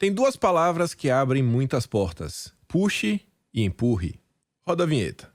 Tem 0.00 0.10
duas 0.10 0.34
palavras 0.34 0.94
que 0.94 1.10
abrem 1.10 1.42
muitas 1.42 1.86
portas: 1.86 2.54
puxe 2.66 3.20
e 3.52 3.62
empurre. 3.62 4.18
Roda 4.66 4.84
a 4.84 4.86
vinheta. 4.86 5.30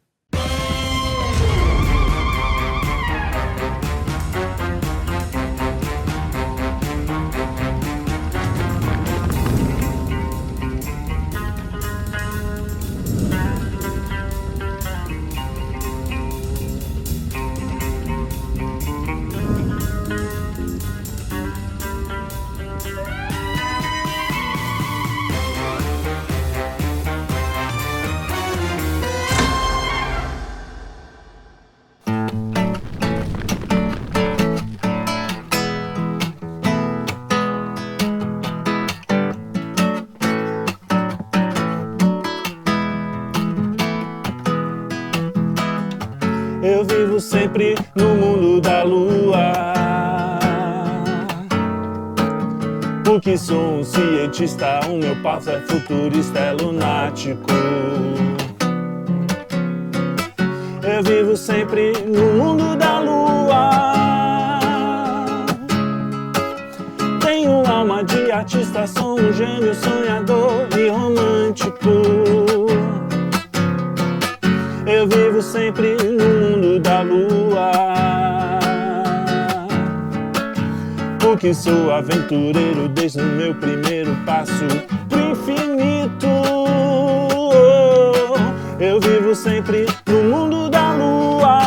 Sempre 47.56 47.76
no 47.96 48.16
mundo 48.16 48.60
da 48.60 48.84
lua. 48.84 49.54
Porque 53.06 53.38
sou 53.38 53.80
um 53.80 53.84
cientista, 53.84 54.82
o 54.90 54.98
meu 54.98 55.16
passo 55.24 55.52
é 55.52 55.62
futurista, 55.62 56.38
é 56.38 56.52
lunático. 56.52 57.50
Eu 60.84 61.02
vivo 61.02 61.38
sempre 61.38 61.94
no 62.06 62.44
mundo 62.44 62.76
da 62.76 63.00
lua. 63.00 63.70
Tenho 67.22 67.66
alma 67.66 68.04
de 68.04 68.32
artista, 68.32 68.86
sou 68.86 69.18
um 69.18 69.32
gênio 69.32 69.74
sonhador 69.74 70.68
e 70.78 70.90
romântico. 70.90 71.90
Eu 74.86 75.08
vivo 75.08 75.42
sempre 75.42 75.96
no 75.96 76.50
mundo 76.50 76.80
da 76.82 77.02
lua. 77.02 77.35
Porque 81.26 81.56
sou 81.56 81.92
aventureiro 81.92 82.88
desde 82.88 83.20
o 83.20 83.26
meu 83.26 83.56
primeiro 83.56 84.16
passo 84.28 84.68
pro 85.10 85.32
infinito. 85.32 86.28
Eu 88.80 89.00
vivo 89.00 89.34
sempre 89.34 89.88
no 90.06 90.24
mundo 90.24 90.70
da 90.70 90.94
lua. 90.94 91.60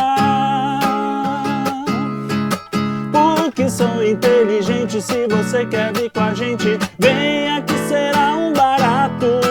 Porque 3.11 3.69
sou 3.69 4.01
inteligente. 4.01 5.01
Se 5.01 5.27
você 5.27 5.65
quer 5.65 5.91
vir 5.91 6.09
com 6.09 6.21
a 6.21 6.33
gente, 6.33 6.79
venha 6.97 7.61
que 7.61 7.77
será 7.79 8.37
um 8.37 8.53
barato. 8.53 9.41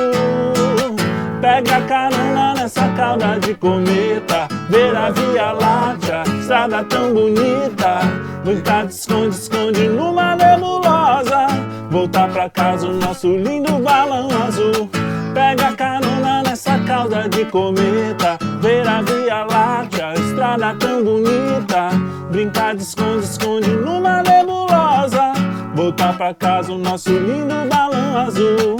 Pega 1.42 1.82
carona 1.82 2.54
nessa 2.54 2.88
cauda 2.94 3.38
de 3.38 3.54
cometa. 3.54 4.37
Ver 4.68 4.94
a 4.94 5.10
Via 5.10 5.52
Láctea, 5.52 6.22
estrada 6.40 6.84
tão 6.84 7.14
bonita. 7.14 8.00
Muita 8.44 8.84
esconde, 8.84 9.34
esconde 9.34 9.88
numa 9.88 10.36
nebulosa. 10.36 11.46
Voltar 11.90 12.28
pra 12.28 12.50
casa 12.50 12.86
o 12.86 12.92
nosso 12.92 13.34
lindo 13.34 13.78
balão 13.78 14.28
azul. 14.46 14.90
Pega 15.32 15.72
carona 15.72 16.42
nessa 16.42 16.78
cauda 16.80 17.26
de 17.30 17.46
cometa. 17.46 18.38
Ver 18.60 18.86
a 18.86 19.00
Via 19.00 19.44
Láctea, 19.44 20.12
estrada 20.14 20.74
tão 20.74 21.02
bonita. 21.02 21.88
Brincar 22.30 22.76
de 22.76 22.82
esconde, 22.82 23.24
esconde 23.24 23.70
numa 23.70 24.22
nebulosa. 24.22 25.32
Voltar 25.74 26.14
pra 26.16 26.34
casa 26.34 26.72
o 26.72 26.78
nosso 26.78 27.10
lindo 27.10 27.54
balão 27.70 28.18
azul. 28.18 28.76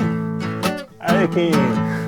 Aí, 1.01 1.27
Kim. 1.29 2.08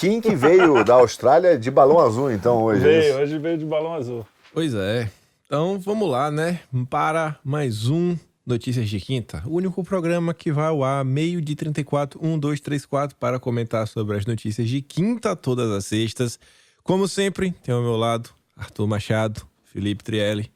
Kim 0.00 0.18
que 0.18 0.34
veio 0.34 0.82
da 0.82 0.94
Austrália 0.94 1.58
de 1.58 1.70
balão 1.70 1.98
azul, 1.98 2.32
então, 2.32 2.62
hoje. 2.62 2.80
é 2.80 2.84
Veio, 2.88 3.02
isso? 3.10 3.18
hoje 3.18 3.38
veio 3.38 3.58
de 3.58 3.66
balão 3.66 3.92
azul. 3.92 4.26
Pois 4.50 4.72
é. 4.72 5.10
Então 5.44 5.78
vamos 5.78 6.10
lá, 6.10 6.30
né? 6.30 6.60
Para 6.88 7.38
mais 7.44 7.86
um 7.86 8.16
Notícias 8.46 8.88
de 8.88 8.98
Quinta. 8.98 9.42
O 9.46 9.56
único 9.56 9.84
programa 9.84 10.32
que 10.32 10.50
vai 10.50 10.68
ao 10.68 10.82
ar 10.82 11.04
meio 11.04 11.42
de 11.42 11.54
34, 11.54 12.18
1, 12.22 12.38
2, 12.38 12.60
3, 12.60 12.86
4 12.86 13.16
para 13.18 13.38
comentar 13.38 13.86
sobre 13.86 14.16
as 14.16 14.24
notícias 14.24 14.66
de 14.66 14.80
quinta 14.80 15.36
todas 15.36 15.70
as 15.70 15.84
sextas. 15.84 16.40
Como 16.82 17.06
sempre, 17.06 17.52
tem 17.62 17.74
ao 17.74 17.82
meu 17.82 17.96
lado 17.96 18.30
Arthur 18.56 18.86
Machado, 18.86 19.42
Felipe 19.64 20.02
Trielli. 20.02 20.50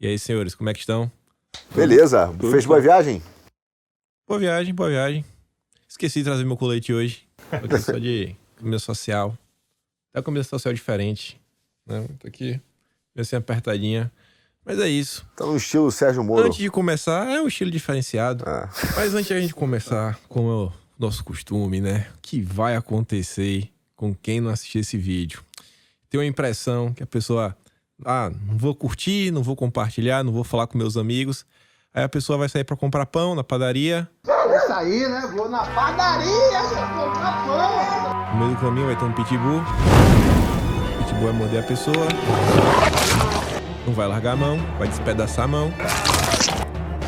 E 0.00 0.06
aí, 0.06 0.18
senhores, 0.18 0.54
como 0.54 0.70
é 0.70 0.72
que 0.72 0.80
estão? 0.80 1.12
Beleza. 1.74 2.32
Fez 2.50 2.64
boa 2.64 2.80
viagem? 2.80 3.22
Boa 4.26 4.40
viagem, 4.40 4.74
boa 4.74 4.88
viagem. 4.88 5.24
Esqueci 5.86 6.20
de 6.20 6.24
trazer 6.24 6.44
meu 6.46 6.56
colete 6.56 6.90
hoje. 6.94 7.28
Aqui 7.52 7.78
só 7.78 7.92
de 7.92 8.34
camisa 8.58 8.78
social. 8.78 9.36
É 10.12 10.18
uma 10.18 10.24
camisa 10.24 10.48
social 10.48 10.74
diferente. 10.74 11.40
Né? 11.86 12.06
Tô 12.18 12.28
aqui, 12.28 12.60
meio 13.14 13.22
assim 13.22 13.36
apertadinha. 13.36 14.12
Mas 14.64 14.78
é 14.78 14.88
isso. 14.88 15.26
Tá 15.34 15.46
no 15.46 15.56
estilo 15.56 15.90
Sérgio 15.90 16.22
Moro. 16.22 16.46
Antes 16.46 16.58
de 16.58 16.68
começar, 16.68 17.26
é 17.30 17.40
um 17.40 17.48
estilo 17.48 17.70
diferenciado. 17.70 18.44
Ah. 18.46 18.68
Mas 18.96 19.14
antes 19.14 19.26
de 19.26 19.32
a 19.32 19.40
gente 19.40 19.54
começar, 19.54 20.18
como 20.28 20.50
é 20.50 20.54
o 20.66 20.72
nosso 20.98 21.24
costume, 21.24 21.80
né? 21.80 22.06
O 22.16 22.18
que 22.20 22.42
vai 22.42 22.76
acontecer 22.76 23.70
com 23.96 24.14
quem 24.14 24.40
não 24.40 24.50
assistir 24.50 24.80
esse 24.80 24.98
vídeo? 24.98 25.42
Tenho 26.10 26.22
a 26.22 26.26
impressão 26.26 26.92
que 26.92 27.02
a 27.02 27.06
pessoa, 27.06 27.56
ah, 28.04 28.30
não 28.46 28.58
vou 28.58 28.74
curtir, 28.74 29.30
não 29.30 29.42
vou 29.42 29.56
compartilhar, 29.56 30.22
não 30.22 30.32
vou 30.32 30.44
falar 30.44 30.66
com 30.66 30.76
meus 30.76 30.98
amigos. 30.98 31.46
Aí 31.94 32.04
a 32.04 32.08
pessoa 32.08 32.36
vai 32.38 32.48
sair 32.48 32.64
pra 32.64 32.76
comprar 32.76 33.06
pão 33.06 33.34
na 33.34 33.42
padaria. 33.42 34.06
Isso 34.24 34.72
aí, 34.72 35.08
né? 35.08 35.32
Vou 35.34 35.48
na 35.48 35.64
padaria 35.64 36.60
comprar 36.94 37.46
pão. 37.46 38.07
No 38.32 38.38
meio 38.38 38.54
do 38.54 38.60
caminho 38.60 38.86
vai 38.86 38.96
ter 38.96 39.04
um 39.04 39.12
pitbull. 39.12 39.60
O 39.60 41.04
pitbull 41.04 41.24
vai 41.24 41.32
morder 41.32 41.60
a 41.60 41.66
pessoa. 41.66 42.08
Não 43.86 43.94
vai 43.94 44.06
largar 44.06 44.32
a 44.32 44.36
mão, 44.36 44.58
vai 44.78 44.86
despedaçar 44.88 45.44
a 45.44 45.48
mão. 45.48 45.72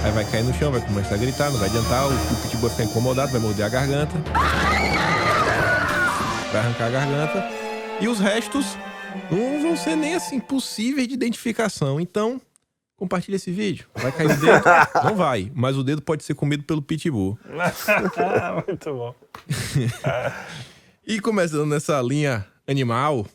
Aí 0.03 0.11
vai 0.13 0.25
cair 0.25 0.45
no 0.45 0.55
chão, 0.55 0.73
vai 0.73 0.81
começar 0.81 1.15
a 1.15 1.19
gritar, 1.19 1.51
não 1.51 1.59
vai 1.59 1.69
adiantar. 1.69 2.07
O 2.07 2.11
o 2.11 2.37
pitbull 2.43 2.69
vai 2.69 2.71
ficar 2.71 2.85
incomodado, 2.85 3.33
vai 3.33 3.41
morder 3.41 3.67
a 3.67 3.69
garganta. 3.69 4.15
Vai 6.53 6.61
arrancar 6.61 6.87
a 6.87 6.91
garganta. 6.91 7.49
E 8.01 8.09
os 8.09 8.19
restos 8.19 8.79
não 9.31 9.61
vão 9.61 9.77
ser 9.77 9.97
nem 9.97 10.15
assim 10.15 10.41
possíveis 10.41 11.07
de 11.07 11.15
identificação. 11.15 12.01
Então, 12.01 12.41
compartilha 12.97 13.37
esse 13.37 13.51
vídeo. 13.51 13.87
Vai 13.95 14.11
cair 14.11 14.31
o 14.31 14.37
dedo? 14.37 14.63
Não 15.05 15.15
vai, 15.15 15.51
mas 15.55 15.77
o 15.77 15.83
dedo 15.83 16.03
pode 16.03 16.23
ser 16.23 16.35
comido 16.35 16.65
pelo 16.65 16.83
pitbull. 16.83 17.39
Muito 18.67 18.95
bom. 18.95 19.15
E 21.07 21.21
começando 21.21 21.67
nessa 21.67 22.01
linha 22.03 22.47
animal, 22.69 23.27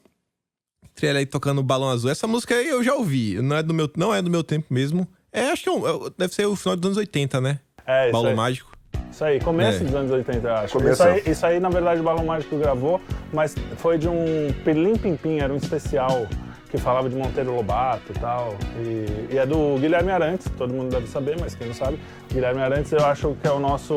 Triela 0.94 1.20
aí 1.20 1.26
tocando 1.26 1.62
balão 1.62 1.90
azul. 1.90 2.10
Essa 2.10 2.28
música 2.28 2.56
aí 2.56 2.70
eu 2.70 2.84
já 2.84 2.94
ouvi, 2.96 3.42
não 3.42 3.56
é 3.58 3.64
do 3.64 3.74
meu, 3.74 3.90
não 3.98 4.14
é 4.14 4.22
do 4.22 4.30
meu 4.30 4.44
tempo 4.44 4.74
mesmo. 4.74 5.08
É, 5.32 5.50
acho 5.52 5.64
que 5.64 5.70
é 5.70 5.72
um- 5.72 5.86
é- 6.08 6.10
deve 6.18 6.34
ser 6.34 6.46
o 6.46 6.56
final 6.56 6.76
dos 6.78 6.86
anos 6.86 6.98
80, 6.98 7.42
né? 7.42 7.60
É, 7.86 8.06
isso 8.06 8.14
Balão 8.14 8.30
aí. 8.30 8.36
mágico. 8.36 8.72
Isso 9.12 9.24
aí, 9.24 9.40
começo 9.42 9.82
É. 9.82 9.86
dos 9.86 9.96
anos 9.96 10.12
80, 10.12 10.48
eu 10.48 10.54
acho. 10.56 10.78
Isso 10.90 11.04
aí, 11.04 11.24
isso 11.26 11.46
aí, 11.46 11.60
na 11.60 11.70
verdade, 11.70 12.00
o 12.00 12.04
Balão 12.04 12.26
Mágico 12.26 12.58
gravou, 12.58 13.02
mas 13.34 13.56
foi 13.78 13.98
de 13.98 14.08
um 14.08 14.54
Pilim 14.64 14.96
Pimpim, 14.96 15.40
era 15.40 15.54
um 15.54 15.58
especial 15.58 16.28
que 16.70 16.78
falava 16.78 17.10
de 17.10 17.16
Monteiro 17.16 17.54
Lobato 17.56 18.12
e 18.16 18.20
tal. 18.20 18.58
E, 18.82 19.34
e 19.34 19.38
é 19.38 19.46
do 19.46 19.78
Guilherme 19.80 20.12
Arantes, 20.12 20.48
todo 20.58 20.74
mundo 20.74 20.92
deve 20.92 21.08
saber, 21.08 21.38
mas 21.40 21.56
quem 21.56 21.68
não 21.68 21.74
sabe, 21.74 22.00
Guilherme 22.32 22.62
Arantes 22.62 22.92
eu 22.94 23.06
acho 23.06 23.36
que 23.42 23.48
é 23.48 23.52
o 23.52 23.60
nosso. 23.60 23.94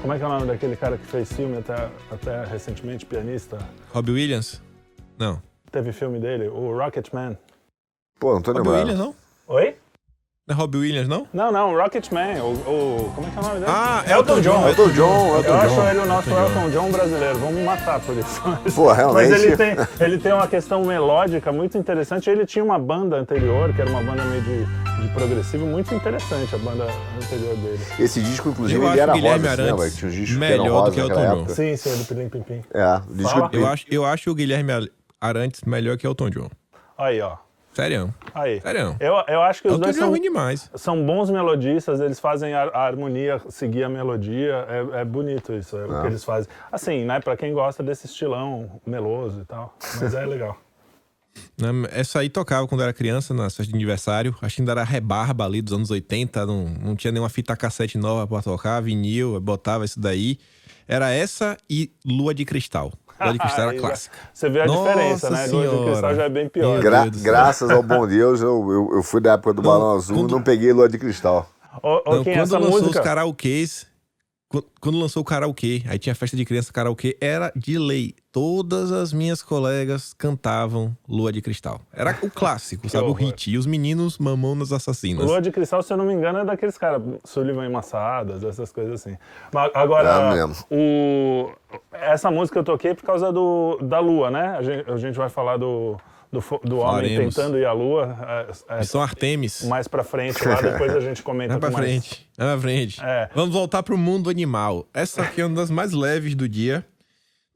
Como 0.00 0.12
é 0.12 0.18
que 0.18 0.22
é 0.22 0.26
o 0.26 0.30
nome 0.30 0.46
daquele 0.46 0.76
cara 0.76 0.96
que 0.96 1.04
fez 1.06 1.32
filme 1.32 1.58
até, 1.58 1.90
até 2.10 2.44
recentemente, 2.44 3.04
pianista? 3.04 3.58
Robbie 3.92 4.12
Williams? 4.12 4.62
Não. 5.18 5.42
Teve 5.72 5.92
filme 5.92 6.18
dele, 6.20 6.48
o 6.48 6.76
Rocketman. 6.76 7.36
Pô, 8.18 8.34
não 8.34 8.40
tô 8.42 8.52
Robbie. 8.52 8.68
Williams, 8.70 8.98
não? 8.98 9.14
Oi? 9.48 9.76
Não 10.48 10.54
é 10.56 10.58
Robbie 10.58 10.78
Williams, 10.78 11.08
não? 11.08 11.26
Não, 11.30 11.52
não, 11.52 11.76
Rocketman, 11.76 12.40
o, 12.40 12.52
o. 12.52 13.12
Como 13.14 13.26
é 13.26 13.30
que 13.30 13.36
é 13.36 13.40
o 13.40 13.42
nome 13.44 13.54
dele? 13.60 13.66
Ah, 13.68 14.02
Elton 14.08 14.40
John. 14.40 14.66
Elton 14.68 14.88
John, 14.92 15.28
Eu 15.28 15.36
Elton 15.36 15.52
acho 15.54 15.74
John. 15.74 15.88
ele 15.90 15.98
o 15.98 16.06
nosso 16.06 16.30
Elton 16.30 16.70
John 16.70 16.90
brasileiro. 16.90 17.38
Vamos 17.38 17.62
matar 17.62 18.00
por 18.00 18.16
isso. 18.16 18.40
Pô, 18.74 18.90
realmente. 18.92 19.28
Mas 19.30 19.44
ele 19.44 19.56
tem, 19.58 19.76
ele 20.00 20.18
tem 20.18 20.32
uma 20.32 20.46
questão 20.48 20.82
melódica 20.84 21.52
muito 21.52 21.76
interessante. 21.76 22.30
Ele 22.30 22.46
tinha 22.46 22.64
uma 22.64 22.78
banda 22.78 23.16
anterior, 23.16 23.74
que 23.74 23.82
era 23.82 23.90
uma 23.90 24.02
banda 24.02 24.24
meio 24.24 24.40
de, 24.40 24.64
de 24.64 25.08
progressivo, 25.12 25.66
muito 25.66 25.94
interessante, 25.94 26.54
a 26.54 26.58
banda 26.58 26.86
anterior 27.22 27.54
dele. 27.56 27.80
Esse 27.98 28.22
disco, 28.22 28.48
inclusive, 28.48 28.80
Eu 28.80 28.84
ele 28.84 28.92
acho 28.92 29.02
era 29.02 29.12
o 29.12 29.14
Guilherme 29.16 29.48
rosa, 29.48 29.52
assim, 29.52 29.62
né, 29.62 29.68
Arantes 29.68 30.00
velho? 30.00 30.12
Tinha 30.12 30.26
que 30.26 30.32
eram 30.32 30.40
melhor 30.40 30.64
do 30.64 30.72
rosa 30.80 30.90
que 30.92 31.00
Elton 31.00 31.14
John. 31.14 31.40
época. 31.40 31.54
Sim, 31.54 31.76
sim, 31.76 31.96
do 31.98 32.04
Pilim 32.06 32.28
Pim 32.30 32.40
Pim. 32.42 32.64
É, 32.72 32.94
o 33.06 33.14
disco. 33.14 33.50
Eu 33.52 33.66
acho, 33.66 33.84
eu 33.90 34.04
acho 34.06 34.30
o 34.30 34.34
Guilherme 34.34 34.90
Arantes 35.20 35.60
melhor 35.66 35.98
que 35.98 36.06
Elton 36.06 36.30
John. 36.30 36.48
Aí, 36.96 37.20
ó. 37.20 37.36
Sério. 37.78 38.12
Aí. 38.34 38.60
Sério. 38.60 38.96
Eu, 38.98 39.14
eu 39.28 39.40
acho 39.42 39.62
que 39.62 39.68
É 39.68 39.70
os 39.70 39.76
o 39.76 39.80
dois 39.80 39.96
é 39.96 40.00
são, 40.00 40.10
ruim 40.10 40.20
demais. 40.20 40.68
são 40.74 41.06
bons 41.06 41.30
melodistas, 41.30 42.00
eles 42.00 42.18
fazem 42.18 42.52
a, 42.52 42.64
a 42.64 42.84
harmonia 42.86 43.40
seguir 43.50 43.84
a 43.84 43.88
melodia. 43.88 44.66
É, 44.68 45.00
é 45.02 45.04
bonito 45.04 45.52
isso, 45.52 45.76
é 45.76 45.84
o 45.86 46.00
que 46.00 46.06
eles 46.08 46.24
fazem. 46.24 46.50
Assim, 46.72 47.04
né, 47.04 47.20
pra 47.20 47.36
quem 47.36 47.52
gosta 47.52 47.80
desse 47.80 48.06
estilão 48.06 48.80
meloso 48.84 49.42
e 49.42 49.44
tal. 49.44 49.76
Mas 50.00 50.12
é 50.14 50.26
legal. 50.26 50.58
Né, 51.56 51.68
Essa 51.92 52.18
aí 52.18 52.28
tocava 52.28 52.66
quando 52.66 52.80
eu 52.80 52.84
era 52.84 52.92
criança, 52.92 53.32
na 53.32 53.44
festa 53.44 53.62
de 53.64 53.72
aniversário. 53.72 54.34
Acho 54.42 54.56
que 54.56 54.62
ainda 54.62 54.72
era 54.72 54.82
rebarba 54.82 55.44
ali 55.44 55.62
dos 55.62 55.72
anos 55.72 55.88
80. 55.88 56.44
Não, 56.44 56.64
não 56.64 56.96
tinha 56.96 57.12
nenhuma 57.12 57.28
fita 57.28 57.56
cassete 57.56 57.96
nova 57.96 58.26
pra 58.26 58.42
tocar, 58.42 58.80
vinil, 58.82 59.40
botava 59.40 59.84
isso 59.84 60.00
daí. 60.00 60.36
Era 60.88 61.10
essa 61.12 61.56
e 61.70 61.92
Lua 62.04 62.34
de 62.34 62.44
Cristal. 62.44 62.92
Lua 63.20 63.32
de 63.32 63.38
Cristal 63.38 63.64
era 63.68 63.72
já- 63.74 63.80
clássica. 63.80 64.16
Você 64.32 64.48
vê 64.48 64.60
a 64.60 64.66
Nossa 64.66 64.88
diferença, 64.88 65.30
né? 65.30 65.46
Lua 65.46 65.62
de 65.64 65.68
Senhora. 65.70 65.90
Cristal 65.90 66.14
já 66.14 66.22
é 66.24 66.28
bem 66.28 66.48
pior. 66.48 66.80
Gra- 66.80 67.02
Deus 67.06 67.22
graças 67.22 67.70
ao 67.70 67.82
bom 67.82 68.06
Deus, 68.06 68.40
eu, 68.40 68.70
eu, 68.70 68.90
eu 68.96 69.02
fui 69.02 69.20
da 69.20 69.32
época 69.32 69.52
do 69.54 69.62
Balão 69.62 69.96
Azul 69.96 70.16
quando- 70.18 70.30
não 70.30 70.42
peguei 70.42 70.72
lua 70.72 70.88
de 70.88 70.98
cristal. 70.98 71.50
Ô, 71.82 72.02
ô, 72.06 72.14
Não, 72.16 72.24
Kim, 72.24 72.30
quando 72.32 72.42
essa 72.42 72.58
lançou 72.58 72.80
música... 72.80 72.98
os 73.00 73.04
karaokês, 73.04 73.86
quando 74.80 74.98
lançou 74.98 75.20
o 75.20 75.24
karaokê, 75.24 75.82
aí 75.86 75.98
tinha 75.98 76.14
festa 76.14 76.34
de 76.34 76.42
criança 76.44 76.72
karaokê, 76.72 77.18
era 77.20 77.52
de 77.54 77.78
lei. 77.78 78.14
Todas 78.32 78.90
as 78.90 79.12
minhas 79.12 79.42
colegas 79.42 80.14
cantavam 80.14 80.96
Lua 81.06 81.30
de 81.30 81.42
Cristal. 81.42 81.80
Era 81.92 82.16
o 82.22 82.30
clássico, 82.30 82.88
sabe? 82.90 83.06
O 83.08 83.12
hit. 83.12 83.50
E 83.50 83.58
os 83.58 83.66
meninos 83.66 84.16
Mamonas 84.16 84.72
Assassinas. 84.72 85.26
Lua 85.26 85.42
de 85.42 85.50
Cristal, 85.50 85.82
se 85.82 85.92
eu 85.92 85.98
não 85.98 86.06
me 86.06 86.14
engano, 86.14 86.38
é 86.38 86.44
daqueles 86.46 86.78
caras, 86.78 87.02
Sullivan 87.24 87.66
e 87.66 87.68
Massadas, 87.68 88.42
essas 88.42 88.72
coisas 88.72 88.94
assim. 89.02 89.18
Mas 89.52 89.70
agora, 89.74 90.08
É 90.08 90.34
mesmo. 90.46 90.64
o, 90.70 91.50
essa 91.92 92.30
música 92.30 92.58
eu 92.58 92.64
toquei 92.64 92.94
por 92.94 93.04
causa 93.04 93.30
do, 93.30 93.78
da 93.82 93.98
Lua, 93.98 94.30
né? 94.30 94.56
A 94.56 94.62
gente, 94.62 94.90
a 94.90 94.96
gente 94.96 95.18
vai 95.18 95.28
falar 95.28 95.58
do, 95.58 95.98
do, 96.30 96.42
do 96.64 96.78
homem 96.78 97.16
tentando 97.16 97.56
ir 97.58 97.64
à 97.64 97.72
Lua 97.72 98.46
é, 98.68 98.74
é, 98.76 98.78
Missão 98.80 99.00
Artemis. 99.02 99.62
mais 99.64 99.88
pra 99.88 100.04
frente 100.04 100.46
lá, 100.46 100.60
depois 100.60 100.94
a 100.94 101.00
gente 101.00 101.22
comenta 101.22 101.58
Vai 101.58 101.60
pra 101.60 101.70
mais- 101.70 101.84
frente. 101.84 102.30
Vai 102.36 102.48
pra 102.52 102.60
frente. 102.60 103.00
É. 103.02 103.30
Vamos 103.34 103.54
voltar 103.54 103.82
pro 103.82 103.96
mundo 103.96 104.28
animal. 104.30 104.86
Essa 104.92 105.22
aqui 105.22 105.40
é 105.40 105.46
uma 105.46 105.56
das 105.56 105.70
mais 105.70 105.92
leves 105.92 106.34
do 106.34 106.48
dia. 106.48 106.84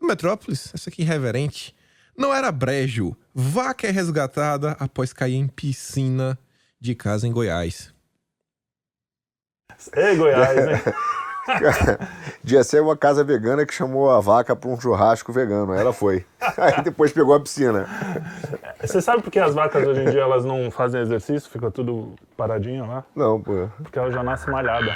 Metrópolis, 0.01 0.71
essa 0.75 0.91
aqui 0.91 1.03
irreverente. 1.03 1.75
Não 2.17 2.35
era 2.35 2.51
brejo. 2.51 3.17
Vaca 3.35 3.87
é 3.87 3.91
resgatada 3.91 4.73
após 4.81 5.13
cair 5.13 5.37
em 5.37 5.47
piscina 5.47 6.39
de 6.81 6.95
casa 6.95 7.27
em 7.27 7.33
Goiás. 7.33 7.93
Ei, 9.95 10.17
Goiás, 10.17 10.57
hein? 10.59 10.93
Devia 12.43 12.63
ser 12.65 12.81
uma 12.83 12.97
casa 12.97 13.25
vegana 13.25 13.67
que 13.67 13.75
chamou 13.75 14.11
a 14.11 14.21
vaca 14.21 14.55
pra 14.55 14.71
um 14.71 14.81
churrasco 14.81 15.33
vegano. 15.33 15.73
Aí 15.73 15.81
Ela 15.81 15.93
foi. 15.93 16.25
Aí 16.57 16.83
depois 16.83 17.13
pegou 17.13 17.35
a 17.35 17.41
piscina. 17.41 17.87
Você 18.81 19.01
sabe 19.01 19.23
por 19.23 19.31
que 19.31 19.39
as 19.39 19.55
vacas 19.55 19.87
hoje 19.87 20.03
em 20.03 20.11
dia 20.11 20.21
elas 20.21 20.45
não 20.45 20.71
fazem 20.71 21.01
exercício? 21.01 21.51
Fica 21.51 21.71
tudo 21.71 22.15
paradinho 22.37 22.87
lá? 22.87 23.05
Não, 23.15 23.41
pô. 23.41 23.69
Porque 23.83 23.99
ela 23.99 24.11
já 24.11 24.23
nasce 24.23 24.49
malhada. 24.51 24.95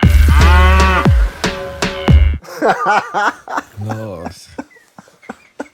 Nossa. 3.78 4.50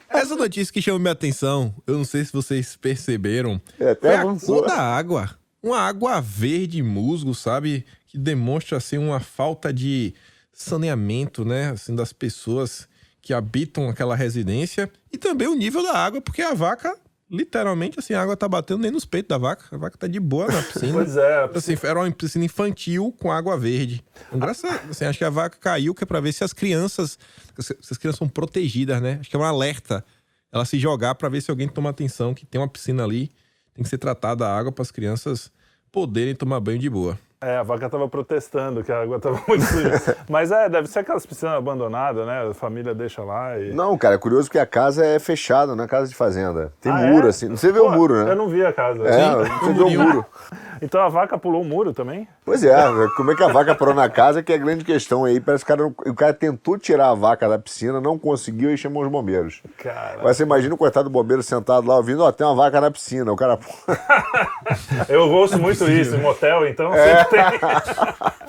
Essa 0.08 0.36
notícia 0.36 0.72
que 0.72 0.82
chamou 0.82 1.00
minha 1.00 1.12
atenção, 1.12 1.74
eu 1.86 1.96
não 1.96 2.04
sei 2.04 2.24
se 2.24 2.32
vocês 2.32 2.76
perceberam, 2.76 3.60
É, 3.80 3.90
até 3.92 4.20
foi 4.20 4.30
a 4.34 4.40
cor 4.40 4.66
da 4.66 4.78
água. 4.78 5.30
Uma 5.62 5.80
água 5.80 6.20
verde 6.20 6.82
musgo, 6.82 7.34
sabe? 7.34 7.86
Que 8.08 8.18
demonstra 8.18 8.76
assim 8.76 8.98
uma 8.98 9.20
falta 9.20 9.72
de 9.72 10.12
saneamento, 10.52 11.44
né? 11.44 11.70
Assim, 11.70 11.94
das 11.94 12.12
pessoas 12.12 12.88
que 13.20 13.32
habitam 13.32 13.88
aquela 13.88 14.14
residência. 14.16 14.90
E 15.12 15.16
também 15.18 15.48
o 15.48 15.54
nível 15.54 15.82
da 15.82 15.92
água, 15.96 16.20
porque 16.20 16.42
a 16.42 16.54
vaca, 16.54 16.96
literalmente, 17.30 17.98
assim, 17.98 18.14
a 18.14 18.22
água 18.22 18.36
tá 18.36 18.48
batendo 18.48 18.80
nem 18.80 18.90
nos 18.90 19.04
peitos 19.04 19.28
da 19.28 19.38
vaca. 19.38 19.64
A 19.70 19.78
vaca 19.78 19.96
tá 19.96 20.06
de 20.06 20.18
boa 20.18 20.48
na 20.48 20.62
piscina. 20.62 20.92
Pois 20.92 21.16
é, 21.16 21.50
Assim, 21.54 21.76
era 21.82 22.00
uma 22.00 22.10
piscina 22.10 22.44
infantil 22.44 23.14
com 23.18 23.30
água 23.30 23.56
verde. 23.56 24.04
Engraçado. 24.32 24.90
Assim, 24.90 25.04
acho 25.04 25.18
que 25.18 25.24
a 25.24 25.30
vaca 25.30 25.56
caiu, 25.58 25.94
que 25.94 26.04
é 26.04 26.06
pra 26.06 26.20
ver 26.20 26.32
se 26.32 26.42
as 26.42 26.52
crianças. 26.52 27.18
Se 27.58 27.92
as 27.92 27.98
crianças 27.98 28.18
são 28.18 28.28
protegidas, 28.28 29.00
né? 29.00 29.18
Acho 29.20 29.30
que 29.30 29.36
é 29.36 29.38
um 29.38 29.44
alerta. 29.44 30.04
Ela 30.50 30.64
se 30.64 30.78
jogar 30.78 31.14
pra 31.14 31.28
ver 31.28 31.40
se 31.40 31.50
alguém 31.50 31.68
toma 31.68 31.90
atenção 31.90 32.34
que 32.34 32.44
tem 32.44 32.60
uma 32.60 32.68
piscina 32.68 33.04
ali. 33.04 33.30
Tem 33.72 33.82
que 33.82 33.88
ser 33.88 33.98
tratada 33.98 34.46
a 34.46 34.54
água 34.54 34.70
para 34.70 34.82
as 34.82 34.90
crianças 34.90 35.50
poderem 35.90 36.34
tomar 36.34 36.60
banho 36.60 36.78
de 36.78 36.90
boa. 36.90 37.18
É, 37.42 37.56
a 37.56 37.62
vaca 37.64 37.90
tava 37.90 38.08
protestando 38.08 38.84
que 38.84 38.92
a 38.92 39.02
água 39.02 39.18
tava 39.18 39.40
muito 39.48 39.64
suja. 39.64 40.16
Mas 40.30 40.52
é, 40.52 40.68
deve 40.68 40.86
ser 40.88 41.00
aquelas 41.00 41.26
piscinas 41.26 41.54
abandonadas, 41.56 42.24
né? 42.24 42.48
A 42.48 42.54
família 42.54 42.94
deixa 42.94 43.22
lá 43.24 43.58
e. 43.58 43.72
Não, 43.74 43.98
cara, 43.98 44.14
é 44.14 44.18
curioso 44.18 44.46
porque 44.46 44.60
a 44.60 44.66
casa 44.66 45.04
é 45.04 45.18
fechada, 45.18 45.74
não 45.74 45.82
é 45.84 45.88
casa 45.88 46.08
de 46.08 46.14
fazenda. 46.14 46.72
Tem 46.80 46.92
Ah, 46.92 46.98
muro, 46.98 47.26
é? 47.26 47.30
assim. 47.30 47.48
Você 47.48 47.72
vê 47.72 47.80
o 47.80 47.90
muro, 47.90 48.24
né? 48.24 48.30
Eu 48.30 48.36
não 48.36 48.48
vi 48.48 48.64
a 48.64 48.72
casa. 48.72 49.02
É, 49.06 49.12
Sim, 49.12 49.50
você 49.60 49.70
um 49.70 49.74
vê 49.74 49.82
o 49.82 49.90
muro. 50.04 50.26
Então 50.82 51.00
a 51.00 51.08
vaca 51.08 51.38
pulou 51.38 51.62
o 51.62 51.64
muro 51.64 51.94
também? 51.94 52.26
Pois 52.44 52.64
é, 52.64 52.74
como 53.16 53.30
é 53.30 53.36
que 53.36 53.42
a 53.44 53.48
vaca 53.48 53.72
parou 53.72 53.94
na 53.94 54.08
casa 54.10 54.42
que 54.42 54.52
é 54.52 54.56
a 54.56 54.58
grande 54.58 54.84
questão 54.84 55.24
aí. 55.24 55.40
Parece 55.40 55.64
que 55.64 55.72
o 55.72 55.76
cara, 55.76 55.88
o 56.10 56.14
cara 56.14 56.34
tentou 56.34 56.76
tirar 56.76 57.10
a 57.10 57.14
vaca 57.14 57.48
da 57.48 57.56
piscina, 57.58 58.00
não 58.00 58.18
conseguiu 58.18 58.72
e 58.74 58.76
chamou 58.76 59.04
os 59.04 59.08
bombeiros. 59.08 59.62
Cara. 59.78 60.20
Mas 60.24 60.36
você 60.36 60.42
imagina 60.42 60.74
o 60.74 60.78
coitado 60.78 61.08
do 61.08 61.12
bombeiro 61.12 61.42
sentado 61.42 61.86
lá 61.86 61.96
ouvindo, 61.96 62.24
ó, 62.24 62.32
tem 62.32 62.44
uma 62.44 62.56
vaca 62.56 62.80
na 62.80 62.90
piscina. 62.90 63.32
O 63.32 63.36
cara, 63.36 63.58
Eu 65.08 65.30
ouço 65.30 65.58
muito 65.58 65.88
isso 65.90 66.16
em 66.16 66.20
motel, 66.20 66.66
então 66.66 66.92
É. 66.92 67.24
sempre 67.24 67.30
tem. 67.30 67.42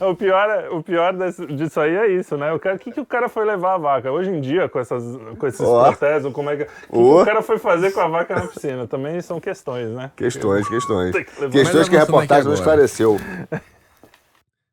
o 0.00 0.14
pior, 0.14 0.48
é- 0.50 0.68
o 0.70 0.82
pior 0.82 1.12
desse- 1.12 1.46
disso 1.46 1.80
aí 1.80 1.94
é 1.94 2.08
isso, 2.08 2.36
né? 2.36 2.52
O 2.52 2.58
cara, 2.60 2.78
que, 2.78 2.90
que 2.92 3.00
o 3.00 3.06
cara 3.06 3.28
foi 3.28 3.44
levar 3.44 3.74
a 3.74 3.78
vaca? 3.78 4.10
Hoje 4.12 4.30
em 4.30 4.40
dia, 4.40 4.68
com, 4.68 4.78
essas, 4.78 5.02
com 5.38 5.46
esses 5.46 5.60
Ó. 5.60 5.84
protestos, 5.88 6.32
como 6.32 6.50
é 6.50 6.56
que. 6.56 6.62
O 6.64 6.66
que, 6.66 6.70
que 6.92 6.98
o 6.98 7.24
cara 7.24 7.42
foi 7.42 7.58
fazer 7.58 7.92
com 7.92 8.00
a 8.00 8.08
vaca 8.08 8.34
na 8.34 8.46
piscina? 8.46 8.86
Também 8.86 9.20
são 9.20 9.40
questões, 9.40 9.88
né? 9.90 10.10
questões, 10.16 10.68
questões. 10.68 11.12
Tem 11.12 11.24
que 11.24 11.40
levar- 11.40 11.52
Questões 11.52 11.88
que 11.88 11.96
a 11.96 12.00
reportagem 12.00 12.44
não 12.44 12.54
esclareceu. 12.54 13.18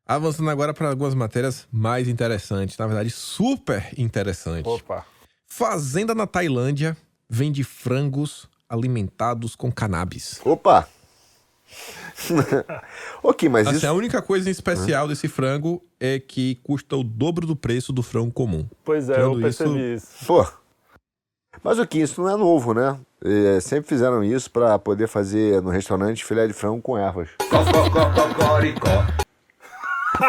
Avançando 0.06 0.50
agora 0.50 0.74
para 0.74 0.88
algumas 0.88 1.14
matérias 1.14 1.66
mais 1.72 2.08
interessantes, 2.08 2.76
na 2.76 2.86
verdade, 2.86 3.10
super 3.10 3.88
interessantes. 3.96 4.70
Opa. 4.70 5.06
Fazenda 5.46 6.14
na 6.14 6.26
Tailândia 6.26 6.96
vende 7.28 7.62
frangos 7.64 8.48
alimentados 8.68 9.54
com 9.54 9.70
cannabis. 9.70 10.40
Opa! 10.44 10.88
ok, 13.22 13.48
mas 13.48 13.66
Assim, 13.66 13.76
isso. 13.78 13.86
a 13.86 13.92
única 13.92 14.20
coisa 14.22 14.48
em 14.48 14.52
especial 14.52 15.08
desse 15.08 15.26
frango 15.28 15.82
é 15.98 16.20
que 16.20 16.56
custa 16.62 16.96
o 16.96 17.02
dobro 17.02 17.46
do 17.46 17.56
preço 17.56 17.92
do 17.92 18.02
frango 18.02 18.32
comum. 18.32 18.66
Pois 18.84 19.08
é, 19.08 19.12
eu 19.14 19.30
Tirando 19.34 19.48
isso- 19.48 19.64
percebi 19.64 19.94
isso. 19.94 20.06
Pô. 20.26 20.46
Mas 21.62 21.78
o 21.78 21.86
que? 21.86 21.98
Isso 22.00 22.20
não 22.20 22.28
é 22.30 22.36
novo, 22.36 22.74
né? 22.74 22.98
É, 23.24 23.60
sempre 23.60 23.88
fizeram 23.88 24.22
isso 24.24 24.50
pra 24.50 24.78
poder 24.78 25.06
fazer 25.06 25.62
no 25.62 25.70
restaurante 25.70 26.24
filé 26.24 26.46
de 26.46 26.52
frango 26.52 26.82
com 26.82 26.98
ervas. 26.98 27.28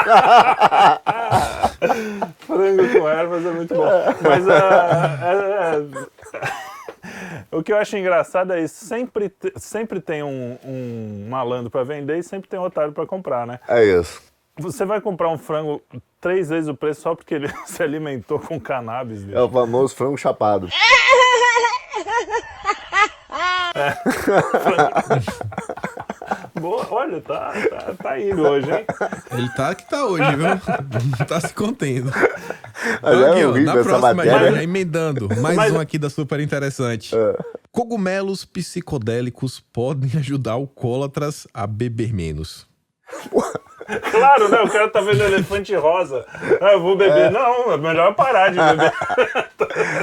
Frango 2.48 3.00
com 3.00 3.10
ervas 3.10 3.46
é 3.46 3.52
muito 3.52 3.74
bom. 3.76 3.84
Mas 4.22 4.48
ah, 4.50 5.20
é- 5.22 6.38
é- 6.38 6.63
o 7.52 7.62
que 7.64 7.72
eu 7.72 7.78
acho 7.78 7.98
engraçado 7.98 8.54
é 8.54 8.62
isso. 8.62 8.86
Sempre, 8.86 9.30
te- 9.30 9.54
sempre 9.58 10.00
tem 10.00 10.24
um, 10.24 10.58
um 10.64 11.28
malandro 11.30 11.70
para 11.70 11.84
vender 11.84 12.18
e 12.18 12.24
sempre 12.24 12.50
tem 12.50 12.60
um 12.60 12.64
otário 12.64 12.92
para 12.94 13.06
comprar, 13.06 13.46
né? 13.48 13.60
É 13.68 13.84
isso. 13.84 14.22
Você 14.58 14.86
vai 14.86 15.02
comprar 15.02 15.30
um 15.30 15.38
frango 15.38 15.82
três 16.22 16.50
vezes 16.50 16.68
o 16.70 16.76
preço 16.76 17.02
só 17.02 17.16
porque 17.16 17.34
ele 17.34 17.48
se 17.66 17.82
alimentou 17.82 18.40
com 18.40 18.60
cannabis, 18.60 19.24
bicho. 19.24 19.38
É 19.38 19.42
o 19.42 19.50
famoso 19.50 19.96
frango 19.96 20.18
chapado. 20.18 20.68
Boa, 26.60 26.88
olha, 26.92 27.20
tá, 27.22 27.52
tá, 27.70 27.94
tá 28.02 28.20
indo 28.20 28.42
hoje, 28.44 28.72
hein? 28.72 28.86
Ele 29.32 29.50
tá 29.50 29.76
que 29.76 29.90
tá 29.90 30.06
hoje, 30.06 30.24
viu? 30.36 30.48
Tá 31.28 31.40
se 31.42 31.54
contendo. 31.54 32.12
Então, 33.00 33.32
aqui, 33.32 33.42
é 33.42 33.48
ó, 33.48 33.58
na 33.58 33.74
próxima, 33.74 34.14
matéria. 34.14 34.52
já 34.54 34.64
emendando, 34.64 35.28
mais 35.42 35.56
Mas- 35.56 35.74
um 35.74 35.80
aqui 35.80 35.98
da 35.98 36.10
super 36.10 36.40
interessante. 36.40 37.12
Cogumelos 37.72 38.46
psicodélicos 38.46 39.60
podem 39.60 40.12
ajudar 40.20 40.52
alcoólatras 40.54 41.48
a 41.54 41.66
beber 41.66 42.14
menos. 42.14 42.68
Claro, 44.12 44.50
né? 44.50 44.62
O 44.62 44.70
cara 44.70 44.88
tá 44.90 45.02
vendo 45.02 45.24
elefante 45.24 45.74
rosa. 45.76 46.26
Ah, 46.62 46.74
eu 46.74 46.82
vou 46.82 46.96
beber. 46.96 47.32
Não, 47.32 47.72
é 47.74 47.78
melhor 47.78 48.14
parar 48.16 48.50
de 48.50 48.60
beber. 48.60 48.92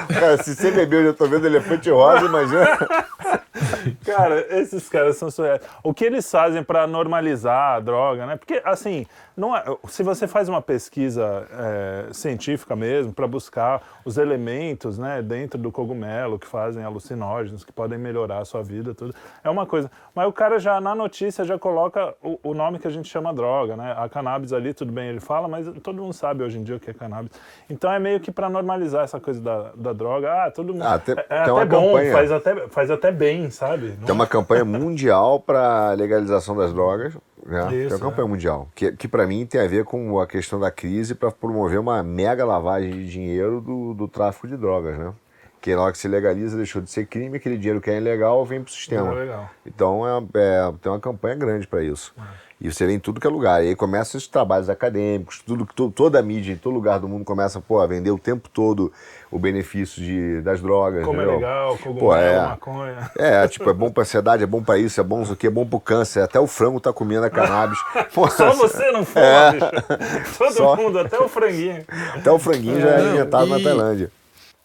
Cara, 0.19 0.43
se 0.43 0.55
você 0.55 0.71
bebeu, 0.71 1.01
eu 1.01 1.07
já 1.07 1.13
tô 1.13 1.27
vendo 1.27 1.47
elefante 1.47 1.91
rosa, 1.91 2.27
imagina. 2.27 2.67
Cara, 4.05 4.47
esses 4.59 4.89
caras 4.89 5.17
são 5.17 5.31
surreais. 5.31 5.61
O 5.83 5.93
que 5.93 6.05
eles 6.05 6.31
fazem 6.31 6.63
para 6.63 6.87
normalizar 6.87 7.77
a 7.77 7.81
droga, 7.81 8.27
né? 8.27 8.37
Porque, 8.37 8.61
assim, 8.65 9.07
não 9.37 9.57
é- 9.57 9.65
se 9.89 10.03
você 10.03 10.27
faz 10.27 10.49
uma 10.49 10.61
pesquisa 10.63 11.47
é, 11.51 12.13
científica 12.13 12.75
mesmo, 12.77 13.13
para 13.13 13.27
buscar 13.27 13.83
os 14.05 14.19
elementos 14.19 14.99
né, 14.99 15.23
dentro 15.23 15.59
do 15.59 15.71
cogumelo 15.73 16.39
que 16.39 16.47
fazem 16.47 16.85
alucinógenos, 16.85 17.65
que 17.65 17.73
podem 17.73 17.99
melhorar 17.99 18.39
a 18.39 18.45
sua 18.45 18.63
vida, 18.63 18.95
tudo, 18.95 19.15
é 19.43 19.51
uma 19.51 19.67
coisa. 19.67 19.91
Mas 20.15 20.27
o 20.29 20.33
cara 20.33 20.59
já, 20.59 20.81
na 20.81 20.95
notícia, 20.95 21.45
já 21.45 21.59
coloca 21.59 22.15
o, 22.23 22.39
o 22.43 22.55
nome 22.55 22.79
que 22.79 22.87
a 22.87 22.91
gente 22.91 23.09
chama 23.09 23.33
droga, 23.33 23.70
né? 23.77 23.95
A 23.97 24.09
cannabis 24.09 24.53
ali, 24.53 24.73
tudo 24.75 24.93
bem, 24.93 25.09
ele 25.09 25.21
fala, 25.21 25.49
mas 25.49 25.67
todo 25.83 26.01
mundo 26.03 26.13
sabe 26.13 26.43
hoje 26.43 26.59
em 26.59 26.63
dia 26.63 26.77
o 26.77 26.81
que 26.81 26.91
é 26.91 26.95
cannabis. 26.95 27.31
Então 27.69 27.93
é 27.93 27.99
meio 27.99 28.21
que 28.21 28.31
para 28.31 28.49
normalizar 28.49 29.05
essa 29.05 29.19
coisa 29.21 29.41
da, 29.41 29.73
da 29.75 29.93
droga. 29.93 30.31
Ah, 30.47 30.51
todo 30.51 30.73
mundo. 30.73 30.83
Ah, 30.85 30.99
tem- 30.99 31.15
é 31.17 31.21
é 31.21 31.43
tem 31.45 31.53
até 31.57 31.65
bom, 31.67 31.87
campanha. 31.93 32.13
faz 32.13 32.33
até, 32.33 32.69
faz 32.69 32.91
até 32.91 33.11
bem, 33.13 33.51
sabe? 33.51 33.93
Tem 34.05 34.15
uma 34.15 34.27
campanha 34.27 34.65
mundial 34.67 35.41
para 35.41 35.93
legalização 35.93 36.57
das 36.57 36.73
drogas. 36.73 37.15
Né? 37.47 37.67
tem 37.71 37.87
Isso, 37.87 37.97
uma 37.97 38.11
campanha 38.11 38.27
é. 38.27 38.31
mundial. 38.31 38.69
Que, 38.75 38.93
que 38.93 39.09
para 39.09 39.27
mim 39.27 39.47
tem 39.47 39.61
a 39.61 39.67
ver 39.67 39.85
com 39.85 40.21
a 40.21 40.27
questão 40.27 40.61
da 40.61 40.71
crise 40.71 41.15
para 41.15 41.31
promover 41.31 41.79
uma 41.81 42.03
mega 42.03 42.45
lavagem 42.45 42.91
de 42.93 43.09
dinheiro 43.09 43.61
do, 43.61 43.95
do 43.95 44.07
tráfico 44.07 44.47
de 44.47 44.57
drogas. 44.59 44.99
Né? 44.99 45.13
Que 45.61 45.75
na 45.75 45.83
hora 45.83 45.93
que 45.93 45.99
se 45.99 46.07
legaliza, 46.09 46.57
deixou 46.57 46.81
de 46.83 46.91
ser 46.91 47.07
crime, 47.07 47.37
aquele 47.39 47.57
dinheiro 47.57 47.81
que 47.81 47.91
é 47.91 47.97
ilegal 47.97 48.45
vem 48.45 48.63
para 48.63 48.69
o 48.69 48.73
sistema. 48.73 49.15
É. 49.19 49.41
Então 49.67 50.07
é, 50.07 50.23
é- 50.35 50.73
tem 50.81 50.93
uma 50.93 51.01
campanha 51.01 51.35
grande 51.35 51.67
para 51.67 51.83
isso. 51.83 52.15
E 52.61 52.71
você 52.71 52.85
vê 52.87 52.93
em 52.93 52.99
tudo 52.99 53.19
que 53.19 53.27
é 53.27 53.31
lugar. 53.31 53.65
E 53.65 53.69
aí 53.69 53.75
começam 53.75 54.19
esses 54.19 54.29
trabalhos 54.29 54.69
acadêmicos, 54.69 55.41
tudo, 55.47 55.65
que 55.65 55.75
to- 55.75 55.91
toda 55.91 56.19
a 56.19 56.23
mídia, 56.23 56.53
em 56.53 56.57
todo 56.57 56.75
lugar 56.75 56.99
do 57.01 57.09
mundo 57.09 57.25
começa 57.25 57.59
pô, 57.59 57.81
a 57.81 57.87
vender 57.87 58.11
o 58.11 58.19
tempo 58.19 58.51
todo 58.53 58.93
o 59.31 59.39
benefício 59.39 60.03
de, 60.03 60.43
das 60.43 60.61
drogas. 60.61 61.05
Como 61.05 61.21
é 61.21 61.25
entendeu? 61.25 61.41
legal, 61.41 61.77
Pô, 61.79 61.85
cogumelo, 61.85 62.13
é. 62.17 62.37
maconha. 62.43 63.11
É, 63.17 63.49
tipo, 63.49 63.71
é 63.71 63.73
bom 63.73 63.91
pra 63.91 64.03
ansiedade, 64.03 64.43
é 64.43 64.47
bom 64.47 64.63
pra 64.63 64.77
isso, 64.77 65.01
é 65.01 65.05
bom 65.05 65.23
isso 65.23 65.33
aqui, 65.33 65.47
é 65.47 65.51
bom 65.51 65.65
pro 65.65 65.81
câncer. 65.81 66.21
Até 66.23 66.39
o 66.39 66.47
frango 66.47 66.79
tá 66.81 66.93
comendo 66.93 67.25
a 67.25 67.31
cannabis. 67.31 67.79
Pô, 68.13 68.29
Só 68.29 68.53
você 68.53 68.91
não 68.93 69.05
fuma, 69.07 69.25
É. 69.25 69.53
bicho. 69.53 70.37
Todo 70.37 70.53
Só- 70.53 70.77
mundo, 70.77 70.99
até 70.99 71.19
o 71.19 71.29
franguinho. 71.29 71.83
Até 72.15 72.31
o 72.31 72.39
franguinho 72.39 72.79
já 72.81 72.89
é 72.89 72.97
alimentado 72.97 73.47
na 73.47 73.59
e- 73.59 73.63
Tailândia. 73.65 74.11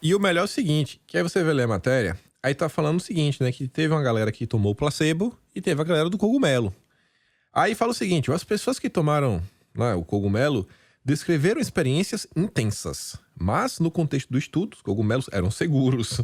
E 0.02 0.14
o 0.14 0.20
melhor 0.20 0.42
é 0.42 0.46
o 0.46 0.48
seguinte, 0.48 1.00
que 1.08 1.16
aí 1.18 1.24
você 1.24 1.42
vai 1.44 1.54
ler 1.54 1.64
a 1.64 1.68
matéria, 1.68 2.18
aí 2.44 2.54
tá 2.54 2.68
falando 2.68 2.98
o 2.98 3.02
seguinte, 3.02 3.42
né, 3.42 3.52
que 3.54 3.68
teve 3.70 3.94
uma 3.94 4.04
galera 4.04 4.32
que 4.34 4.46
tomou 4.46 4.74
o 4.74 4.75
placebo 4.75 5.34
e 5.56 5.62
teve 5.62 5.82
a 5.82 5.86
galera 5.86 6.10
do 6.10 6.18
cogumelo. 6.18 6.74
Aí 7.56 7.74
fala 7.74 7.92
o 7.92 7.96
seguinte, 7.96 8.30
as 8.30 8.44
pessoas 8.44 8.78
que 8.78 8.90
tomaram 8.90 9.42
né, 9.74 9.96
o 9.96 10.04
cogumelo 10.04 10.68
descreveram 11.06 11.62
experiências 11.62 12.28
intensas, 12.36 13.16
mas 13.40 13.80
no 13.80 13.90
contexto 13.90 14.30
do 14.30 14.38
estudo, 14.38 14.74
os 14.74 14.82
cogumelos 14.82 15.30
eram 15.32 15.50
seguros 15.50 16.20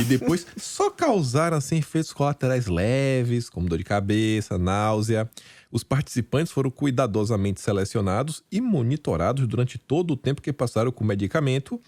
e 0.00 0.02
depois 0.02 0.44
só 0.56 0.90
causaram 0.90 1.56
assim, 1.56 1.76
efeitos 1.76 2.12
colaterais 2.12 2.66
leves, 2.66 3.48
como 3.48 3.68
dor 3.68 3.78
de 3.78 3.84
cabeça, 3.84 4.58
náusea. 4.58 5.30
Os 5.70 5.84
participantes 5.84 6.52
foram 6.52 6.70
cuidadosamente 6.70 7.60
selecionados 7.60 8.42
e 8.50 8.60
monitorados 8.60 9.46
durante 9.46 9.78
todo 9.78 10.12
o 10.12 10.16
tempo 10.16 10.42
que 10.42 10.52
passaram 10.52 10.90
com 10.90 11.04
o 11.04 11.06
medicamento. 11.06 11.80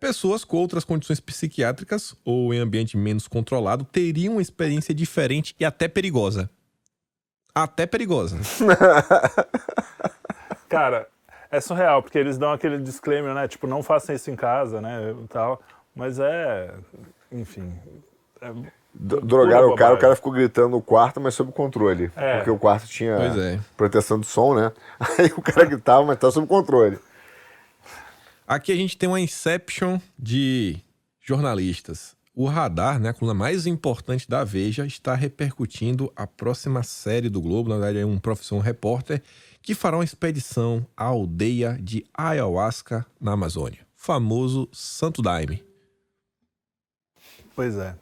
Pessoas 0.00 0.42
com 0.42 0.56
outras 0.56 0.84
condições 0.84 1.20
psiquiátricas 1.20 2.14
ou 2.24 2.54
em 2.54 2.58
ambiente 2.58 2.96
menos 2.96 3.28
controlado 3.28 3.84
teriam 3.84 4.34
uma 4.34 4.42
experiência 4.42 4.94
diferente 4.94 5.54
e 5.60 5.66
até 5.66 5.86
perigosa. 5.86 6.48
Até 7.54 7.86
perigosa. 7.86 8.38
Cara, 10.68 11.08
é 11.50 11.60
surreal, 11.60 12.02
porque 12.02 12.18
eles 12.18 12.38
dão 12.38 12.52
aquele 12.52 12.78
disclaimer, 12.78 13.34
né? 13.34 13.48
Tipo, 13.48 13.66
não 13.66 13.82
façam 13.82 14.14
isso 14.14 14.30
em 14.30 14.36
casa, 14.36 14.80
né? 14.80 15.14
Tal. 15.28 15.60
Mas 15.94 16.18
é. 16.18 16.74
Enfim. 17.32 17.74
é- 18.40 18.52
Drogaram 19.00 19.68
o 19.68 19.76
cara, 19.76 19.94
o 19.94 19.98
cara 19.98 20.16
ficou 20.16 20.32
gritando 20.32 20.70
no 20.70 20.82
quarto, 20.82 21.20
mas 21.20 21.34
sob 21.34 21.52
controle. 21.52 22.10
É. 22.16 22.36
Porque 22.36 22.50
o 22.50 22.58
quarto 22.58 22.88
tinha 22.88 23.12
é. 23.12 23.60
proteção 23.76 24.18
de 24.18 24.26
som, 24.26 24.54
né? 24.54 24.72
Aí 25.18 25.32
o 25.36 25.42
cara 25.42 25.66
gritava, 25.66 26.04
mas 26.04 26.18
tá 26.18 26.30
sob 26.30 26.46
controle. 26.48 26.98
Aqui 28.46 28.72
a 28.72 28.74
gente 28.74 28.96
tem 28.96 29.08
uma 29.08 29.20
inception 29.20 30.00
de 30.18 30.80
jornalistas. 31.20 32.16
O 32.40 32.46
Radar, 32.46 33.00
né, 33.00 33.08
a 33.08 33.12
coluna 33.12 33.36
mais 33.36 33.66
importante 33.66 34.30
da 34.30 34.44
Veja, 34.44 34.86
está 34.86 35.12
repercutindo 35.16 36.12
a 36.14 36.24
próxima 36.24 36.84
série 36.84 37.28
do 37.28 37.40
Globo. 37.40 37.68
Na 37.68 37.78
verdade, 37.78 37.98
é 37.98 38.06
um 38.06 38.16
profissão 38.16 38.60
repórter 38.60 39.20
que 39.60 39.74
fará 39.74 39.96
uma 39.96 40.04
expedição 40.04 40.86
à 40.96 41.06
aldeia 41.06 41.76
de 41.82 42.06
Ayahuasca, 42.16 43.04
na 43.20 43.32
Amazônia. 43.32 43.80
Famoso 43.96 44.68
Santo 44.70 45.20
Daime. 45.20 45.64
Pois 47.56 47.76
é. 47.76 47.96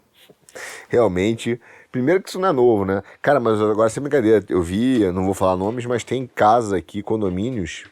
Realmente. 0.90 1.58
Primeiro 1.90 2.22
que 2.22 2.28
isso 2.28 2.38
não 2.38 2.50
é 2.50 2.52
novo, 2.52 2.84
né? 2.84 3.02
Cara, 3.22 3.40
mas 3.40 3.58
agora 3.58 3.88
sem 3.88 4.02
brincadeira. 4.02 4.44
Eu 4.50 4.62
vi, 4.62 5.00
eu 5.00 5.14
não 5.14 5.24
vou 5.24 5.32
falar 5.32 5.56
nomes, 5.56 5.86
mas 5.86 6.04
tem 6.04 6.26
casas 6.26 6.74
aqui, 6.74 7.02
condomínios. 7.02 7.86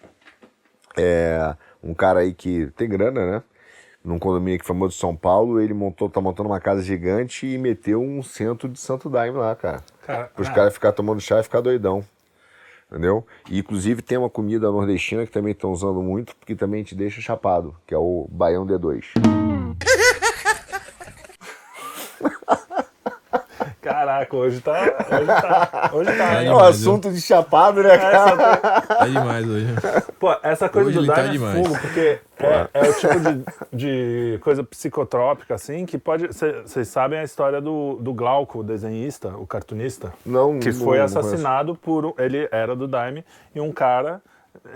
É, 0.94 1.56
um 1.82 1.94
cara 1.94 2.20
aí 2.20 2.34
que 2.34 2.66
tem 2.76 2.86
grana, 2.86 3.36
né? 3.36 3.42
Num 4.04 4.18
condomínio 4.18 4.56
aqui 4.56 4.66
famoso 4.66 4.92
de 4.92 5.00
São 5.00 5.16
Paulo, 5.16 5.58
ele 5.58 5.72
montou, 5.72 6.10
tá 6.10 6.20
montando 6.20 6.50
uma 6.50 6.60
casa 6.60 6.82
gigante 6.82 7.46
e 7.46 7.56
meteu 7.56 8.02
um 8.02 8.22
centro 8.22 8.68
de 8.68 8.78
Santo 8.78 9.08
Daime 9.08 9.38
lá, 9.38 9.56
cara. 9.56 9.82
Cara, 10.06 10.24
Para 10.24 10.42
os 10.42 10.48
ah, 10.48 10.52
caras 10.52 10.74
ficar 10.74 10.92
tomando 10.92 11.22
chá 11.22 11.40
e 11.40 11.42
ficar 11.42 11.62
doidão. 11.62 12.04
Entendeu? 12.90 13.26
E 13.50 13.58
inclusive 13.58 14.02
tem 14.02 14.18
uma 14.18 14.28
comida 14.28 14.70
nordestina 14.70 15.24
que 15.24 15.32
também 15.32 15.52
estão 15.52 15.72
usando 15.72 16.02
muito, 16.02 16.36
porque 16.36 16.54
também 16.54 16.84
te 16.84 16.94
deixa 16.94 17.22
chapado, 17.22 17.74
que 17.86 17.94
é 17.94 17.98
o 17.98 18.28
Baião 18.30 18.66
D2. 18.66 19.04
Caraca, 24.04 24.36
hoje 24.36 24.60
tá. 24.60 24.80
Hoje 25.10 25.26
tá. 25.26 25.90
Hoje 25.92 26.12
tá. 26.16 26.24
É 26.42 26.46
É 26.46 26.52
um 26.54 26.58
assunto 26.58 27.10
de 27.10 27.20
chapado, 27.20 27.82
né, 27.82 27.96
cara? 27.96 28.60
É 29.00 29.06
demais 29.06 29.48
hoje. 29.48 29.66
Pô, 30.18 30.34
essa 30.42 30.68
coisa 30.68 30.88
Hoje 30.90 30.98
do 30.98 31.04
ele 31.04 31.08
tá 31.08 31.14
Daime 31.14 31.28
é 31.30 31.32
demais. 31.32 31.56
fogo, 31.66 31.78
porque 31.80 32.20
é, 32.38 32.68
é 32.74 32.82
o 32.90 32.94
tipo 32.94 33.14
de, 33.20 33.44
de 33.72 34.38
coisa 34.42 34.62
psicotrópica, 34.62 35.54
assim, 35.54 35.86
que 35.86 35.96
pode. 35.96 36.26
Vocês 36.28 36.88
sabem 36.88 37.18
a 37.18 37.24
história 37.24 37.60
do, 37.60 37.96
do 38.00 38.12
Glauco, 38.12 38.58
o 38.60 38.62
desenhista, 38.62 39.28
o 39.28 39.46
cartunista, 39.46 40.12
Não, 40.26 40.58
que 40.58 40.70
não- 40.70 40.84
foi 40.84 40.98
não 40.98 41.04
assassinado 41.06 41.74
por. 41.74 42.04
um- 42.04 42.14
Ele 42.18 42.46
era 42.52 42.76
do 42.76 42.86
Daime 42.86 43.24
e 43.54 43.60
um 43.60 43.72
cara 43.72 44.20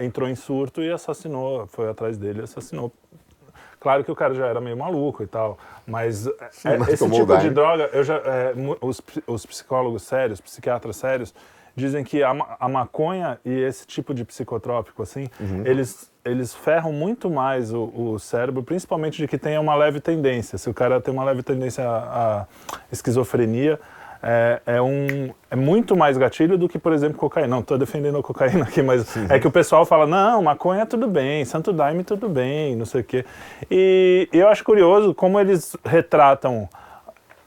entrou 0.01 0.29
em 0.29 0.35
surto 0.35 0.83
e 0.83 0.91
assassinou, 0.91 1.67
foi 1.67 1.89
atrás 1.89 2.17
dele 2.17 2.41
e 2.41 2.45
assassinou. 2.45 2.93
Claro 3.81 4.03
que 4.05 4.11
o 4.11 4.15
cara 4.17 4.35
já 4.35 4.47
era 4.47 4.61
meio 4.61 4.77
maluco 4.77 5.23
e 5.23 5.27
tal, 5.27 5.57
mas, 5.87 6.27
é, 6.27 6.77
mas 6.79 6.89
esse 6.89 7.09
tipo 7.11 7.37
de 7.39 7.51
droga, 7.51 7.89
eu 7.93 8.03
já, 8.03 8.17
é, 8.17 8.53
os, 8.81 9.01
os 9.27 9.47
psicólogos 9.47 10.03
sérios, 10.03 10.41
psiquiatras 10.41 10.97
sérios, 10.97 11.35
dizem 11.77 12.03
que 12.03 12.23
a, 12.25 12.35
a 12.59 12.69
maconha 12.69 13.39
e 13.45 13.53
esse 13.53 13.87
tipo 13.87 14.13
de 14.13 14.25
psicotrópico, 14.25 15.01
assim, 15.01 15.29
Uhum. 15.39 15.63
eles, 15.65 16.11
eles 16.25 16.53
ferram 16.53 16.93
muito 16.93 17.31
mais 17.31 17.73
o, 17.73 17.85
o 17.95 18.19
cérebro, 18.19 18.65
principalmente 18.65 19.19
de 19.19 19.29
que 19.29 19.39
tenha 19.39 19.61
uma 19.61 19.77
leve 19.77 20.01
tendência. 20.01 20.59
Se 20.59 20.69
o 20.69 20.75
cara 20.75 21.01
tem 21.01 21.15
uma 21.15 21.23
leve 21.23 21.43
tendência 21.45 21.85
à, 21.89 22.41
à 22.43 22.47
esquizofrenia, 22.91 23.79
é, 24.23 24.61
é, 24.67 24.83
um, 24.83 25.31
é 25.51 25.57
muito 25.57 25.97
mais 25.97 26.17
gatilho 26.17 26.59
do 26.59 26.69
que, 26.69 26.79
por 26.79 26.93
exemplo, 26.93 27.19
cocaína. 27.19 27.49
Não, 27.49 27.61
estou 27.61 27.79
defendendo 27.79 28.19
a 28.19 28.23
cocaína 28.23 28.65
aqui, 28.65 28.83
mas 28.83 29.17
é 29.29 29.39
que 29.39 29.47
o 29.47 29.51
pessoal 29.51 29.87
fala, 29.87 30.07
não, 30.07 30.43
maconha 30.43 30.85
tudo 30.85 31.07
bem, 31.07 31.45
santo 31.45 31.73
daime 31.73 32.05
tudo 32.05 32.29
bem, 32.29 32.75
não 32.77 32.87
sei 32.87 33.01
o 33.01 33.05
quê. 33.05 33.25
E, 33.71 34.29
e 34.33 34.39
eu 34.39 34.49
acho 34.49 34.65
curioso 34.65 35.15
como 35.15 35.39
eles 35.39 35.77
retratam 35.85 36.69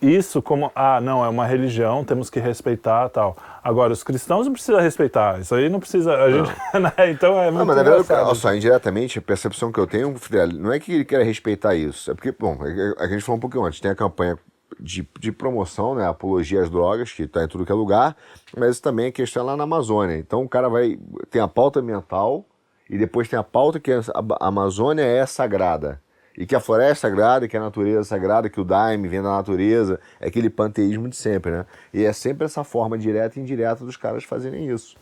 isso 0.01 0.41
como, 0.41 0.71
ah, 0.73 0.99
não, 0.99 1.23
é 1.23 1.29
uma 1.29 1.45
religião, 1.45 2.03
temos 2.03 2.29
que 2.29 2.39
respeitar 2.39 3.07
tal. 3.09 3.37
Agora, 3.63 3.93
os 3.93 4.01
cristãos 4.01 4.47
não 4.47 4.53
precisam 4.53 4.81
respeitar, 4.81 5.39
isso 5.39 5.53
aí 5.53 5.69
não 5.69 5.79
precisa, 5.79 6.15
a 6.15 6.31
gente, 6.31 6.49
né? 6.73 7.11
então 7.11 7.39
é 7.39 7.51
muito 7.51 7.59
Não, 7.59 7.65
mas 7.67 7.75
na 7.75 7.83
verdade, 7.83 8.11
olha 8.11 8.33
só, 8.33 8.53
indiretamente, 8.53 9.19
a 9.19 9.21
percepção 9.21 9.71
que 9.71 9.79
eu 9.79 9.85
tenho, 9.85 10.15
não 10.55 10.73
é 10.73 10.79
que 10.79 10.91
ele 10.91 11.05
queira 11.05 11.23
respeitar 11.23 11.75
isso. 11.75 12.09
É 12.09 12.15
porque, 12.15 12.31
bom, 12.31 12.57
é 12.65 13.03
a 13.03 13.07
gente 13.07 13.23
falou 13.23 13.37
um 13.37 13.39
pouquinho 13.39 13.63
antes, 13.63 13.79
tem 13.79 13.91
a 13.91 13.95
campanha 13.95 14.39
de, 14.81 15.07
de 15.19 15.31
promoção, 15.31 15.95
né? 15.95 16.07
Apologia 16.07 16.61
às 16.61 16.69
drogas, 16.69 17.11
que 17.11 17.23
está 17.23 17.43
em 17.43 17.47
tudo 17.47 17.65
que 17.65 17.71
é 17.71 17.75
lugar, 17.75 18.17
mas 18.57 18.79
também 18.79 19.07
a 19.07 19.11
questão 19.11 19.43
é 19.43 19.45
lá 19.45 19.57
na 19.57 19.63
Amazônia. 19.63 20.17
Então 20.17 20.43
o 20.43 20.49
cara 20.49 20.67
vai. 20.67 20.97
Tem 21.29 21.41
a 21.41 21.47
pauta 21.47 21.79
ambiental 21.79 22.45
e 22.89 22.97
depois 22.97 23.29
tem 23.29 23.37
a 23.37 23.43
pauta 23.43 23.79
que 23.79 23.91
a 23.91 24.01
Amazônia 24.39 25.03
é 25.03 25.25
sagrada. 25.25 26.01
E 26.37 26.45
que 26.45 26.55
a 26.55 26.59
floresta 26.61 27.07
é 27.07 27.09
sagrada, 27.09 27.47
que 27.47 27.57
a 27.57 27.59
natureza 27.59 27.99
é 27.99 28.03
sagrada, 28.03 28.49
que 28.49 28.59
o 28.59 28.63
daime 28.63 29.07
vem 29.07 29.21
da 29.21 29.29
natureza, 29.29 29.99
é 30.19 30.27
aquele 30.27 30.49
panteísmo 30.49 31.09
de 31.09 31.15
sempre, 31.15 31.51
né? 31.51 31.65
E 31.93 32.05
é 32.05 32.13
sempre 32.13 32.45
essa 32.45 32.63
forma 32.63 32.97
direta 32.97 33.37
e 33.37 33.41
indireta 33.41 33.83
dos 33.83 33.97
caras 33.97 34.23
fazerem 34.23 34.69
isso. 34.69 34.95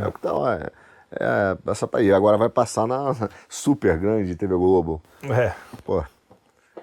É 0.00 0.06
o 0.06 0.12
que 0.12 0.20
tá 0.20 0.32
lá. 0.32 0.54
É, 0.54 0.70
é 1.20 1.70
essa 1.70 1.88
aí. 1.92 2.12
Agora 2.12 2.36
vai 2.36 2.48
passar 2.48 2.86
na 2.86 3.14
super 3.48 3.98
grande 3.98 4.34
TV 4.34 4.54
Globo. 4.54 5.02
É. 5.24 5.52
Pô, 5.84 6.04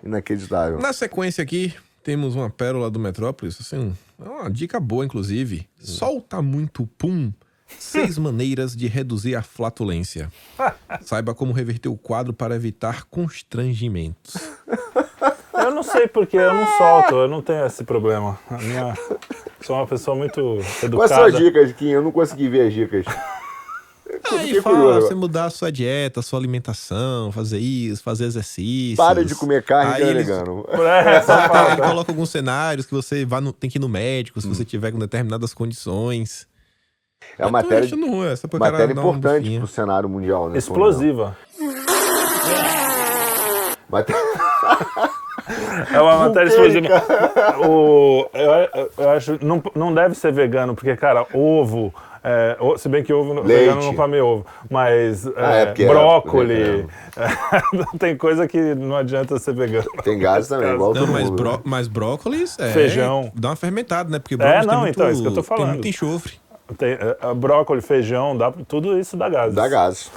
inacreditável. 0.04 0.80
Na 0.80 0.94
sequência 0.94 1.42
aqui, 1.42 1.74
temos 2.04 2.36
uma 2.36 2.50
pérola 2.50 2.92
do 2.92 3.00
Metrópolis, 3.00 3.58
assim, 3.60 3.96
é 4.24 4.30
uma 4.30 4.52
dica 4.52 4.80
boa, 4.80 5.06
inclusive. 5.06 5.68
Solta 5.80 6.42
muito 6.42 6.86
pum. 6.98 7.32
Seis 7.80 8.18
maneiras 8.20 8.76
de 8.76 8.88
reduzir 8.88 9.36
a 9.36 9.42
flatulência. 9.42 10.32
Saiba 11.02 11.34
como 11.34 11.54
reverter 11.54 11.90
o 11.90 11.98
quadro 11.98 12.34
para 12.34 12.56
evitar 12.56 13.06
constrangimentos. 13.06 14.36
Eu 15.56 15.72
não 15.72 15.84
sei 15.84 16.08
porque 16.10 16.36
eu 16.36 16.54
não 16.54 16.68
solto, 16.78 17.16
eu 17.16 17.28
não 17.30 17.42
tenho 17.42 17.66
esse 17.66 17.86
problema. 17.86 18.38
A 18.50 18.58
minha, 18.58 18.94
sou 19.62 19.78
uma 19.78 19.88
pessoa 19.88 20.18
muito 20.18 20.56
Quais 20.58 20.84
educada. 20.84 21.16
são 21.16 21.24
as 21.24 21.38
dicas, 21.38 21.72
Kim? 21.72 21.88
Eu 21.90 22.02
não 22.02 22.12
consegui 22.12 22.50
ver 22.50 22.68
as 22.68 22.74
dicas. 22.74 23.06
Aí 24.32 24.62
fala 24.62 24.76
curioso. 24.78 25.08
você 25.08 25.16
mudar 25.16 25.46
a 25.46 25.50
sua 25.50 25.72
dieta, 25.72 26.20
a 26.20 26.24
sua 26.24 26.40
alimentação, 26.40 27.32
fazer 27.32 27.60
isso, 27.60 28.02
fazer 28.04 28.26
exercícios. 28.26 28.98
Para 28.98 29.24
de 29.26 29.36
comer 29.36 29.64
carne 29.64 29.94
Aí 29.96 30.04
é 30.04 30.08
eles- 30.10 30.28
vegano. 30.28 30.66
É, 30.74 31.72
ele 31.74 31.82
coloca 31.82 32.12
alguns 32.12 32.30
cenários 32.30 32.86
que 32.86 32.94
você 32.94 33.26
vai 33.26 33.42
no- 33.42 33.54
tem 33.54 33.70
que 33.70 33.78
ir 33.78 33.82
no 33.82 33.90
médico 33.90 34.40
se 34.42 34.48
você 34.48 34.64
tiver 34.66 34.92
com 34.92 35.00
determinadas 35.00 35.54
condições. 35.54 36.48
É 37.38 37.46
uma 37.46 37.62
tô 37.62 37.68
matéria, 37.70 37.88
cara 37.88 38.72
matéria 38.72 38.92
importante 38.92 39.58
pro 39.60 39.68
cenário 39.68 40.10
mundial, 40.10 40.50
né? 40.50 40.58
Explosiva. 40.58 41.38
É 45.92 46.02
uma 46.02 46.18
matéria 46.28 46.48
explosiva. 46.50 46.88
O, 47.68 48.28
eu, 48.34 48.52
eu- 48.76 48.92
eu 48.98 49.10
acho 49.12 49.38
não, 49.46 49.62
não 49.76 49.94
deve 49.94 50.16
ser 50.16 50.32
vegano, 50.32 50.74
porque, 50.76 50.96
cara, 50.96 51.26
ovo. 51.34 51.94
É, 52.24 52.58
se 52.78 52.88
bem 52.88 53.04
que 53.04 53.12
ovo, 53.14 53.34
Leite. 53.34 53.48
vegano 53.48 53.82
não 53.84 53.94
come 53.96 54.20
ovo, 54.22 54.46
mas 54.70 55.28
Ah, 55.36 55.56
é, 55.58 55.74
é, 55.78 55.84
é 55.84 55.88
brócoli. 55.88 56.88
tem 58.00 58.16
coisa 58.16 58.48
que 58.48 58.74
não 58.76 58.96
adianta 58.96 59.38
ser 59.40 59.54
vegano. 59.54 59.90
Tem 60.04 60.18
gases 60.18 60.48
também, 60.50 60.74
igual 60.74 60.94
Não, 60.94 61.02
todo 61.02 61.12
mas, 61.12 61.24
mundo. 61.30 61.36
bró 61.36 61.52
né? 61.54 61.60
mas 61.66 61.88
brócolis 61.88 62.58
é. 62.60 62.72
Feijão. 62.72 63.32
Dá 63.36 63.50
uma 63.50 63.56
fermentada, 63.56 64.10
né? 64.10 64.20
Porque 64.20 64.38
brócolis 64.38 64.66
não, 64.66 64.82
tem 64.84 64.90
então, 64.92 65.04
muito, 65.06 65.10
é 65.10 65.12
isso 65.12 65.22
que 65.22 65.28
eu 65.28 65.34
tô 65.34 65.42
Tem 65.42 65.58
falando. 65.58 65.74
muito 65.74 65.88
enxofre. 65.88 66.34
Tem, 66.78 66.94
é, 66.94 67.34
brócoli, 67.36 67.82
feijão, 67.82 68.38
dá, 68.38 68.52
tudo 68.68 68.98
isso 68.98 69.18
dá 69.18 69.28
gases. 69.30 69.56
Dá 69.56 69.68
gases. 69.68 70.12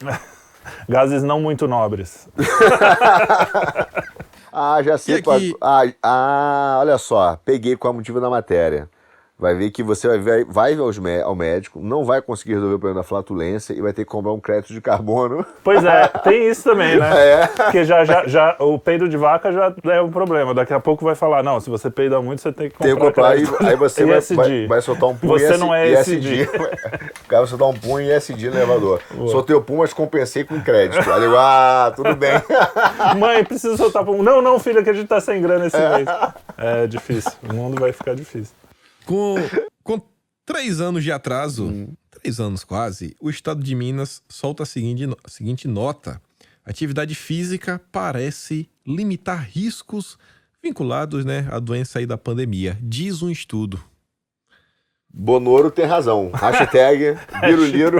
Gases 0.88 1.22
não 1.22 1.40
muito 1.42 1.68
nobres. 1.68 2.26
Ah, 4.56 4.80
já 4.84 4.96
sei. 4.96 5.16
Aqui- 5.16 5.56
Ah, 5.60 5.82
ah, 6.00 6.76
olha 6.80 6.96
só. 6.96 7.36
Peguei 7.44 7.76
qual 7.76 7.90
é 7.90 7.94
o 7.94 7.96
motivo 7.96 8.20
da 8.20 8.30
matéria. 8.30 8.88
Vai 9.36 9.52
ver 9.56 9.70
que 9.70 9.82
você 9.82 10.06
vai, 10.06 10.18
ver- 10.18 10.44
vai 10.44 10.74
aos 10.76 10.96
ao 11.24 11.34
médico, 11.34 11.80
não 11.82 12.04
vai 12.04 12.22
conseguir 12.22 12.54
resolver 12.54 12.76
o 12.76 12.78
problema 12.78 13.00
da 13.00 13.04
flatulência 13.06 13.72
e 13.72 13.80
vai 13.80 13.92
ter 13.92 14.04
que 14.04 14.10
comprar 14.10 14.32
um 14.32 14.38
crédito 14.38 14.72
de 14.72 14.80
carbono. 14.80 15.44
Pois 15.64 15.84
é, 15.84 16.06
tem 16.22 16.48
isso 16.48 16.62
também, 16.62 16.96
né? 16.96 17.04
É. 17.24 17.46
Porque 17.48 17.84
já, 17.84 18.04
já, 18.04 18.26
já, 18.26 18.56
o 18.60 18.78
peido 18.78 19.08
de 19.08 19.16
vaca 19.16 19.50
já 19.52 19.74
é 19.92 20.00
um 20.00 20.10
problema. 20.10 20.54
Daqui 20.54 20.72
a 20.72 20.78
pouco 20.78 21.04
vai 21.04 21.14
falar, 21.16 21.42
não, 21.42 21.58
se 21.58 21.68
você 21.68 21.90
peida 21.90 22.20
muito, 22.22 22.42
você 22.42 22.52
tem 22.52 22.68
que 22.68 22.76
comprar 22.76 22.86
Tem 22.86 22.94
que 22.96 23.06
comprar 23.06 23.36
e 23.36 23.42
crédito. 23.46 23.66
aí 23.66 23.76
você 23.76 24.04
vai, 24.06 24.20
vai, 24.20 24.66
vai 24.68 24.80
soltar 24.80 25.08
um 25.10 25.16
pum 25.16 25.28
Você 25.28 25.56
não 25.56 25.74
é 25.74 25.90
ESG. 25.90 26.48
O 27.24 27.26
cara 27.28 27.42
vai 27.42 27.46
soltar 27.46 27.68
um 27.68 27.74
pum 27.74 27.98
e 27.98 28.14
ESG 28.14 28.50
no 28.50 28.56
elevador. 28.56 29.00
Soltei 29.28 29.56
o 29.56 29.60
pum, 29.62 29.78
mas 29.78 29.92
compensei 29.92 30.44
com 30.44 30.60
crédito. 30.60 31.10
Aí 31.10 31.24
eu 31.24 31.38
ah, 31.38 31.92
tudo 31.96 32.14
bem. 32.14 32.32
Mãe, 33.18 33.42
precisa 33.44 33.76
soltar 33.76 34.08
um. 34.08 34.22
Não, 34.22 34.40
não, 34.40 34.60
filha, 34.60 34.82
que 34.82 34.90
a 34.90 34.92
gente 34.92 35.08
tá 35.08 35.20
sem 35.20 35.42
grana 35.42 35.66
esse 35.66 35.76
mês. 35.76 36.06
É 36.56 36.86
difícil. 36.86 37.32
O 37.48 37.54
mundo 37.54 37.80
vai 37.80 37.92
ficar 37.92 38.14
difícil. 38.14 38.54
Com, 39.06 39.36
com 39.82 40.00
três 40.46 40.80
anos 40.80 41.02
de 41.04 41.12
atraso, 41.12 41.66
Hum. 41.66 41.88
três 42.10 42.40
anos 42.40 42.64
quase, 42.64 43.14
o 43.20 43.28
estado 43.30 43.62
de 43.62 43.74
Minas 43.74 44.22
solta 44.28 44.62
a 44.62 44.66
seguinte, 44.66 45.04
a 45.24 45.28
seguinte 45.28 45.68
nota: 45.68 46.20
atividade 46.64 47.14
física 47.14 47.80
parece 47.92 48.68
limitar 48.86 49.46
riscos 49.50 50.18
vinculados 50.62 51.24
né, 51.24 51.46
à 51.50 51.58
doença 51.58 51.98
aí 51.98 52.06
da 52.06 52.16
pandemia, 52.16 52.78
diz 52.80 53.22
um 53.22 53.30
estudo. 53.30 53.82
Bonoro 55.16 55.70
tem 55.70 55.84
razão. 55.84 56.30
Hashtag 56.34 57.16
Biruliro, 57.40 57.98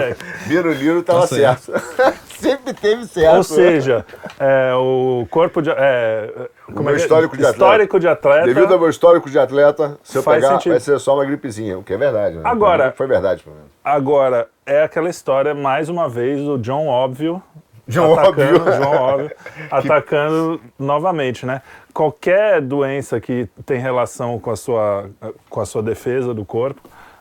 Biruliro 0.48 1.02
tava 1.02 1.20
Tá 1.20 1.26
certo. 1.28 1.72
certo. 1.72 2.24
Sempre 2.40 2.74
teve 2.74 3.06
certo. 3.06 3.36
Ou 3.36 3.44
seja, 3.44 4.04
é, 4.38 4.74
o 4.74 5.24
corpo 5.30 5.62
de. 5.62 5.70
É, 5.70 6.50
como 6.66 6.82
meu 6.84 6.90
é 6.90 6.94
que 6.96 7.02
é? 7.02 7.04
histórico 7.04 7.36
de 7.36 7.42
atleta. 7.44 7.64
Histórico 7.64 8.00
de 8.00 8.08
atleta. 8.08 8.46
Devido 8.46 8.72
ao 8.72 8.78
meu 8.80 8.88
histórico 8.88 9.30
de 9.30 9.38
atleta, 9.38 9.98
se 10.02 10.16
eu 10.18 10.22
pegar, 10.22 10.52
sentido. 10.52 10.72
vai 10.72 10.80
ser 10.80 10.98
só 10.98 11.14
uma 11.14 11.24
gripezinha, 11.24 11.78
o 11.78 11.82
que 11.82 11.92
é 11.92 11.96
verdade. 11.98 12.36
Né? 12.36 12.42
Agora- 12.44 12.92
Foi 12.96 13.06
verdade, 13.06 13.42
pelo 13.42 13.56
menos. 13.56 13.70
Agora, 13.84 14.48
é 14.64 14.82
aquela 14.82 15.10
história, 15.10 15.54
mais 15.54 15.88
uma 15.88 16.08
vez, 16.08 16.40
do 16.42 16.58
John 16.58 16.86
Óbvio. 16.86 17.42
John 17.86 18.14
atacando, 18.18 18.56
Óbvio. 18.60 18.72
João 18.76 18.92
Óbvio, 18.94 19.30
atacando 19.70 20.60
novamente, 20.78 21.44
né? 21.44 21.60
Qualquer 21.92 22.60
doença 22.62 23.20
que 23.20 23.46
tem 23.66 23.78
relação 23.78 24.38
com 24.38 24.50
a 24.50 24.56
sua, 24.56 25.10
com 25.50 25.60
a 25.60 25.66
sua 25.66 25.82
defesa 25.82 26.32
do 26.32 26.44
corpo, 26.46 26.80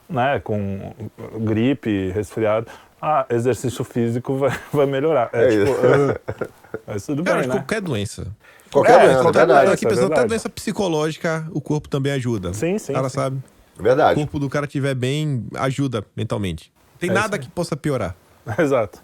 né? 0.10 0.40
Com 0.42 0.94
gripe, 1.40 2.12
resfriado, 2.12 2.68
ah, 3.02 3.26
exercício 3.30 3.84
físico 3.84 4.36
vai, 4.38 4.52
vai 4.72 4.86
melhorar. 4.86 5.30
É, 5.34 5.44
É 5.44 5.50
tipo, 5.50 5.64
isso. 5.64 6.50
mas 6.88 7.06
tudo 7.06 7.24
Cara, 7.26 7.40
bem, 7.40 7.48
né? 7.50 7.56
qualquer 7.56 7.82
doença. 7.82 8.28
Qualquer 8.74 9.00
É, 9.00 9.06
doença, 9.06 9.20
é 9.20 9.22
qualquer 9.22 9.40
verdade. 9.40 9.60
doença. 9.68 9.74
Aqui 9.76 9.86
é 9.86 9.90
pensando, 9.90 10.06
até 10.06 10.14
verdade. 10.16 10.30
doença 10.30 10.50
psicológica, 10.50 11.48
o 11.52 11.62
corpo 11.62 11.88
também 11.88 12.12
ajuda. 12.14 12.54
Sim, 12.54 12.78
sim, 12.78 12.92
O 12.92 12.96
cara 12.96 13.10
sim. 13.10 13.16
sabe. 13.16 13.44
O 13.80 13.84
Verdade. 13.84 14.16
corpo 14.20 14.40
do 14.40 14.50
cara 14.50 14.66
estiver 14.66 14.94
bem, 14.96 15.46
ajuda 15.56 16.04
mentalmente. 16.16 16.72
Tem 17.00 17.10
É 17.10 17.14
nada 17.14 17.38
isso 17.38 17.46
que 17.48 17.52
possa 17.52 17.76
piorar. 17.76 18.16
Exato. 18.60 19.00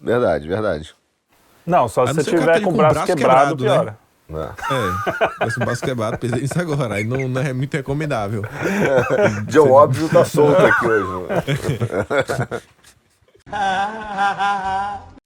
Verdade, 0.00 0.48
verdade. 0.48 0.94
Não, 1.66 1.88
só 1.88 2.06
se 2.06 2.14
não 2.14 2.22
você 2.24 2.30
o 2.30 2.38
tiver 2.38 2.54
tá 2.54 2.60
com 2.60 2.70
o 2.70 2.74
o 2.74 2.76
braço, 2.76 2.94
braço 2.94 3.06
quebrado, 3.14 3.56
quebrado, 3.56 3.64
né? 3.64 3.70
piora. 3.70 3.98
É. 4.30 4.74
É, 4.74 5.30
mas 5.40 5.56
o 5.56 5.60
braço 5.60 5.82
quebrado, 5.82 6.18
pensei 6.18 6.40
nisso 6.42 6.60
agora. 6.60 6.94
Aí 6.96 7.04
não, 7.04 7.28
não 7.28 7.40
é 7.40 7.52
muito 7.52 7.74
recomendável. 7.74 8.42
John 9.48 9.70
Óbvio 9.70 10.08
tá 10.08 10.24
solto 10.24 10.60
aqui 10.66 10.86
hoje. 10.86 11.28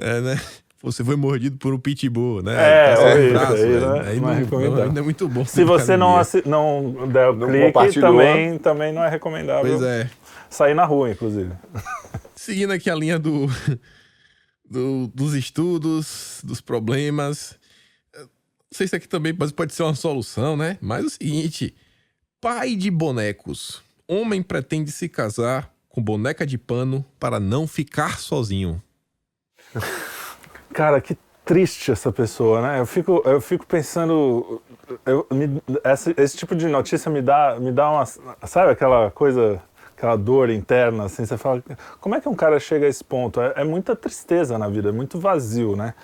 É, 0.00 0.20
né? 0.20 0.40
Você 0.84 1.02
foi 1.02 1.16
mordido 1.16 1.56
por 1.56 1.72
um 1.72 1.78
pitbull, 1.78 2.42
né? 2.42 2.54
É, 2.92 2.98
horrível, 2.98 3.32
braço, 3.32 3.52
aí 3.54 3.64
né? 3.68 3.80
não 3.80 3.96
é- 3.96 4.08
Aí 4.08 4.20
não 4.20 4.28
é 4.28 4.32
não, 4.34 4.40
recomendável. 4.40 4.84
não, 4.86 4.92
não 4.92 5.00
é 5.00 5.04
muito 5.04 5.28
bom. 5.28 5.44
Se 5.46 5.64
você 5.64 5.96
não, 5.96 6.20
não 6.44 7.08
der 7.08 7.28
o 7.30 7.32
Não 7.34 7.48
clique, 7.72 8.00
também, 8.00 8.58
também 8.58 8.92
não 8.92 9.02
é 9.02 9.08
recomendável 9.08 9.78
Pois 9.78 9.82
é. 9.82 10.10
sair 10.50 10.74
na 10.74 10.84
rua, 10.84 11.10
inclusive. 11.10 11.50
Seguindo 12.36 12.72
aqui 12.72 12.90
a 12.90 12.94
linha 12.94 13.18
do, 13.18 13.46
do- 14.68 15.06
dos 15.08 15.32
estudos, 15.34 16.40
dos 16.44 16.60
problemas. 16.60 17.56
Não 18.14 18.28
sei 18.70 18.86
se 18.86 18.94
aqui 18.96 19.08
também 19.08 19.32
pode 19.34 19.54
pode 19.54 19.72
ser 19.72 19.84
uma 19.84 19.94
solução, 19.94 20.54
né? 20.56 20.76
Mas 20.82 21.04
é 21.04 21.06
o 21.06 21.10
seguinte: 21.10 21.74
pai 22.40 22.76
de 22.76 22.90
bonecos. 22.90 23.82
Homem 24.06 24.42
pretende 24.42 24.92
se 24.92 25.08
casar 25.08 25.70
com 25.88 26.02
boneca 26.02 26.44
de 26.46 26.58
pano 26.58 27.02
para 27.18 27.40
não 27.40 27.66
ficar 27.66 28.18
sozinho. 28.18 28.82
Cara, 30.74 31.00
que 31.00 31.16
triste 31.44 31.92
essa 31.92 32.12
pessoa, 32.12 32.60
né? 32.60 32.80
Eu 32.80 32.86
fico, 32.86 33.22
eu 33.24 33.40
fico 33.40 33.66
pensando. 33.66 34.60
eu- 35.06 35.26
me- 35.30 35.62
esse, 35.84 36.14
esse 36.18 36.36
tipo 36.36 36.54
de 36.54 36.66
notícia 36.68 37.10
me 37.10 37.22
dá, 37.22 37.56
me 37.60 37.70
dá 37.72 37.90
uma. 37.90 38.04
Sabe 38.46 38.72
aquela 38.72 39.10
coisa, 39.10 39.62
aquela 39.96 40.16
dor 40.16 40.50
interna, 40.50 41.04
assim? 41.04 41.24
Você 41.24 41.36
fala, 41.38 41.62
como 42.00 42.14
é 42.16 42.20
que 42.20 42.28
um 42.28 42.34
cara 42.34 42.58
chega 42.60 42.86
a 42.86 42.88
esse 42.88 43.04
ponto? 43.04 43.40
É, 43.40 43.54
é 43.58 43.64
muita 43.64 43.94
tristeza 43.96 44.58
na 44.58 44.68
vida, 44.68 44.88
é 44.88 44.92
muito 44.92 45.18
vazio, 45.18 45.76
né? 45.76 45.94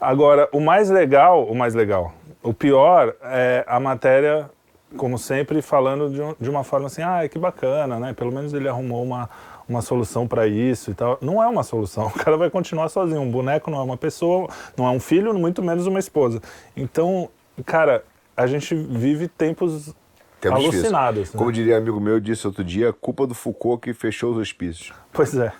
Agora, 0.00 0.48
o 0.52 0.60
mais 0.60 0.90
legal, 0.90 1.44
o 1.46 1.54
mais 1.56 1.74
legal, 1.74 2.12
o 2.42 2.52
pior 2.54 3.14
é 3.22 3.64
a 3.66 3.80
matéria, 3.80 4.48
como 4.96 5.18
sempre, 5.18 5.60
falando 5.62 6.10
de, 6.10 6.22
um- 6.22 6.34
de 6.40 6.50
uma 6.50 6.64
forma 6.64 6.86
assim, 6.86 7.02
ah, 7.02 7.26
que 7.28 7.38
bacana, 7.38 7.98
né? 7.98 8.12
Pelo 8.12 8.32
menos 8.32 8.52
ele 8.54 8.68
arrumou 8.68 9.02
uma, 9.02 9.28
uma 9.68 9.82
solução 9.82 10.26
para 10.26 10.46
isso 10.46 10.90
e 10.90 10.94
tal. 10.94 11.18
Não 11.20 11.42
é 11.42 11.46
uma 11.46 11.62
solução, 11.62 12.06
o 12.08 12.12
cara 12.12 12.36
vai 12.36 12.50
continuar 12.50 12.88
sozinho. 12.88 13.20
Um 13.20 13.30
boneco 13.30 13.70
não 13.70 13.78
é 13.78 13.82
uma 13.82 13.96
pessoa, 13.96 14.48
não 14.76 14.86
é 14.86 14.90
um 14.90 15.00
filho, 15.00 15.36
muito 15.38 15.62
menos 15.62 15.86
uma 15.86 15.98
esposa. 15.98 16.40
Então, 16.76 17.28
cara, 17.66 18.04
a 18.36 18.46
gente 18.46 18.74
vive 18.74 19.28
tempos 19.28 19.94
Tempos 20.40 20.62
alucinados. 20.62 21.32
né? 21.32 21.38
Como 21.38 21.50
diria 21.50 21.76
amigo 21.76 22.00
meu, 22.00 22.20
disse 22.20 22.46
outro 22.46 22.62
dia, 22.62 22.92
culpa 22.92 23.26
do 23.26 23.34
Foucault 23.34 23.82
que 23.82 23.92
fechou 23.92 24.32
os 24.32 24.38
hospícios. 24.38 24.92
Pois 25.10 25.34
é. 25.34 25.52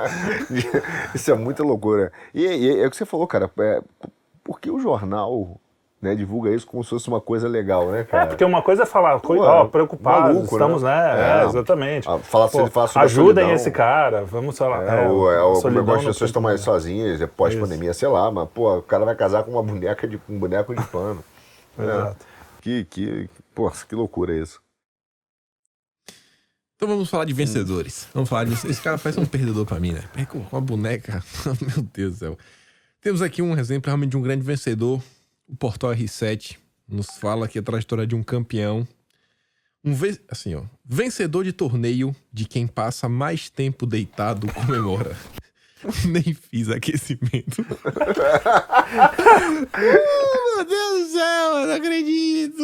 Isso 1.14 1.30
é 1.30 1.34
muita 1.34 1.62
loucura. 1.62 2.10
E, 2.34 2.42
e 2.44 2.80
é 2.80 2.86
o 2.86 2.90
que 2.90 2.96
você 2.96 3.06
falou, 3.06 3.24
cara. 3.24 3.48
É, 3.60 3.80
por 4.42 4.58
que 4.58 4.68
o 4.68 4.80
jornal 4.80 5.60
né, 6.04 6.14
divulga 6.14 6.50
isso 6.54 6.66
como 6.66 6.84
se 6.84 6.90
fosse 6.90 7.08
uma 7.08 7.20
coisa 7.20 7.48
legal, 7.48 7.90
né, 7.90 8.04
cara? 8.04 8.24
É, 8.24 8.26
porque 8.26 8.44
uma 8.44 8.62
coisa 8.62 8.84
é 8.84 8.86
falar, 8.86 9.18
Pô, 9.18 9.36
ó, 9.42 9.64
preocupados, 9.64 10.34
maluco, 10.34 10.54
estamos, 10.54 10.82
né? 10.82 10.90
né? 11.14 11.40
É, 11.40 11.42
É. 11.42 11.46
exatamente. 11.46 12.04
Falar- 12.24 12.48
se 12.48 12.58
ele 12.58 12.70
fala 12.70 12.86
sobre 12.86 13.00
a 13.00 13.04
ajudem 13.06 13.34
solidão. 13.44 13.54
esse 13.54 13.70
cara, 13.70 14.24
vamos, 14.24 14.58
lá. 14.58 14.84
É, 14.84 15.04
é, 15.04 15.08
ou 15.08 15.18
como 15.26 15.56
solidão 15.56 15.80
algumas 15.80 16.02
no 16.02 16.08
pessoas 16.10 16.28
estão 16.28 16.42
mais 16.42 16.60
sozinhas, 16.60 17.20
é 17.20 17.26
pós-pandemia, 17.26 17.92
sei 17.94 18.08
lá, 18.08 18.30
mas, 18.30 18.48
pô, 18.50 18.76
o 18.78 18.82
cara 18.82 19.04
vai 19.04 19.16
casar 19.16 19.42
com 19.42 19.50
uma 19.50 19.62
boneca 19.62 20.06
de 20.06 20.20
um 20.28 20.38
boneco 20.38 20.74
de 20.74 20.82
pano. 20.86 21.24
Exato. 21.78 22.24
Que, 22.60 22.84
que, 22.84 23.28
pô, 23.54 23.70
que 23.70 23.94
loucura 23.94 24.32
isso. 24.34 24.60
Então 26.76 26.88
vamos 26.88 27.08
falar 27.08 27.24
de 27.24 27.32
vencedores. 27.32 28.08
Vamos 28.12 28.28
falar 28.28 28.44
de. 28.44 28.52
Esse 28.54 28.80
cara 28.82 28.98
parece 28.98 29.18
um 29.20 29.24
perdedor 29.26 29.64
pra 29.64 29.78
mim, 29.78 29.92
né? 29.92 30.02
É 30.16 30.24
Com 30.24 30.40
com 30.44 30.56
a 30.56 30.60
boneca. 30.60 31.22
Meu 31.60 31.82
Deus 31.92 32.14
do 32.14 32.18
céu. 32.18 32.38
Temos 33.00 33.22
aqui 33.22 33.40
um 33.42 33.56
exemplo 33.56 33.88
realmente 33.90 34.10
de 34.10 34.16
um 34.16 34.22
grande 34.22 34.42
vencedor. 34.42 35.00
O 35.46 35.56
Portal 35.56 35.92
R7 35.92 36.56
nos 36.88 37.06
fala 37.18 37.46
aqui 37.46 37.58
a 37.58 37.62
trajetória 37.62 38.06
de 38.06 38.14
um 38.14 38.22
campeão. 38.22 38.86
Um 39.84 39.94
ve... 39.94 40.18
assim, 40.28 40.54
ó. 40.54 40.64
Vencedor 40.84 41.44
de 41.44 41.52
torneio 41.52 42.14
de 42.32 42.46
quem 42.46 42.66
passa 42.66 43.08
mais 43.08 43.50
tempo 43.50 43.86
deitado 43.86 44.46
comemora. 44.52 45.16
Nem 46.08 46.22
fiz 46.34 46.68
aquecimento. 46.70 47.64
Meu 49.76 50.64
Deus 50.64 51.00
do 51.00 51.12
céu, 51.12 51.56
eu 51.60 51.66
não 51.66 51.74
acredito. 51.74 52.62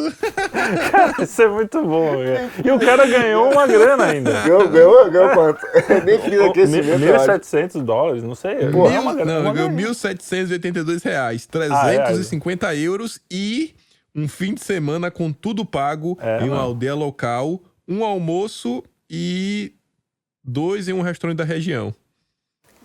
Isso 1.23 1.43
é 1.43 1.49
muito 1.49 1.83
bom. 1.83 2.13
cara. 2.13 2.51
E 2.65 2.71
o 2.71 2.79
cara 2.79 3.07
ganhou 3.07 3.51
uma 3.53 3.67
grana 3.67 4.05
ainda. 4.07 4.43
Ganhou, 4.43 4.69
ganhou, 4.69 5.11
ganhou 5.11 5.31
quanto? 5.31 5.61
Nem 6.05 6.19
fiz 6.21 6.41
aquecimento. 6.41 6.99
mil- 6.99 7.09
eu 7.09 7.17
acho. 7.17 7.27
1.700 7.31 7.83
dólares, 7.85 8.23
não 8.23 8.35
sei. 8.35 8.53
É 8.53 8.67
Mil, 8.71 8.79
uma 8.85 9.15
grana, 9.15 9.35
não, 9.35 9.41
uma 9.43 9.53
ganhou 9.53 9.69
grana. 9.71 9.93
1.782 9.93 11.03
reais, 11.05 11.49
Ah, 11.73 11.93
é, 11.93 11.97
350 12.05 12.75
euros 12.77 13.21
e 13.31 13.75
um 14.15 14.27
fim 14.29 14.55
de 14.55 14.63
semana 14.63 15.11
com 15.11 15.33
tudo 15.33 15.65
pago 15.65 16.19
É, 16.21 16.39
em 16.41 16.45
uma 16.45 16.57
mano. 16.57 16.61
aldeia 16.61 16.95
local, 16.95 17.61
um 17.87 18.05
almoço 18.05 18.83
e 19.09 19.73
dois 20.45 20.89
em 20.89 20.93
um 20.93 21.01
restaurante 21.01 21.39
da 21.39 21.45
região. 21.45 21.95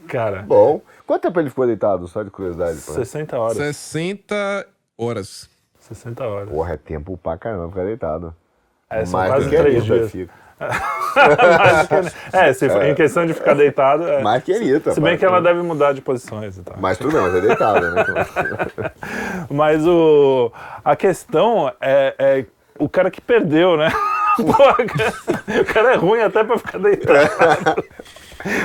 Cara, 0.07 0.41
Bom. 0.43 0.81
Quanto 1.05 1.21
tempo 1.23 1.39
ele 1.39 1.49
ficou 1.49 1.65
deitado? 1.67 2.07
Só 2.07 2.23
de 2.23 2.29
curiosidade. 2.31 2.79
pô. 2.85 2.93
60 2.93 3.37
horas. 3.37 3.57
60 3.57 4.35
horas. 4.97 5.49
60 5.79 6.23
horas. 6.27 6.49
Porra, 6.49 6.73
é 6.73 6.77
tempo 6.77 7.17
pra 7.17 7.37
caramba 7.37 7.69
ficar 7.69 7.83
deitado. 7.85 8.35
É, 8.89 9.05
são 9.05 9.19
Mais 9.19 9.31
quase 9.31 9.45
do 9.45 9.49
que 9.51 9.57
três 9.57 9.75
Anitta 9.77 9.95
dias. 9.97 10.11
fica. 10.11 10.33
É, 12.33 12.51
se 12.53 12.67
em 12.67 12.95
questão 12.95 13.25
de 13.25 13.33
ficar 13.33 13.53
deitado. 13.53 14.07
é. 14.07 14.21
Mais 14.21 14.43
que 14.43 14.51
a 14.53 14.57
Anitta. 14.57 14.91
Se 14.91 14.99
bem 14.99 15.13
pô. 15.13 15.19
que 15.19 15.25
ela 15.25 15.41
deve 15.41 15.61
mudar 15.61 15.93
de 15.93 16.01
posições 16.01 16.57
e 16.57 16.61
tal. 16.61 16.75
Mas 16.79 16.97
tudo 16.97 17.11
bem, 17.13 17.21
mas 17.21 17.35
é 17.35 17.41
deitado, 17.41 17.91
né? 17.91 18.03
Mas 19.49 19.85
o, 19.85 20.51
a 20.83 20.95
questão 20.95 21.71
é, 21.79 22.15
é 22.17 22.45
o 22.79 22.89
cara 22.89 23.09
que 23.09 23.21
perdeu, 23.21 23.77
né? 23.77 23.89
Cara, 24.35 25.61
o 25.61 25.65
cara 25.65 25.93
é 25.93 25.95
ruim 25.95 26.19
até 26.19 26.43
pra 26.43 26.57
ficar 26.57 26.77
deitado. 26.77 27.81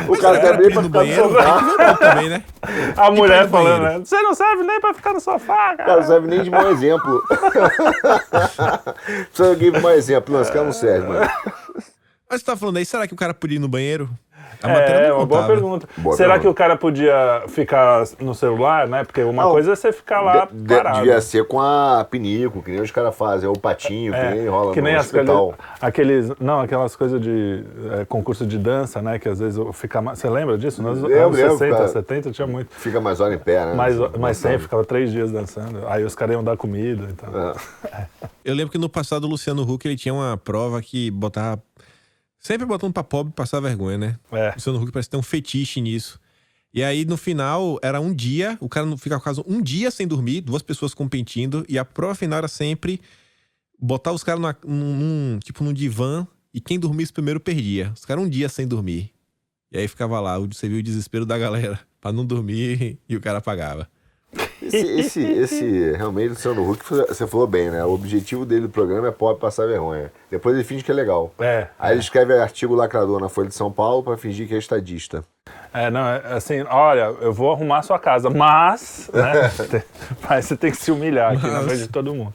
O 0.09 0.16
cara 0.19 0.40
quer 0.40 0.57
bem 0.59 0.69
pedir 0.69 0.75
pra 0.75 0.83
no 0.83 0.88
ficar 0.88 0.90
no 0.90 0.90
banheiro, 0.90 1.29
sofá. 1.29 1.59
ver 1.59 1.77
bom 1.87 1.95
também, 1.97 2.29
né? 2.29 2.45
A 2.97 3.11
mulher 3.11 3.45
no 3.45 3.51
falando, 3.51 3.83
né? 3.83 3.99
Você 3.99 4.21
não 4.23 4.35
serve 4.35 4.62
nem 4.62 4.81
pra 4.81 4.95
ficar 4.95 5.12
no 5.12 5.21
sofá, 5.21 5.55
O 5.55 5.57
cara 5.57 5.77
cara. 5.77 5.97
não 6.01 6.07
serve 6.07 6.29
nem 6.29 6.43
de 6.43 6.51
mau 6.51 6.71
exemplo. 6.71 7.23
Só 9.33 9.45
alguém 9.47 9.73
de 9.73 9.81
mau 9.81 9.93
exemplo. 9.93 10.35
Não, 10.35 10.43
esse 10.43 10.53
cara 10.53 10.64
não 10.64 10.73
serve, 10.73 11.07
mano. 11.07 11.29
Mas 12.31 12.40
você 12.40 12.47
tá 12.47 12.57
falando 12.57 12.77
aí, 12.77 12.85
será 12.85 13.07
que 13.09 13.14
o 13.14 13.16
cara 13.16 13.35
podia 13.35 13.57
ir 13.57 13.61
no 13.61 13.69
banheiro? 13.69 14.09
A 14.62 14.68
matéria 14.68 15.07
É, 15.07 15.09
não 15.09 15.16
uma 15.18 15.27
boa 15.27 15.40
contava. 15.42 15.46
pergunta. 15.61 15.88
Boa 15.96 16.16
Será 16.16 16.29
pergunta. 16.35 16.40
que 16.42 16.49
o 16.49 16.55
cara 16.55 16.77
podia 16.77 17.42
ficar 17.49 18.05
no 18.20 18.35
celular, 18.35 18.87
né? 18.87 19.05
Porque 19.05 19.23
uma 19.23 19.44
Não, 19.44 19.51
coisa 19.53 19.73
é 19.73 19.77
você 19.77 19.92
ficar 19.92 20.20
lá 20.20 20.49
De- 20.51 20.75
parado. 20.75 20.99
devia 20.99 21.20
ser 21.20 21.44
com 21.46 21.61
a 21.61 22.07
pinico, 22.11 22.62
que 22.62 22.70
nem 22.70 22.81
os 22.81 22.90
caras 22.90 23.14
fazem, 23.16 23.49
ou 23.49 23.57
o 23.57 23.59
patinho, 23.59 24.12
que 24.12 24.20
nem 24.20 24.49
rola 24.49 24.73
que 24.75 24.81
nem 24.83 24.94
no 24.94 25.01
as 25.01 25.07
hospital. 25.07 25.55
aqueles 25.81 26.31
não 26.38 26.61
aquelas 26.61 26.94
coisas 26.96 27.20
de 27.20 27.64
é, 28.01 28.05
concurso 28.05 28.44
de 28.46 28.59
dança 28.59 29.01
né 29.01 29.18
que 29.18 29.29
às 29.29 29.38
vezes 29.40 29.57
eu 29.59 29.73
fica 29.73 30.01
mais- 30.03 30.18
você 30.18 30.29
lembra 30.29 30.59
disso 30.59 30.83
nos 30.83 31.01
Lembro, 31.01 31.18
anos 31.25 31.37
lembro, 31.37 31.53
60 31.59 31.77
cara. 31.77 31.88
70 31.88 32.31
tinha 32.31 32.46
muito 32.46 32.75
Fica 32.75 33.01
mais 33.01 33.20
hora 33.20 33.35
em 33.35 33.38
pé, 33.38 33.64
né? 33.64 33.70
Não 33.70 33.77
mas 33.77 33.96
sabe. 33.96 34.35
sempre 34.35 34.59
ficava 34.59 34.85
três 34.85 35.11
dias 35.11 35.31
dançando 35.33 35.87
aí 35.88 36.05
os 36.05 36.14
caras 36.14 36.35
iam 36.35 36.44
dar 36.44 36.57
comida 36.57 37.07
e 37.09 37.12
tal 37.14 37.31
É. 37.40 37.55
Eu 38.44 38.55
lembro 38.55 38.73
que 38.73 38.79
no 38.79 38.88
passado 38.88 39.25
o 39.25 39.27
Luciano 39.29 39.62
Huck 39.62 39.87
ele 39.87 39.96
tinha 39.96 40.12
uma 40.14 40.37
prova 40.37 40.81
que 40.83 41.11
botava. 41.11 41.61
Sempre 42.40 42.66
botando 42.66 42.92
pra 42.92 43.05
pobre 43.05 43.33
passar 43.35 43.61
vergonha, 43.61 43.98
né? 43.98 44.18
é 44.33 44.50
O 44.50 44.55
Luciano 44.55 44.83
Huck 44.83 44.90
parece 44.92 45.11
ter 45.11 45.16
um 45.18 45.22
fetiche 45.22 45.81
nisso. 45.81 46.18
E 46.72 46.83
aí, 46.83 47.05
no 47.05 47.16
final, 47.16 47.79
era 47.83 48.00
um 48.00 48.14
dia, 48.14 48.57
o 48.61 48.68
cara 48.68 48.87
não 48.87 48.96
ficava 48.96 49.20
quase 49.22 49.42
um 49.46 49.61
dia 49.61 49.90
sem 49.90 50.07
dormir, 50.07 50.40
duas 50.40 50.62
pessoas 50.62 50.94
competindo, 50.94 51.64
e 51.68 51.79
a 51.79 51.85
prova 51.85 52.14
final 52.14 52.38
era 52.38 52.48
sempre 52.48 53.00
botar 53.79 54.12
os 54.12 54.22
caras 54.24 54.40
num, 54.64 54.96
num- 54.96 55.38
tipo 55.40 55.62
num 55.64 55.72
divã, 55.72 56.26
e 56.55 56.61
quem 56.61 56.79
dormisse 56.79 57.12
primeiro 57.12 57.40
perdia. 57.40 57.92
Os 57.94 58.05
caras 58.05 58.24
um 58.24 58.29
dia 58.29 58.48
sem 58.48 58.66
dormir. 58.66 59.11
E 59.72 59.79
aí 59.79 59.87
ficava 59.87 60.18
lá, 60.20 60.38
você 60.38 60.68
viu 60.68 60.79
o 60.79 60.83
desespero 60.83 61.26
da 61.26 61.37
galera 61.38 61.79
pra 62.00 62.12
não 62.12 62.24
dormir 62.24 62.98
e 63.09 63.16
o 63.16 63.20
cara 63.20 63.40
pagava. 63.40 63.88
Esse, 64.62 64.77
esse, 65.01 65.23
esse, 65.23 65.93
realmente, 65.93 66.29
o 66.29 66.31
Luciano 66.31 66.71
Huck, 66.71 66.85
você 66.87 67.27
falou 67.27 67.47
bem, 67.47 67.71
né? 67.71 67.85
O 67.85 67.93
objetivo 67.93 68.45
dele 68.45 68.62
do 68.62 68.69
programa 68.69 69.09
é 69.09 69.11
pobre 69.11 69.40
passar 69.40 69.66
vergonha. 69.66 70.12
Depois 70.31 70.55
ele 70.55 70.62
finge 70.64 70.85
que 70.85 70.90
é 70.90 70.95
legal. 70.95 71.33
é 71.40 71.66
Aí 71.79 71.93
ele 71.95 72.01
escreve 72.01 72.38
artigo 72.38 72.75
lacrador 72.75 73.21
na 73.21 73.29
Folha 73.29 73.49
de 73.49 73.55
São 73.55 73.73
Paulo 73.73 74.03
pra 74.05 74.16
fingir 74.16 74.47
que 74.47 74.55
é 74.55 74.59
estadista. 74.59 75.25
é 75.73 75.90
não 75.90 76.01
é 76.07 76.23
assim 76.35 76.62
olha 76.69 77.14
eu 77.21 77.33
vou 77.33 77.51
arrumar 77.53 77.79
a 77.79 77.83
sua 77.83 77.99
casa 77.99 78.29
mas 78.31 79.11
né 79.12 79.83
mas 80.29 80.45
você 80.45 80.57
tem 80.57 80.71
que 80.71 80.77
se 80.77 80.90
humilhar 80.93 81.33
aqui 81.33 81.47
na 81.47 81.55
Mas- 81.55 81.64
frente 81.64 81.83
de 81.83 81.88
todo 81.88 82.14
mundo 82.14 82.35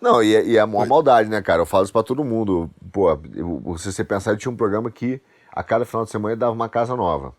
Não, 0.00 0.22
e, 0.22 0.34
é- 0.34 0.44
e 0.44 0.56
é 0.56 0.64
uma 0.64 0.84
maldade, 0.86 1.28
né, 1.28 1.40
cara? 1.42 1.62
Eu 1.62 1.66
falo 1.66 1.84
isso 1.84 1.92
pra 1.92 2.02
todo 2.02 2.24
mundo. 2.24 2.68
Pô, 2.92 3.10
eu- 3.34 3.76
se 3.78 3.92
você 3.92 4.02
pensar, 4.04 4.30
ele 4.32 4.40
tinha 4.40 4.50
um 4.52 4.56
programa 4.56 4.90
que 4.90 5.20
a 5.52 5.62
cada 5.62 5.84
final 5.84 6.04
de 6.04 6.10
semana 6.10 6.32
ele 6.32 6.40
dava 6.40 6.52
uma 6.52 6.68
casa 6.68 6.94
nova. 6.96 7.32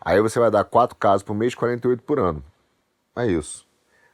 Aí 0.00 0.20
você 0.20 0.38
vai 0.38 0.50
dar 0.50 0.62
quatro 0.64 0.94
casas 0.96 1.22
por 1.22 1.34
mês, 1.34 1.54
48 1.54 2.02
por 2.04 2.18
ano. 2.20 2.42
É 3.18 3.26
isso. 3.26 3.66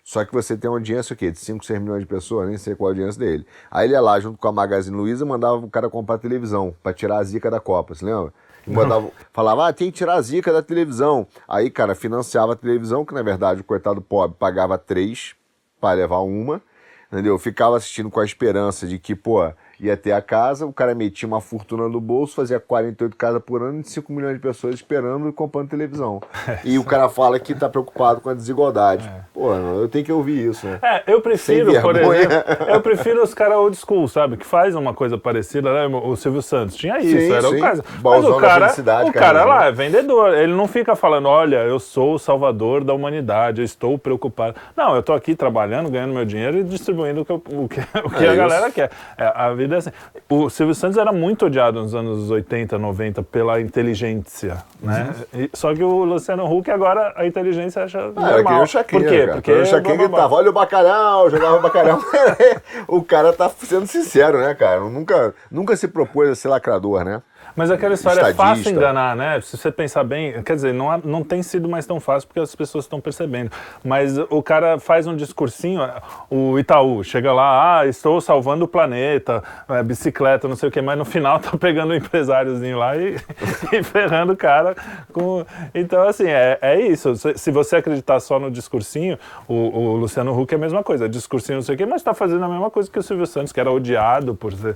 Só 0.02 0.24
que 0.24 0.32
você 0.32 0.56
tem 0.56 0.68
uma 0.68 0.76
audiência 0.76 1.14
o 1.14 1.16
quê? 1.16 1.30
De 1.30 1.38
5, 1.38 1.64
6 1.64 1.80
milhões 1.80 2.00
de 2.00 2.06
pessoas, 2.06 2.48
nem 2.48 2.58
sei 2.58 2.74
qual 2.74 2.88
a 2.88 2.90
audiência 2.90 3.18
dele. 3.18 3.46
Aí 3.70 3.86
ele 3.86 3.94
ia 3.94 4.00
lá 4.00 4.18
junto 4.20 4.36
com 4.38 4.48
a 4.48 4.52
Magazine 4.52 4.94
Luiza 4.94 5.24
e 5.24 5.28
mandava 5.28 5.56
o 5.56 5.70
cara 5.70 5.88
comprar 5.88 6.18
televisão 6.18 6.74
pra 6.82 6.92
tirar 6.92 7.18
a 7.18 7.24
zica 7.24 7.50
da 7.50 7.58
Copa, 7.60 7.94
você 7.94 8.04
lembra? 8.04 8.32
Mandava, 8.66 9.10
falava, 9.32 9.68
ah, 9.68 9.72
tem 9.72 9.90
que 9.90 9.98
tirar 9.98 10.14
a 10.14 10.22
zica 10.22 10.52
da 10.52 10.62
televisão. 10.62 11.26
Aí, 11.46 11.70
cara, 11.70 11.94
financiava 11.94 12.52
a 12.52 12.56
televisão, 12.56 13.04
que 13.04 13.14
na 13.14 13.22
verdade 13.22 13.60
o 13.60 13.64
coitado 13.64 14.00
pobre 14.00 14.36
pagava 14.38 14.76
três 14.78 15.34
para 15.80 15.96
levar 15.96 16.20
uma, 16.20 16.62
entendeu? 17.10 17.38
Ficava 17.38 17.76
assistindo 17.76 18.10
com 18.10 18.20
a 18.20 18.24
esperança 18.24 18.86
de 18.86 18.98
que, 18.98 19.14
pô, 19.14 19.52
ia 19.80 19.96
ter 19.96 20.12
a 20.12 20.22
casa, 20.22 20.66
o 20.66 20.72
cara 20.72 20.94
metia 20.94 21.26
uma 21.26 21.40
fortuna 21.40 21.88
no 21.88 22.00
bolso, 22.00 22.34
fazia 22.34 22.60
48 22.60 23.16
casas 23.16 23.42
por 23.44 23.62
ano 23.62 23.80
e 23.80 23.84
5 23.84 24.12
milhões 24.12 24.34
de 24.34 24.40
pessoas 24.40 24.74
esperando 24.74 25.28
e 25.28 25.32
comprando 25.32 25.68
televisão. 25.68 26.20
e 26.64 26.78
o 26.78 26.84
cara 26.84 27.08
fala 27.08 27.38
que 27.38 27.54
tá 27.54 27.68
preocupado 27.68 28.20
com 28.20 28.28
a 28.30 28.34
desigualdade. 28.34 29.10
Pô, 29.32 29.52
eu 29.54 29.88
tenho 29.88 30.04
que 30.04 30.12
ouvir 30.12 30.50
isso, 30.50 30.66
né? 30.66 30.78
É, 30.82 31.02
eu 31.06 31.20
prefiro, 31.20 31.80
por 31.80 31.96
exemplo, 31.96 32.34
eu 32.68 32.80
prefiro 32.80 33.22
os 33.22 33.34
caras 33.34 33.56
old 33.56 33.76
school, 33.76 34.06
sabe? 34.08 34.36
Que 34.36 34.46
faz 34.46 34.74
uma 34.74 34.94
coisa 34.94 35.18
parecida, 35.18 35.72
né? 35.72 35.96
O 35.96 36.14
Silvio 36.16 36.42
Santos 36.42 36.76
tinha 36.76 36.98
isso, 36.98 37.18
Sim, 37.18 37.32
era 37.32 37.48
sim. 37.48 37.56
o 37.56 37.60
caso. 37.60 37.82
Mas 37.92 38.02
Balzão 38.02 38.36
o 38.36 38.40
cara, 38.40 38.72
o 38.72 38.84
cara, 38.84 39.12
cara 39.12 39.38
né? 39.40 39.44
lá 39.44 39.66
é 39.66 39.72
vendedor, 39.72 40.34
ele 40.34 40.52
não 40.52 40.66
fica 40.68 40.94
falando, 40.94 41.26
olha, 41.28 41.56
eu 41.64 41.78
sou 41.78 42.14
o 42.14 42.18
salvador 42.18 42.84
da 42.84 42.94
humanidade, 42.94 43.60
eu 43.60 43.64
estou 43.64 43.98
preocupado. 43.98 44.56
Não, 44.76 44.94
eu 44.94 45.02
tô 45.02 45.12
aqui 45.12 45.34
trabalhando, 45.34 45.90
ganhando 45.90 46.12
meu 46.14 46.24
dinheiro 46.24 46.58
e 46.58 46.64
distribuindo 46.64 47.22
o 47.22 47.24
que, 47.24 47.32
o 47.32 47.40
que, 47.68 47.80
o 48.04 48.10
que 48.10 48.24
É 48.24 48.28
a 48.28 48.32
isso. 48.32 48.36
galera 48.36 48.70
quer. 48.70 48.90
É, 49.16 49.32
a 49.34 49.52
vida 49.64 49.74
é 49.76 49.78
assim. 49.78 49.90
O 50.28 50.48
Silvio 50.48 50.74
Santos 50.74 50.96
era 50.98 51.12
muito 51.12 51.46
odiado 51.46 51.80
nos 51.82 51.94
anos 51.94 52.30
80, 52.30 52.78
90 52.78 53.22
pela 53.22 53.60
inteligência, 53.60 54.58
né? 54.82 55.14
Uhum. 55.32 55.40
E- 55.42 55.50
só 55.52 55.74
que 55.74 55.82
o 55.82 56.04
Luciano 56.04 56.44
Huck 56.44 56.70
agora 56.70 57.12
a 57.16 57.26
inteligência 57.26 57.84
acha 57.84 57.98
Ah, 58.16 58.28
era 58.28 58.36
que 58.38 58.42
normal. 58.44 58.62
o 58.62 58.66
Chacrinha, 58.66 59.02
Por 59.02 59.10
quê? 59.10 59.20
cara. 59.20 59.32
Porque 59.34 59.52
o 59.52 59.66
Chacrinha 59.66 59.96
gritava, 59.96 60.34
olha 60.34 60.50
o 60.50 60.52
bacalhau, 60.52 61.30
jogava 61.30 61.58
bacalhau. 61.58 62.00
o 62.88 63.02
cara 63.02 63.32
tá 63.32 63.48
sendo 63.50 63.86
sincero, 63.86 64.38
né, 64.38 64.54
cara? 64.54 64.80
Nunca, 64.80 65.34
nunca 65.50 65.76
se 65.76 65.88
propôs 65.88 66.28
a 66.30 66.34
ser 66.34 66.48
lacrador, 66.48 67.04
né? 67.04 67.22
Mas 67.56 67.70
aquela 67.70 67.94
história 67.94 68.20
é 68.20 68.34
fácil 68.34 68.60
Estadista. 68.62 68.70
enganar, 68.70 69.14
né? 69.14 69.40
Se 69.40 69.56
você 69.56 69.70
pensar 69.70 70.02
bem, 70.02 70.42
quer 70.42 70.54
dizer, 70.56 70.74
não, 70.74 70.90
há- 70.90 71.00
não 71.04 71.22
tem 71.22 71.42
sido 71.42 71.68
mais 71.68 71.86
tão 71.86 72.00
fácil 72.00 72.26
porque 72.26 72.40
as 72.40 72.54
pessoas 72.54 72.84
estão 72.84 73.00
percebendo. 73.00 73.50
Mas 73.84 74.18
o 74.30 74.42
cara 74.42 74.78
faz 74.80 75.06
um 75.06 75.14
discursinho, 75.14 75.80
o 76.28 76.58
Itaú 76.58 77.04
chega 77.04 77.32
lá, 77.32 77.78
ah, 77.80 77.86
estou 77.86 78.20
salvando 78.20 78.64
o 78.64 78.68
planeta, 78.68 79.42
é, 79.68 79.82
bicicleta, 79.82 80.48
não 80.48 80.56
sei 80.56 80.68
o 80.68 80.72
quê, 80.72 80.82
mas 80.82 80.98
no 80.98 81.04
final 81.04 81.38
tá 81.40 81.56
pegando 81.56 81.92
um 81.92 81.96
empresáriozinho 81.96 82.78
lá 82.78 82.96
e, 82.96 83.16
e 83.72 83.82
ferrando 83.82 84.32
o 84.32 84.36
cara. 84.36 84.74
Com... 85.12 85.44
Então, 85.74 86.02
assim, 86.08 86.26
é, 86.26 86.58
é 86.60 86.80
isso. 86.80 87.14
Se, 87.16 87.38
se 87.38 87.50
você 87.50 87.76
acreditar 87.76 88.18
só 88.20 88.38
no 88.40 88.50
discursinho, 88.50 89.18
o, 89.46 89.54
o 89.54 89.96
Luciano 89.96 90.36
Huck 90.38 90.52
é 90.52 90.56
a 90.56 90.60
mesma 90.60 90.82
coisa, 90.82 91.08
discursinho 91.08 91.56
não 91.58 91.62
sei 91.62 91.74
o 91.74 91.78
quê, 91.78 91.86
mas 91.86 92.00
está 92.00 92.14
fazendo 92.14 92.44
a 92.44 92.48
mesma 92.48 92.70
coisa 92.70 92.90
que 92.90 92.98
o 92.98 93.02
Silvio 93.02 93.26
Santos, 93.26 93.52
que 93.52 93.60
era 93.60 93.70
odiado 93.70 94.34
por 94.34 94.52
ser, 94.54 94.74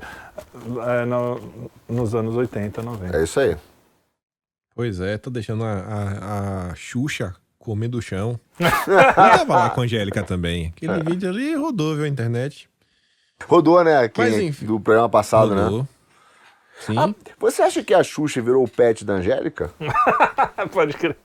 é, 1.00 1.04
no- 1.04 1.40
nos 1.88 2.14
anos 2.14 2.36
80, 2.36 2.67
90. 2.76 3.16
É 3.16 3.22
isso 3.24 3.40
aí. 3.40 3.56
Pois 4.74 5.00
é, 5.00 5.18
tô 5.18 5.30
deixando 5.30 5.64
a, 5.64 5.72
a, 5.72 6.70
a 6.70 6.74
Xuxa 6.74 7.34
comendo 7.58 7.98
o 7.98 8.02
chão. 8.02 8.38
Eu 8.58 9.14
tava 9.14 9.56
lá 9.56 9.70
com 9.70 9.80
a 9.80 9.84
Angélica 9.84 10.22
também. 10.22 10.68
Aquele 10.68 11.02
vídeo 11.02 11.28
ali 11.28 11.54
rodou, 11.54 11.94
viu, 11.94 12.04
a 12.04 12.08
internet. 12.08 12.68
Rodou, 13.46 13.82
né? 13.84 13.98
Aqui, 13.98 14.20
Mas, 14.20 14.34
enfim. 14.38 14.66
do 14.66 14.80
programa 14.80 15.08
passado, 15.08 15.54
né? 15.54 15.62
Rodou. 15.64 15.88
Sim. 16.80 16.96
Ah, 16.96 17.12
você 17.38 17.62
acha 17.62 17.82
que 17.82 17.92
a 17.92 18.02
Xuxa 18.02 18.40
virou 18.40 18.64
o 18.64 18.68
pet 18.68 19.04
da 19.04 19.14
Angélica? 19.14 19.72
Pode 20.72 20.94
crer. 20.94 21.16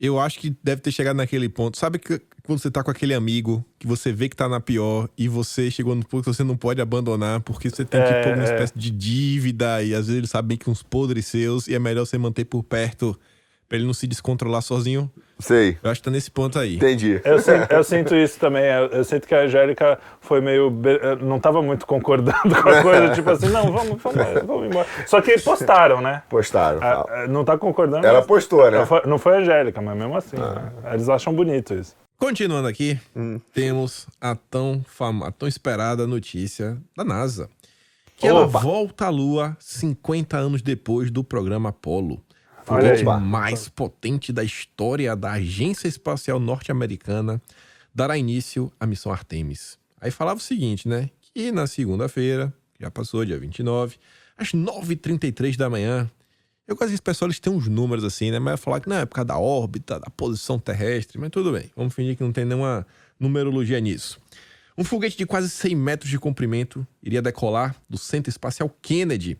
Eu 0.00 0.18
acho 0.18 0.38
que 0.38 0.56
deve 0.62 0.80
ter 0.80 0.90
chegado 0.90 1.16
naquele 1.16 1.48
ponto. 1.48 1.78
Sabe 1.78 1.98
que 1.98 2.20
quando 2.46 2.58
você 2.58 2.70
tá 2.70 2.82
com 2.82 2.90
aquele 2.90 3.14
amigo 3.14 3.64
que 3.78 3.86
você 3.86 4.12
vê 4.12 4.28
que 4.28 4.36
tá 4.36 4.48
na 4.48 4.60
pior 4.60 5.08
e 5.16 5.28
você 5.28 5.70
chegou 5.70 5.94
no 5.94 6.04
ponto 6.04 6.24
que 6.24 6.34
você 6.34 6.44
não 6.44 6.56
pode 6.56 6.80
abandonar 6.80 7.40
porque 7.40 7.70
você 7.70 7.84
tem 7.84 8.02
que 8.02 8.08
É, 8.08 8.22
pôr 8.22 8.34
uma 8.34 8.42
é. 8.42 8.44
espécie 8.44 8.72
de 8.78 8.90
dívida 8.90 9.82
e 9.82 9.94
às 9.94 10.06
vezes 10.06 10.18
eles 10.18 10.30
sabem 10.30 10.56
que 10.56 10.68
uns 10.68 10.82
podres 10.82 11.26
seus 11.26 11.66
e 11.68 11.74
é 11.74 11.78
melhor 11.78 12.04
você 12.06 12.18
manter 12.18 12.44
por 12.44 12.62
perto 12.62 13.18
pra 13.66 13.78
ele 13.78 13.86
não 13.86 13.94
se 13.94 14.06
descontrolar 14.06 14.60
sozinho. 14.60 15.10
Sei. 15.38 15.78
Eu 15.82 15.90
acho 15.90 16.00
que 16.00 16.04
tá 16.04 16.10
nesse 16.10 16.30
ponto 16.30 16.58
aí. 16.58 16.76
Entendi. 16.76 17.18
Eu 17.24 17.38
sinto, 17.40 17.72
eu 17.72 17.82
sinto 17.82 18.14
isso 18.14 18.38
também. 18.38 18.62
Eu, 18.64 18.86
eu 18.88 19.04
sinto 19.04 19.26
que 19.26 19.34
a 19.34 19.40
Angélica 19.40 19.98
foi 20.20 20.40
meio. 20.42 20.70
Não 21.22 21.38
estava 21.38 21.62
muito 21.62 21.86
concordando 21.86 22.54
com 22.62 22.68
a 22.68 22.82
coisa, 22.82 23.14
tipo 23.14 23.30
assim, 23.30 23.48
não, 23.48 23.72
vamos, 23.72 24.00
vamos, 24.02 24.42
vamos 24.46 24.66
embora. 24.66 24.86
Só 25.06 25.20
que 25.22 25.40
postaram, 25.40 26.00
né? 26.02 26.22
Postaram. 26.28 26.78
Ah, 26.82 27.06
ah, 27.08 27.26
não 27.26 27.42
tá 27.42 27.56
concordando. 27.56 28.06
Ela 28.06 28.18
mas- 28.18 28.26
postou, 28.26 28.70
né? 28.70 28.76
Ela 28.76 28.86
foi- 28.86 29.02
não 29.06 29.18
foi 29.18 29.36
a 29.36 29.38
Angélica, 29.38 29.80
mas 29.80 29.96
mesmo 29.96 30.14
assim. 30.16 30.36
né? 30.36 30.70
Eles 30.92 31.08
acham 31.08 31.32
bonito 31.34 31.72
isso. 31.74 31.96
Continuando 32.18 32.68
aqui, 32.68 32.98
Hum. 33.14 33.40
temos 33.52 34.06
a 34.20 34.34
tão, 34.34 34.84
fama, 34.88 35.28
a 35.28 35.32
tão 35.32 35.46
esperada 35.48 36.06
notícia 36.06 36.78
da 36.96 37.04
NASA. 37.04 37.48
Que 38.16 38.26
ela 38.26 38.46
Opa. 38.46 38.60
volta 38.60 39.06
à 39.06 39.08
Lua 39.10 39.56
50 39.60 40.36
anos 40.38 40.62
depois 40.62 41.10
do 41.10 41.24
programa 41.24 41.70
Apollo. 41.70 42.22
O 42.62 42.64
foguete 42.66 43.04
mais 43.04 43.68
potente 43.68 44.32
da 44.32 44.42
história 44.42 45.14
da 45.14 45.32
Agência 45.32 45.86
Espacial 45.88 46.38
Norte-Americana 46.40 47.42
dará 47.94 48.16
início 48.16 48.72
à 48.80 48.86
missão 48.86 49.12
Artemis. 49.12 49.78
Aí 50.00 50.10
falava 50.10 50.38
o 50.38 50.42
seguinte, 50.42 50.88
né? 50.88 51.10
Que 51.34 51.50
na 51.52 51.66
segunda-feira, 51.66 52.54
já 52.80 52.90
passou, 52.90 53.24
dia 53.24 53.38
29, 53.38 53.96
às 54.38 54.52
9h33 54.52 55.56
da 55.56 55.68
manhã, 55.68 56.10
Eu 56.66 56.74
quase 56.76 56.92
que 56.92 56.94
esse 56.94 57.02
pessoal 57.02 57.26
eles 57.28 57.38
têm 57.38 57.52
uns 57.52 57.68
números 57.68 58.04
assim, 58.04 58.30
né? 58.30 58.38
Mas 58.38 58.58
falar 58.58 58.80
que 58.80 58.88
não 58.88 58.96
é 58.96 59.04
por 59.04 59.16
causa 59.16 59.26
da 59.26 59.38
órbita, 59.38 60.00
da 60.00 60.08
posição 60.08 60.58
terrestre, 60.58 61.18
mas 61.18 61.28
tudo 61.28 61.52
bem. 61.52 61.70
Vamos 61.76 61.92
fingir 61.92 62.16
que 62.16 62.22
não 62.22 62.32
tem 62.32 62.46
nenhuma 62.46 62.86
numerologia 63.20 63.78
nisso. 63.80 64.18
Um 64.76 64.82
foguete 64.82 65.16
de 65.16 65.26
quase 65.26 65.50
100 65.50 65.76
metros 65.76 66.10
de 66.10 66.18
comprimento 66.18 66.86
iria 67.02 67.20
decolar 67.20 67.76
do 67.88 67.98
Centro 67.98 68.30
Espacial 68.30 68.74
Kennedy, 68.80 69.38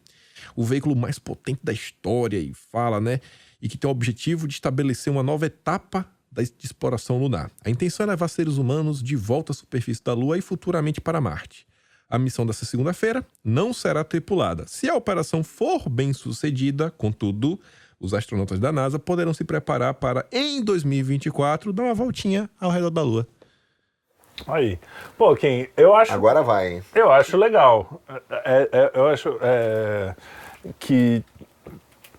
o 0.55 0.63
veículo 0.65 0.95
mais 0.95 1.19
potente 1.19 1.61
da 1.65 1.73
história, 1.73 2.39
e 2.39 2.53
fala, 2.71 3.01
né? 3.01 3.21
E 3.61 3.69
que 3.71 3.79
tem 3.79 3.89
o 3.89 3.91
objetivo 3.91 4.47
de 4.47 4.55
estabelecer 4.55 5.11
uma 5.11 5.23
nova 5.23 5.47
etapa 5.47 6.07
da 6.31 6.43
exploração 6.43 7.19
lunar. 7.19 7.51
A 7.65 7.71
intenção 7.71 8.05
é 8.05 8.11
levar 8.11 8.29
seres 8.29 8.59
humanos 8.59 9.03
de 9.03 9.17
volta 9.17 9.53
à 9.53 9.55
superfície 9.55 10.03
da 10.05 10.13
Lua 10.13 10.37
e 10.37 10.43
futuramente 10.43 11.01
para 11.01 11.23
Marte. 11.23 11.67
A 12.15 12.19
missão 12.19 12.47
dessa 12.47 12.65
segunda-feira 12.65 13.27
não 13.43 13.73
será 13.73 14.05
tripulada. 14.05 14.69
Se 14.69 14.89
a 14.89 14.95
operação 14.95 15.43
for 15.43 15.89
bem 15.89 16.13
sucedida, 16.13 16.89
contudo, 16.97 17.59
os 17.99 18.15
astronautas 18.15 18.61
da 18.61 18.71
NASA 18.71 19.01
poderão 19.01 19.35
se 19.35 19.43
preparar 19.43 19.95
para, 19.95 20.25
em 20.31 20.63
2024, 20.63 21.73
dar 21.73 21.83
uma 21.83 21.95
voltinha 21.95 22.49
ao 22.61 22.71
redor 22.71 22.91
da 22.91 23.03
Lua. 23.03 23.27
Aí. 24.47 24.79
Pô, 25.19 25.35
Kim, 25.35 25.67
eu 25.77 25.93
acho. 25.93 26.13
Agora 26.13 26.41
vai, 26.41 26.75
hein? 26.75 26.83
Eu 26.95 27.11
acho 27.11 27.37
legal. 27.37 28.01
É- 28.31 28.69
é- 28.71 28.93
eu 28.95 29.09
acho 29.09 29.37
é, 29.41 30.15
que 30.79 31.21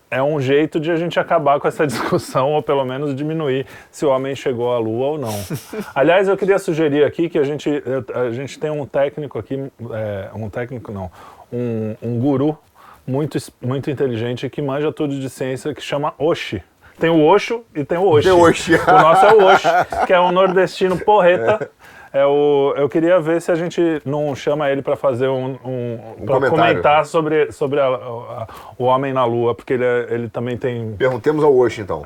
é 0.10 0.22
um 0.22 0.40
jeito 0.40 0.80
de 0.80 0.92
a 0.92 0.96
gente 0.96 1.20
acabar 1.20 1.60
com 1.60 1.68
essa 1.68 1.86
discussão, 1.88 2.52
ou 2.52 2.62
pelo 2.62 2.86
menos 2.86 3.16
diminuir 3.16 3.66
se 3.92 4.06
o 4.06 4.10
homem 4.10 4.36
chegou 4.36 4.74
à 4.74 4.80
Lua 4.80 5.08
ou 5.08 5.18
não. 5.18 5.34
Aliás, 5.94 6.28
eu 6.28 6.38
queria 6.38 6.60
sugerir 6.60 7.04
aqui 7.04 7.30
que 7.30 7.38
a 7.38 7.44
gente, 7.44 7.70
a 8.14 8.32
gente 8.32 8.60
tem 8.60 8.70
um 8.70 8.86
técnico 8.86 9.38
aqui, 9.38 9.72
é, 9.92 10.30
um 10.34 10.50
técnico 10.50 10.92
não, 10.92 11.12
um, 11.52 11.96
um 12.02 12.20
guru 12.20 12.58
muito, 13.06 13.38
muito 13.62 13.90
inteligente 13.92 14.50
que 14.50 14.62
manja 14.62 14.92
tudo 14.92 15.20
de 15.20 15.30
ciência, 15.30 15.74
que 15.74 15.82
chama 15.82 16.14
Oshi. 16.18 16.64
Tem 16.98 17.10
o 17.10 17.26
Osho 17.26 17.64
e 17.76 17.84
tem 17.84 17.98
o 17.98 18.08
Oshi. 18.08 18.24
Tem 18.24 18.32
o 18.32 18.40
Oshi. 18.40 18.74
O 18.74 18.92
nosso 18.92 19.26
é 19.26 19.34
o 19.34 19.44
Oshi, 19.52 19.68
que 20.08 20.14
é 20.14 20.20
um 20.20 20.32
nordestino 20.32 20.98
porreta. 20.98 21.70
É 22.16 22.26
o, 22.26 22.74
eu 22.78 22.88
queria 22.88 23.20
ver 23.20 23.42
se 23.42 23.52
a 23.52 23.56
gente 23.56 24.02
não 24.06 24.34
chama 24.34 24.70
ele 24.72 24.82
para 24.82 24.96
fazer 24.96 25.28
um, 25.28 25.58
um, 25.66 25.98
pra 26.26 26.36
comentário. 26.36 26.50
comentar 26.50 27.06
sobre, 27.06 27.52
sobre 27.52 27.82
a- 27.82 27.88
a- 27.88 28.48
o 28.78 28.86
homem 28.86 29.12
na 29.12 29.26
Lua, 29.26 29.54
porque 29.54 29.74
ele, 29.74 29.84
é- 29.84 30.08
ele 30.12 30.30
também 30.30 30.56
tem. 30.58 30.94
Perguntemos 30.98 31.44
ao 31.44 31.54
Osh, 31.54 31.80
então. 31.80 32.04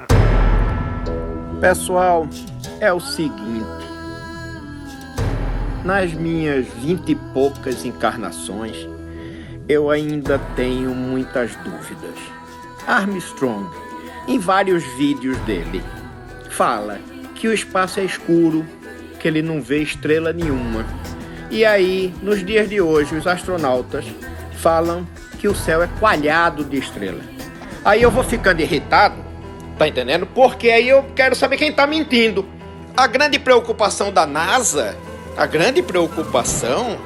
Pessoal, 1.62 2.26
é 2.80 2.92
o 2.92 3.00
seguinte. 3.00 3.68
Nas 5.86 6.12
minhas 6.12 6.66
vinte 6.66 7.12
e 7.12 7.16
poucas 7.16 7.86
encarnações, 7.86 8.90
eu 9.68 9.92
ainda 9.92 10.40
tenho 10.56 10.90
muitas 10.90 11.56
dúvidas. 11.58 12.16
Armstrong, 12.88 13.70
em 14.28 14.40
vários 14.40 14.84
vídeos 14.98 15.38
dele, 15.42 15.84
fala 16.50 16.98
que 17.36 17.48
o 17.48 17.54
espaço 17.54 18.00
é 18.00 18.04
escuro, 18.06 18.66
que 19.20 19.28
ele 19.28 19.42
não 19.42 19.62
vê 19.62 19.82
estrela 19.82 20.34
nenhuma. 20.34 20.86
E 21.52 21.66
aí, 21.66 22.14
nos 22.22 22.46
dias 22.46 22.70
de 22.70 22.80
hoje, 22.80 23.16
os 23.16 23.28
astronautas 23.28 24.06
falam 24.54 25.08
que 25.40 25.48
o 25.48 25.56
céu 25.56 25.82
é 25.82 25.90
coalhado 26.00 26.64
de 26.64 26.78
estrelas. 26.78 27.24
Aí 27.84 28.02
eu 28.02 28.12
vou 28.12 28.24
ficando 28.24 28.62
irritado, 28.62 29.16
tá 29.78 29.88
entendendo? 29.88 30.26
Porque 30.26 30.70
aí 30.70 30.88
eu 30.88 31.04
quero 31.16 31.36
saber 31.36 31.58
quem 31.58 31.72
tá 31.72 31.88
mentindo. 31.88 32.46
A 32.96 33.08
grande 33.08 33.40
preocupação 33.40 34.12
da 34.12 34.28
NASA, 34.28 34.96
a 35.38 35.46
grande 35.46 35.82
preocupação 35.82 36.98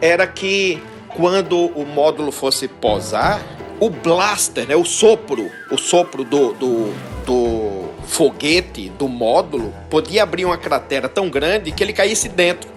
era 0.00 0.26
que 0.26 0.82
quando 1.08 1.66
o 1.66 1.84
módulo 1.84 2.30
fosse 2.30 2.68
posar, 2.68 3.40
o 3.80 3.90
blaster, 3.90 4.66
né, 4.68 4.76
o 4.76 4.84
sopro, 4.84 5.50
o 5.70 5.76
sopro 5.76 6.22
do, 6.22 6.52
do, 6.52 6.92
do 7.26 7.79
foguete, 8.10 8.90
do 8.90 9.08
módulo, 9.08 9.72
podia 9.88 10.24
abrir 10.24 10.44
uma 10.44 10.58
cratera 10.58 11.08
tão 11.08 11.30
grande 11.30 11.70
que 11.70 11.82
ele 11.82 11.92
caísse 11.92 12.28
dentro. 12.28 12.68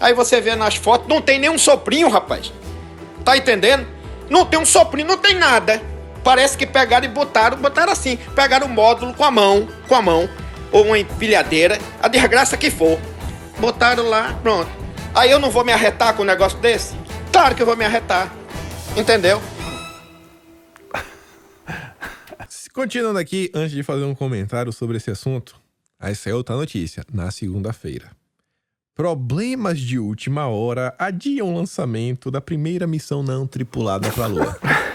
Aí 0.00 0.14
você 0.14 0.40
vê 0.40 0.56
nas 0.56 0.74
fotos, 0.74 1.06
não 1.06 1.20
tem 1.20 1.38
nenhum 1.38 1.58
soprinho, 1.58 2.08
rapaz. 2.08 2.50
Tá 3.22 3.36
entendendo? 3.36 3.86
Não 4.30 4.46
tem 4.46 4.58
um 4.58 4.64
soprinho, 4.64 5.06
não 5.06 5.18
tem 5.18 5.34
nada. 5.34 5.82
Parece 6.24 6.56
que 6.56 6.66
pegaram 6.66 7.04
e 7.04 7.08
botaram, 7.08 7.58
botaram 7.58 7.92
assim, 7.92 8.16
pegaram 8.34 8.66
o 8.66 8.70
módulo 8.70 9.12
com 9.12 9.24
a 9.24 9.30
mão, 9.30 9.68
com 9.86 9.94
a 9.94 10.00
mão, 10.00 10.28
ou 10.72 10.86
uma 10.86 10.98
empilhadeira, 10.98 11.78
a 12.02 12.08
desgraça 12.08 12.56
que 12.56 12.70
for. 12.70 12.98
Botaram 13.58 14.08
lá, 14.08 14.34
pronto. 14.42 14.70
Aí 15.14 15.30
eu 15.30 15.38
não 15.38 15.50
vou 15.50 15.64
me 15.64 15.72
arretar 15.72 16.14
com 16.14 16.22
um 16.22 16.26
negócio 16.26 16.58
desse? 16.58 16.94
Claro 17.30 17.54
que 17.54 17.60
eu 17.60 17.66
vou 17.66 17.76
me 17.76 17.84
arretar. 17.84 18.32
Entendeu? 18.96 19.42
Continuando 22.74 23.18
aqui, 23.18 23.50
antes 23.54 23.72
de 23.72 23.82
fazer 23.82 24.04
um 24.04 24.14
comentário 24.14 24.72
sobre 24.72 24.96
esse 24.96 25.10
assunto, 25.10 25.54
essa 26.00 26.30
é 26.30 26.34
outra 26.34 26.56
notícia, 26.56 27.04
na 27.12 27.30
segunda-feira. 27.30 28.10
Problemas 28.94 29.78
de 29.78 29.98
última 29.98 30.46
hora 30.48 30.94
adiam 30.98 31.52
o 31.52 31.56
lançamento 31.56 32.30
da 32.30 32.40
primeira 32.40 32.86
missão 32.86 33.22
não 33.22 33.46
tripulada 33.46 34.10
para 34.10 34.24
a 34.24 34.28
Lua. 34.28 34.58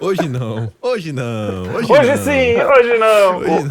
Hoje 0.00 0.28
não, 0.28 0.70
hoje 0.82 1.12
não, 1.12 1.62
hoje, 1.76 1.90
Hoje 1.92 2.10
não. 2.10 2.16
sim, 2.18 2.56
hoje 2.62 2.98
não! 2.98 3.36
Hoje 3.38 3.68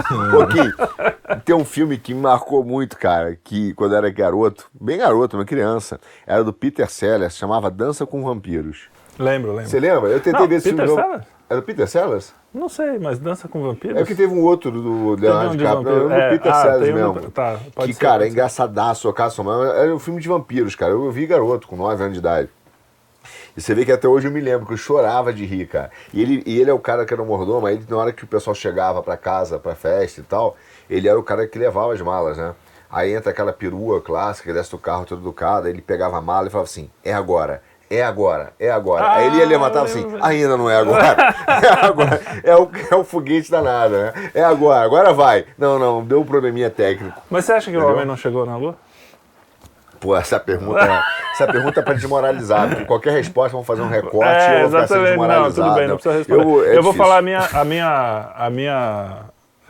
não. 1.30 1.40
Tem 1.42 1.56
um 1.56 1.66
filme 1.66 1.98
que 1.98 2.12
me 2.14 2.22
marcou 2.22 2.64
muito, 2.64 2.98
cara, 2.98 3.36
que 3.44 3.74
quando 3.76 3.92
eu 3.92 3.98
era 4.00 4.10
garoto, 4.10 4.68
bem 4.74 4.98
garoto, 4.98 5.38
uma 5.38 5.46
criança, 5.46 6.00
era 6.26 6.44
do 6.44 6.52
Peter 6.52 6.90
Sellers, 6.90 7.36
chamava 7.38 7.70
Dança 7.70 8.06
com 8.08 8.24
Vampiros. 8.24 8.88
Lembro, 9.20 9.52
lembro. 9.52 9.70
Você 9.70 9.80
lembra? 9.80 10.10
Eu 10.10 10.20
tentei 10.20 10.40
Não, 10.40 10.48
ver 10.48 10.56
esse 10.56 10.72
Peter 10.72 10.88
filme. 10.88 11.02
Sellers? 11.04 11.26
Era 11.50 11.62
Peter 11.62 11.88
Sellers? 11.88 12.34
Não 12.54 12.70
sei, 12.70 12.98
mas 13.00 13.20
dança 13.20 13.48
com 13.48 13.62
vampiros? 13.62 13.98
É 13.98 14.00
porque 14.00 14.16
teve 14.16 14.34
um 14.34 14.42
outro 14.44 14.72
do 14.72 14.92
um 14.92 15.16
Leonardo 15.16 15.52
de 15.52 15.58
DiCaprio, 15.58 16.00
não, 16.02 16.08
do 16.08 16.14
É, 16.14 16.30
Peter 16.30 16.52
ah, 16.54 16.62
Sellers 16.62 16.82
tem 16.84 16.92
um- 16.94 17.14
mesmo. 17.14 17.32
tá, 17.32 17.60
que, 17.82 17.94
ser, 17.94 18.00
cara, 18.00 18.26
é 18.26 18.30
engraçadaço, 18.30 19.10
o 19.10 19.14
caso, 19.14 19.44
mas 19.44 19.70
era 19.76 19.94
um 19.94 20.00
filme 20.00 20.22
de 20.22 20.28
vampiros, 20.28 20.76
cara. 20.76 20.92
Eu 20.92 21.12
vi 21.12 21.26
garoto, 21.26 21.68
com 21.68 21.76
9 21.76 22.02
anos 22.02 22.14
de 22.14 22.20
idade. 22.20 22.50
E 23.56 23.62
você 23.62 23.74
vê 23.76 23.86
que 23.86 23.92
até 23.92 24.08
hoje 24.08 24.28
eu 24.28 24.32
me 24.32 24.42
lembro 24.42 24.66
que 24.66 24.74
eu 24.74 24.78
chorava 24.78 25.32
de 25.32 25.46
rir, 25.46 25.68
cara. 25.68 25.92
E 26.14 26.22
ele, 26.22 26.44
e 26.46 26.60
ele 26.60 26.70
é 26.70 26.74
o 26.74 26.80
cara 26.80 27.06
que 27.06 27.14
era 27.14 27.22
o 27.22 27.26
mordomo, 27.26 27.66
aí 27.68 27.80
na 27.88 27.98
hora 27.98 28.12
que 28.12 28.24
o 28.24 28.28
pessoal 28.28 28.56
chegava 28.56 29.02
pra 29.04 29.16
casa, 29.16 29.60
pra 29.60 29.76
festa 29.76 30.22
e 30.22 30.24
tal, 30.24 30.56
ele 30.90 31.08
era 31.08 31.20
o 31.20 31.24
cara 31.24 31.48
que 31.48 31.58
levava 31.60 31.94
as 31.94 32.02
malas, 32.02 32.38
né? 32.38 32.54
Aí 32.92 33.14
entra 33.14 33.32
aquela 33.32 33.52
perua 33.54 34.02
clássica, 34.02 34.50
que 34.50 34.54
desce 34.54 34.70
do 34.72 34.78
carro 34.78 35.06
todo 35.06 35.22
educado, 35.22 35.66
aí 35.68 35.74
ele 35.74 35.82
pegava 35.82 36.18
a 36.18 36.22
mala 36.22 36.48
e 36.48 36.50
falava 36.52 36.68
assim, 36.70 36.90
é 37.04 37.14
agora, 37.14 37.62
é 37.90 38.02
agora, 38.04 38.54
é 38.60 38.70
agora. 38.72 39.12
aí 39.12 39.28
ele 39.28 39.38
ia 39.38 39.46
Ah, 39.46 39.48
levantar 39.48 39.80
eu 39.80 39.86
assim, 39.86 40.06
ainda 40.22 40.58
não 40.58 40.70
é 40.70 40.78
agora, 40.78 41.06
é 41.48 41.86
agora. 41.86 42.22
É 42.44 42.56
o, 42.56 42.70
é 42.92 42.96
o 42.96 43.04
foguete 43.04 43.52
danado, 43.52 43.94
né? 43.96 44.14
É 44.34 44.44
agora, 44.44 44.84
agora 44.84 45.14
vai. 45.14 45.46
Não, 45.58 45.78
não, 45.78 46.04
deu 46.04 46.22
um 46.22 46.26
probleminha 46.26 46.70
técnico. 46.70 47.22
Mas 47.30 47.46
você 47.46 47.54
acha 47.54 47.70
que 47.70 47.78
o 47.78 47.80
Entendeu? 47.80 47.94
homem 47.96 48.06
não 48.08 48.18
chegou 48.18 48.46
na 48.46 48.58
Lua? 48.58 48.76
Pô, 50.00 50.18
essa 50.18 50.38
pergunta, 50.40 50.84
é- 50.84 51.02
essa 51.34 51.48
pergunta 51.48 51.80
é 51.80 51.84
pra 51.84 51.94
desmoralizar, 51.94 52.68
porque 52.68 52.84
qualquer 52.86 53.12
resposta 53.14 53.52
vamos 53.54 53.66
fazer 53.66 53.84
um 53.84 53.88
recorte 53.88 54.28
e 54.28 54.36
É, 54.36 54.64
eu 54.64 54.70
vou 54.70 54.82
ficar 54.82 54.88
sendo. 54.88 55.00
Não, 55.00 55.06
desmoralizado. 55.08 55.54
tudo 55.54 55.76
bem, 55.76 55.88
não 55.88 55.96
precisa 55.96 56.18
responder. 56.18 56.42
Eu, 56.44 56.50
Eu, 56.50 56.64
é 56.64 56.74
vou 56.74 56.92
difícil. 56.92 56.94
falar 56.98 57.18
a 57.20 57.22
minha, 57.22 57.40
a 57.54 57.64
minha, 57.64 58.32
a 58.36 58.50
minha, 58.50 59.10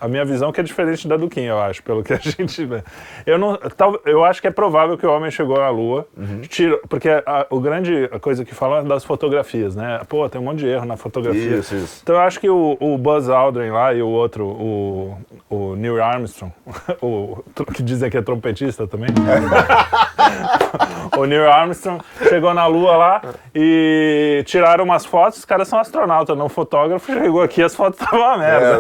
a 0.04 0.08
minha 0.10 0.26
visão 0.26 0.52
que 0.52 0.60
é 0.60 0.64
diferente 0.64 1.08
da 1.08 1.16
do 1.16 1.30
Kim, 1.30 1.44
eu 1.44 1.60
acho, 1.60 1.82
pelo 1.82 2.04
que 2.04 2.12
a 2.14 2.18
gente 2.20 2.66
vê. 2.66 2.84
Eu 3.26 3.38
não, 3.38 3.56
tal, 3.78 3.98
eu 4.06 4.24
acho 4.26 4.42
que 4.42 4.48
é 4.48 4.52
provável 4.52 4.98
que 4.98 5.06
o 5.06 5.12
homem 5.12 5.32
chegou 5.32 5.62
à 5.62 5.70
Lua, 5.70 6.06
Uhum. 6.18 6.42
tira, 6.42 6.78
porque 6.90 7.10
a, 7.10 7.46
o 7.50 7.60
grande 7.60 8.10
a 8.12 8.20
coisa 8.20 8.44
que 8.44 8.54
falam 8.54 8.80
é 8.80 8.84
das 8.84 9.06
fotografias, 9.06 9.76
né? 9.76 10.02
Pô, 10.10 10.28
tem 10.28 10.42
um 10.42 10.44
monte 10.44 10.60
de 10.60 10.68
erro 10.68 10.86
na 10.86 10.98
fotografia. 10.98 11.58
Isso, 11.58 11.76
isso. 11.76 12.00
Então 12.04 12.16
eu 12.16 12.22
acho 12.22 12.40
que 12.40 12.50
o, 12.50 12.78
o 12.80 12.98
Buzz 12.98 13.30
Aldrin 13.30 13.70
lá 13.70 13.94
e 13.94 14.02
o 14.02 14.08
outro, 14.10 14.46
o, 14.46 15.18
o 15.50 15.76
Neil 15.76 16.04
Armstrong, 16.04 16.52
o, 17.02 17.44
que 17.74 17.82
dizem 17.82 18.10
que 18.10 18.18
é 18.18 18.22
trompetista 18.22 18.86
também. 18.88 19.10
o 21.18 21.26
Neil 21.26 21.50
Armstrong 21.50 22.04
chegou 22.28 22.54
na 22.54 22.66
Lua 22.68 22.98
lá 22.98 23.22
e 23.54 24.44
tiraram 24.46 24.84
umas 24.84 25.06
fotos. 25.06 25.40
Os 25.40 25.46
caras 25.46 25.68
são 25.68 25.80
astronautas, 25.80 26.38
não 26.38 26.50
fotógrafo. 26.50 27.12
Chegou 27.12 27.42
aqui 27.42 27.62
as 27.64 27.76
fotos 27.76 28.00
estavam 28.00 28.26
uma 28.26 28.38
merda. 28.38 28.80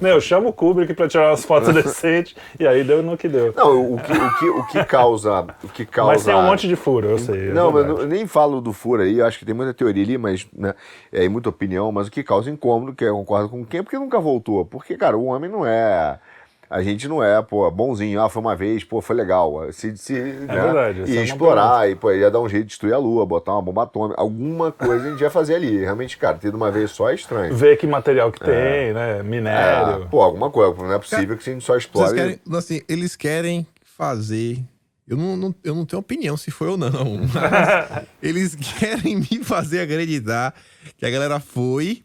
Meu, 0.00 0.20
chama 0.34 0.48
o 0.48 0.52
Kubrick 0.52 0.92
pra 0.94 1.08
tirar 1.08 1.30
umas 1.30 1.44
fotos 1.44 1.72
decentes. 1.74 2.34
E 2.58 2.66
aí 2.66 2.82
deu 2.82 3.02
no 3.02 3.16
que 3.16 3.28
deu. 3.28 3.52
Não, 3.56 3.94
o 3.94 3.98
que, 4.00 4.12
o 4.12 4.38
que, 4.38 4.48
o 4.48 4.66
que 4.66 4.84
causa. 4.84 5.46
O 5.62 5.68
que 5.68 5.86
causa... 5.86 6.12
Mas 6.12 6.24
tem 6.24 6.34
um 6.34 6.42
monte 6.42 6.66
de 6.68 6.76
furo, 6.76 7.08
eu 7.08 7.18
sei. 7.18 7.50
é 7.50 7.52
Não, 7.52 7.70
mas 7.70 7.86
verdade. 7.86 8.04
eu 8.04 8.08
nem 8.08 8.26
falo 8.26 8.60
do 8.60 8.72
furo 8.72 9.02
aí, 9.02 9.18
eu 9.18 9.26
acho 9.26 9.38
que 9.38 9.44
tem 9.44 9.54
muita 9.54 9.72
teoria 9.72 10.02
ali, 10.02 10.18
mas, 10.18 10.46
né, 10.56 10.74
é, 11.12 11.24
e 11.24 11.28
muita 11.28 11.48
opinião, 11.48 11.90
mas 11.92 12.08
o 12.08 12.10
que 12.10 12.22
causa 12.22 12.50
incômodo, 12.50 12.94
que 12.94 13.04
eu 13.04 13.14
concordo 13.14 13.48
com 13.48 13.64
quem, 13.64 13.80
é 13.80 13.82
porque 13.82 13.98
nunca 13.98 14.18
voltou. 14.18 14.64
Porque, 14.64 14.96
cara, 14.96 15.16
o 15.16 15.26
homem 15.26 15.50
não 15.50 15.64
é. 15.64 16.18
A 16.70 16.82
gente 16.82 17.06
não 17.06 17.22
é, 17.22 17.40
pô, 17.42 17.70
bonzinho, 17.70 18.20
ah, 18.20 18.28
foi 18.28 18.40
uma 18.42 18.56
vez, 18.56 18.82
pô, 18.82 19.00
foi 19.00 19.14
legal. 19.14 19.70
Se, 19.72 19.96
se, 19.96 20.12
né, 20.14 20.46
verdade, 20.46 21.04
E 21.06 21.16
é 21.18 21.22
explorar, 21.22 21.88
e 21.90 21.94
pô, 21.94 22.10
ia 22.10 22.30
dar 22.30 22.40
um 22.40 22.48
jeito 22.48 22.64
de 22.64 22.68
destruir 22.70 22.92
a 22.94 22.98
lua, 22.98 23.24
botar 23.26 23.52
uma 23.52 23.62
bomba 23.62 23.82
atômica, 23.84 24.20
alguma 24.20 24.72
coisa 24.72 25.06
a 25.06 25.10
gente 25.10 25.20
ia 25.20 25.30
fazer 25.30 25.54
ali. 25.56 25.78
Realmente, 25.78 26.16
cara, 26.16 26.36
ter 26.38 26.50
de 26.50 26.56
uma 26.56 26.70
vez 26.70 26.90
só 26.90 27.10
é 27.10 27.14
estranho. 27.14 27.54
Ver 27.54 27.76
que 27.76 27.86
material 27.86 28.32
que 28.32 28.40
tem, 28.40 28.92
né? 28.92 29.22
Minério. 29.22 30.02
É, 30.04 30.06
pô, 30.06 30.20
alguma 30.22 30.50
coisa, 30.50 30.74
não 30.82 30.92
é 30.92 30.98
possível 30.98 31.36
que 31.36 31.48
a 31.48 31.52
gente 31.52 31.64
só 31.64 31.76
explore. 31.76 32.08
Vocês 32.08 32.20
querem, 32.20 32.40
assim, 32.58 32.80
eles 32.88 33.14
querem 33.16 33.66
fazer. 33.96 34.58
Eu 35.06 35.16
não, 35.18 35.36
não- 35.36 35.54
eu 35.62 35.74
não 35.74 35.84
tenho 35.84 36.00
opinião 36.00 36.36
se 36.36 36.50
foi 36.50 36.68
ou 36.68 36.76
não. 36.78 36.90
Mas 37.32 38.06
eles 38.22 38.54
querem 38.54 39.16
me 39.16 39.44
fazer 39.44 39.80
acreditar 39.80 40.54
que 40.96 41.04
a 41.04 41.10
galera 41.10 41.38
foi, 41.38 42.02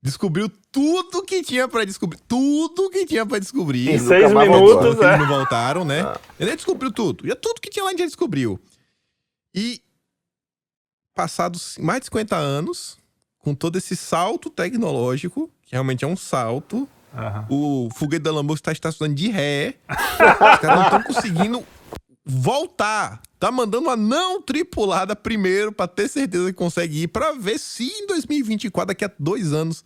Descobriu 0.00 0.50
tudo 0.74 1.22
que 1.22 1.40
tinha 1.40 1.68
pra 1.68 1.84
descobrir. 1.84 2.18
Tudo 2.26 2.90
que 2.90 3.06
tinha 3.06 3.24
pra 3.24 3.38
descobrir. 3.38 3.88
Em 3.88 3.98
seis 4.00 4.28
minutos, 4.28 4.48
voltou. 4.48 4.90
Porque 4.90 5.04
é. 5.04 5.08
eles 5.14 5.20
não 5.20 5.28
voltaram, 5.28 5.84
né? 5.84 6.02
Ele 6.38 6.56
descobriu 6.56 6.90
tudo. 6.90 7.24
Já 7.24 7.36
tudo 7.36 7.60
que 7.60 7.70
tinha 7.70 7.84
lá 7.84 7.90
a 7.90 7.92
gente 7.92 8.00
já 8.00 8.06
descobriu. 8.06 8.58
E 9.54 9.80
passados 11.14 11.78
mais 11.78 12.00
de 12.00 12.06
50 12.06 12.34
anos, 12.34 12.98
com 13.38 13.54
todo 13.54 13.78
esse 13.78 13.94
salto 13.94 14.50
tecnológico, 14.50 15.48
que 15.62 15.70
realmente 15.70 16.04
é 16.04 16.08
um 16.08 16.16
salto, 16.16 16.88
Aham. 17.16 17.46
o 17.48 17.88
foguete 17.94 18.24
da 18.24 18.32
Lamborghini 18.32 18.58
está 18.58 18.72
estacionando 18.72 19.14
de 19.14 19.30
ré. 19.30 19.76
Os 19.88 20.58
caras 20.58 20.76
não 20.76 20.82
estão 20.82 21.02
conseguindo 21.04 21.64
voltar. 22.24 23.22
Tá 23.38 23.52
mandando 23.52 23.84
uma 23.84 23.96
não 23.96 24.42
tripulada 24.42 25.14
primeiro 25.14 25.70
pra 25.70 25.86
ter 25.86 26.08
certeza 26.08 26.46
que 26.46 26.58
consegue 26.58 27.02
ir, 27.02 27.08
pra 27.08 27.30
ver 27.30 27.60
se 27.60 27.84
em 27.84 28.08
2024, 28.08 28.88
daqui 28.88 29.04
a 29.04 29.10
dois 29.20 29.52
anos, 29.52 29.84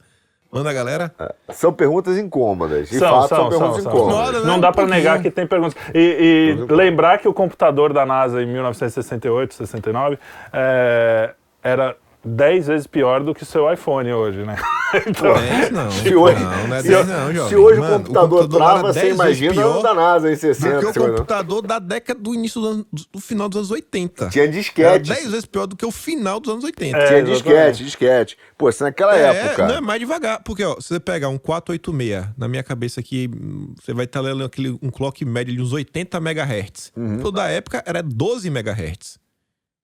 manda 0.51 0.71
a 0.71 0.73
galera. 0.73 1.13
São 1.51 1.73
perguntas 1.73 2.17
incômodas. 2.19 2.89
De 2.89 2.99
São, 2.99 3.09
fato, 3.09 3.29
são, 3.29 3.37
são, 3.39 3.51
são, 3.51 3.59
perguntas 3.59 3.83
são. 3.83 3.93
incômodas. 3.93 4.43
Né? 4.43 4.49
Não 4.51 4.61
dá 4.61 4.69
Um 4.69 4.73
pra 4.73 4.83
pouquinho. 4.83 4.97
negar 4.97 5.23
que 5.23 5.31
tem 5.31 5.47
perguntas. 5.47 5.77
E, 5.95 6.57
e 6.69 6.73
lembrar 6.73 7.19
que 7.19 7.29
o 7.29 7.33
computador 7.35 7.93
da 7.93 8.05
NASA 8.07 8.43
em 8.43 8.47
1968, 8.47 9.55
69, 9.55 10.19
é, 10.53 11.31
era 11.63 11.97
10 12.25 12.67
vezes 12.67 12.87
pior 12.87 13.23
do 13.23 13.35
que 13.35 13.43
o 13.43 13.47
seu 13.47 13.73
iPhone 13.73 14.13
hoje, 14.13 14.45
né? 14.45 14.57
Então, 15.07 15.35
10 15.35 15.71
não. 15.71 15.91
Se 15.91 16.15
hoje, 16.15 16.43
não, 16.43 16.67
não 16.69 16.77
é 16.77 16.81
se, 16.81 16.89
10 16.89 17.07
não, 17.07 17.31
jovem. 17.35 17.49
se 17.51 17.57
hoje 17.57 17.79
Mano, 17.79 17.95
o 17.97 17.99
computador, 17.99 18.39
era 18.41 18.49
trava, 18.49 18.81
você 18.81 19.01
10 19.01 19.03
vezes 19.03 19.15
imagina 19.43 19.67
o 19.69 19.83
da 19.83 19.93
NASA 19.95 20.29
em 20.31 20.35
do 20.35 20.39
60. 20.41 20.79
que 20.79 20.87
o 20.87 20.93
computador 21.11 21.61
da 21.67 21.79
década 21.79 22.19
do 22.19 22.35
início 22.35 22.59
do, 22.59 22.67
ano- 22.69 22.87
do 23.13 23.21
final 23.21 23.51
dos 23.51 23.59
anos 23.59 23.71
80. 23.71 24.31
Tinha 24.31 24.45
Era 24.45 24.53
disquete. 24.53 25.09
10 25.11 25.25
vezes 25.31 25.45
pior 25.45 25.67
do 25.67 25.77
que 25.77 25.85
o 25.85 25.91
final 25.91 26.41
dos 26.41 26.51
anos 26.55 26.65
80. 26.65 26.97
É, 26.97 27.07
Tinha 27.07 27.19
exatamente. 27.19 27.35
disquete, 27.35 27.85
disquete. 27.85 28.39
Pô, 28.57 28.73
se 28.73 28.83
naquela 28.83 29.15
É, 29.15 29.25
época. 29.25 29.69
não 29.69 29.75
é 29.77 29.81
mais 29.83 30.01
devagar. 30.01 30.43
Porque, 30.43 30.65
ó, 30.65 30.81
se 30.81 30.89
você 30.89 30.99
pegar 31.01 31.29
um 31.29 31.37
486, 31.37 32.25
na 32.39 32.49
minha 32.49 32.63
cabeça 32.63 32.99
aqui, 32.99 33.29
você 33.79 33.93
vai 33.93 34.07
estar 34.07 34.23
lendo 34.23 34.43
aquele, 34.43 34.71
um 34.83 34.91
clock 34.91 35.23
médio 35.23 35.55
de 35.55 35.61
uns 35.61 35.75
80 35.75 36.17
MHz. 36.17 36.93
Uhum. 36.97 37.19
Toda 37.21 37.47
época 37.47 37.83
era 37.87 38.03
12 38.03 38.49
MHz. 38.49 39.19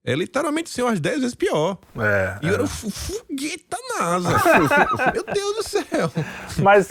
É 0.06 0.14
literalmente 0.14 0.70
assim, 0.70 0.82
umas 0.82 1.00
10 1.00 1.20
vezes 1.20 1.34
pior. 1.34 1.78
é, 1.96 2.38
E 2.42 2.48
era 2.48 2.62
o 2.62 2.66
fu- 2.66 2.90
foguete 2.90 3.64
da 3.70 3.78
NASA. 3.98 4.28
Meu 5.14 5.24
Deus 5.24 5.56
do 5.56 5.62
céu. 5.62 6.10
Mas 6.62 6.90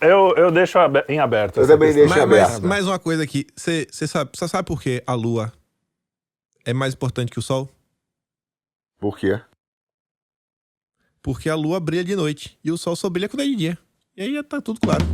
eu, 0.00 0.34
eu 0.36 0.50
deixo 0.50 0.78
em 1.08 1.18
aberto. 1.18 1.60
Eu 1.60 1.66
também 1.66 1.92
deixo 1.92 2.08
Mas, 2.08 2.22
aberto. 2.22 2.50
mas, 2.52 2.60
mais 2.60 2.86
uma 2.86 2.98
coisa 2.98 3.22
aqui. 3.22 3.46
Você 3.54 3.86
você 3.90 4.06
sabe, 4.06 4.30
você 4.34 4.48
sabe 4.48 4.66
por 4.66 4.80
que 4.80 5.02
a 5.06 5.12
Lua 5.12 5.52
é 6.64 6.72
mais 6.72 6.94
importante 6.94 7.30
que 7.30 7.38
o 7.38 7.42
Sol? 7.42 7.68
Por 8.98 9.18
quê? 9.18 9.38
Porque 11.22 11.50
a 11.50 11.54
Lua 11.54 11.78
brilha 11.80 12.04
de 12.04 12.16
noite 12.16 12.58
e 12.64 12.70
o 12.72 12.78
Sol 12.78 12.96
só 12.96 13.10
brilha 13.10 13.28
quando 13.28 13.42
é 13.42 13.44
de 13.46 13.56
dia. 13.56 13.78
E 14.16 14.22
aí 14.22 14.32
já 14.32 14.42
tá 14.42 14.58
tudo 14.62 14.80
claro. 14.80 15.04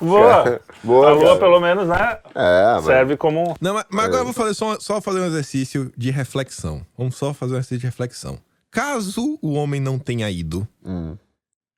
Boa! 0.00 0.60
Boa, 0.82 1.08
a 1.10 1.12
Lua, 1.12 1.24
cara. 1.24 1.38
pelo 1.38 1.60
menos, 1.60 1.88
né? 1.88 2.18
É, 2.34 2.74
mas- 2.74 2.84
Serve 2.84 3.16
como. 3.16 3.56
Não, 3.60 3.74
mas, 3.74 3.84
mas 3.90 4.04
agora 4.06 4.20
eu 4.20 4.24
vou 4.24 4.32
fazer 4.34 4.54
só, 4.54 4.78
só 4.78 5.00
fazer 5.00 5.20
um 5.20 5.26
exercício 5.26 5.92
de 5.96 6.10
reflexão. 6.10 6.84
Vamos 6.96 7.16
só 7.16 7.32
fazer 7.34 7.52
um 7.54 7.56
exercício 7.56 7.78
de 7.80 7.86
reflexão. 7.86 8.38
Caso 8.70 9.38
o 9.42 9.54
homem 9.54 9.80
não 9.80 9.98
tenha 9.98 10.30
ido, 10.30 10.66
Hum. 10.84 11.16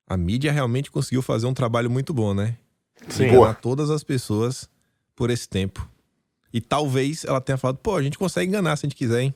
a 0.07 0.17
mídia 0.17 0.51
realmente 0.51 0.91
conseguiu 0.91 1.21
fazer 1.21 1.47
um 1.47 1.53
trabalho 1.53 1.89
muito 1.89 2.13
bom, 2.13 2.33
né? 2.33 2.55
Sim. 3.07 3.27
Enganar 3.27 3.55
todas 3.55 3.89
as 3.89 4.03
pessoas 4.03 4.69
por 5.15 5.29
esse 5.29 5.47
tempo. 5.47 5.87
E 6.53 6.59
talvez 6.59 7.23
ela 7.23 7.39
tenha 7.39 7.57
falado, 7.57 7.77
pô, 7.77 7.95
a 7.95 8.03
gente 8.03 8.17
consegue 8.17 8.49
enganar 8.49 8.75
se 8.75 8.85
a 8.85 8.89
gente 8.89 8.97
quiser, 8.97 9.21
hein? 9.21 9.33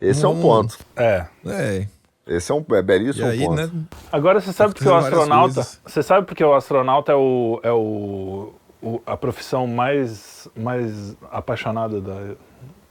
Esse 0.00 0.24
é 0.24 0.28
um 0.28 0.32
Hum. 0.38 0.42
ponto. 0.42 0.78
É. 0.96 1.26
É. 1.46 1.86
Esse 2.26 2.50
é 2.52 2.54
um 2.54 2.64
é 2.72 2.82
belíssimo 2.82 3.26
aí, 3.26 3.40
ponto. 3.40 3.54
né? 3.56 3.70
Agora 4.10 4.40
você 4.40 4.52
sabe 4.52 4.72
porque 4.74 4.88
o 4.88 4.94
astronauta. 4.94 5.62
Você 5.84 6.02
sabe 6.02 6.26
porque 6.26 6.42
o 6.44 6.54
astronauta 6.54 7.12
é 7.12 7.14
o. 7.14 7.60
É 7.62 7.72
o, 7.72 8.54
o- 8.82 9.02
a 9.04 9.16
profissão 9.16 9.66
mais, 9.66 10.48
mais 10.56 11.16
apaixonada 11.30 12.00
da, 12.00 12.34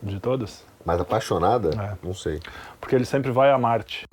de 0.02 0.20
todas? 0.20 0.64
Mas 0.86 1.00
apaixonada? 1.00 1.70
É. 1.82 2.06
Não 2.06 2.14
sei. 2.14 2.40
Porque 2.80 2.94
ele 2.96 3.06
sempre 3.06 3.32
vai 3.32 3.50
a 3.52 3.58
Marte. 3.58 4.04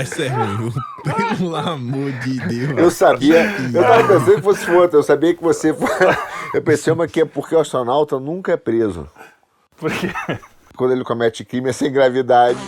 É 0.00 0.04
sério. 0.04 0.72
Pelo 1.38 1.56
amor 1.56 2.12
de 2.12 2.38
Deus. 2.46 2.78
Eu 2.78 2.90
sabia. 2.90 3.50
Eu 3.72 3.82
tava 3.82 4.06
pensando 4.08 4.34
que 4.36 4.42
fosse 4.42 4.70
outra. 4.70 4.98
Eu 4.98 5.02
sabia 5.02 5.34
que 5.34 5.42
você. 5.42 5.72
foi- 5.74 5.88
Eu 6.54 6.62
pensei, 6.62 6.94
mas 6.94 7.10
que 7.10 7.20
é 7.20 7.24
porque 7.24 7.54
o 7.54 7.58
astronauta 7.60 8.18
nunca 8.18 8.52
é 8.52 8.56
preso. 8.56 9.08
Porque. 9.76 10.08
Quando 10.76 10.92
ele 10.92 11.04
comete 11.04 11.44
crime 11.44 11.70
é 11.70 11.72
sem 11.72 11.90
gravidade. 11.92 12.58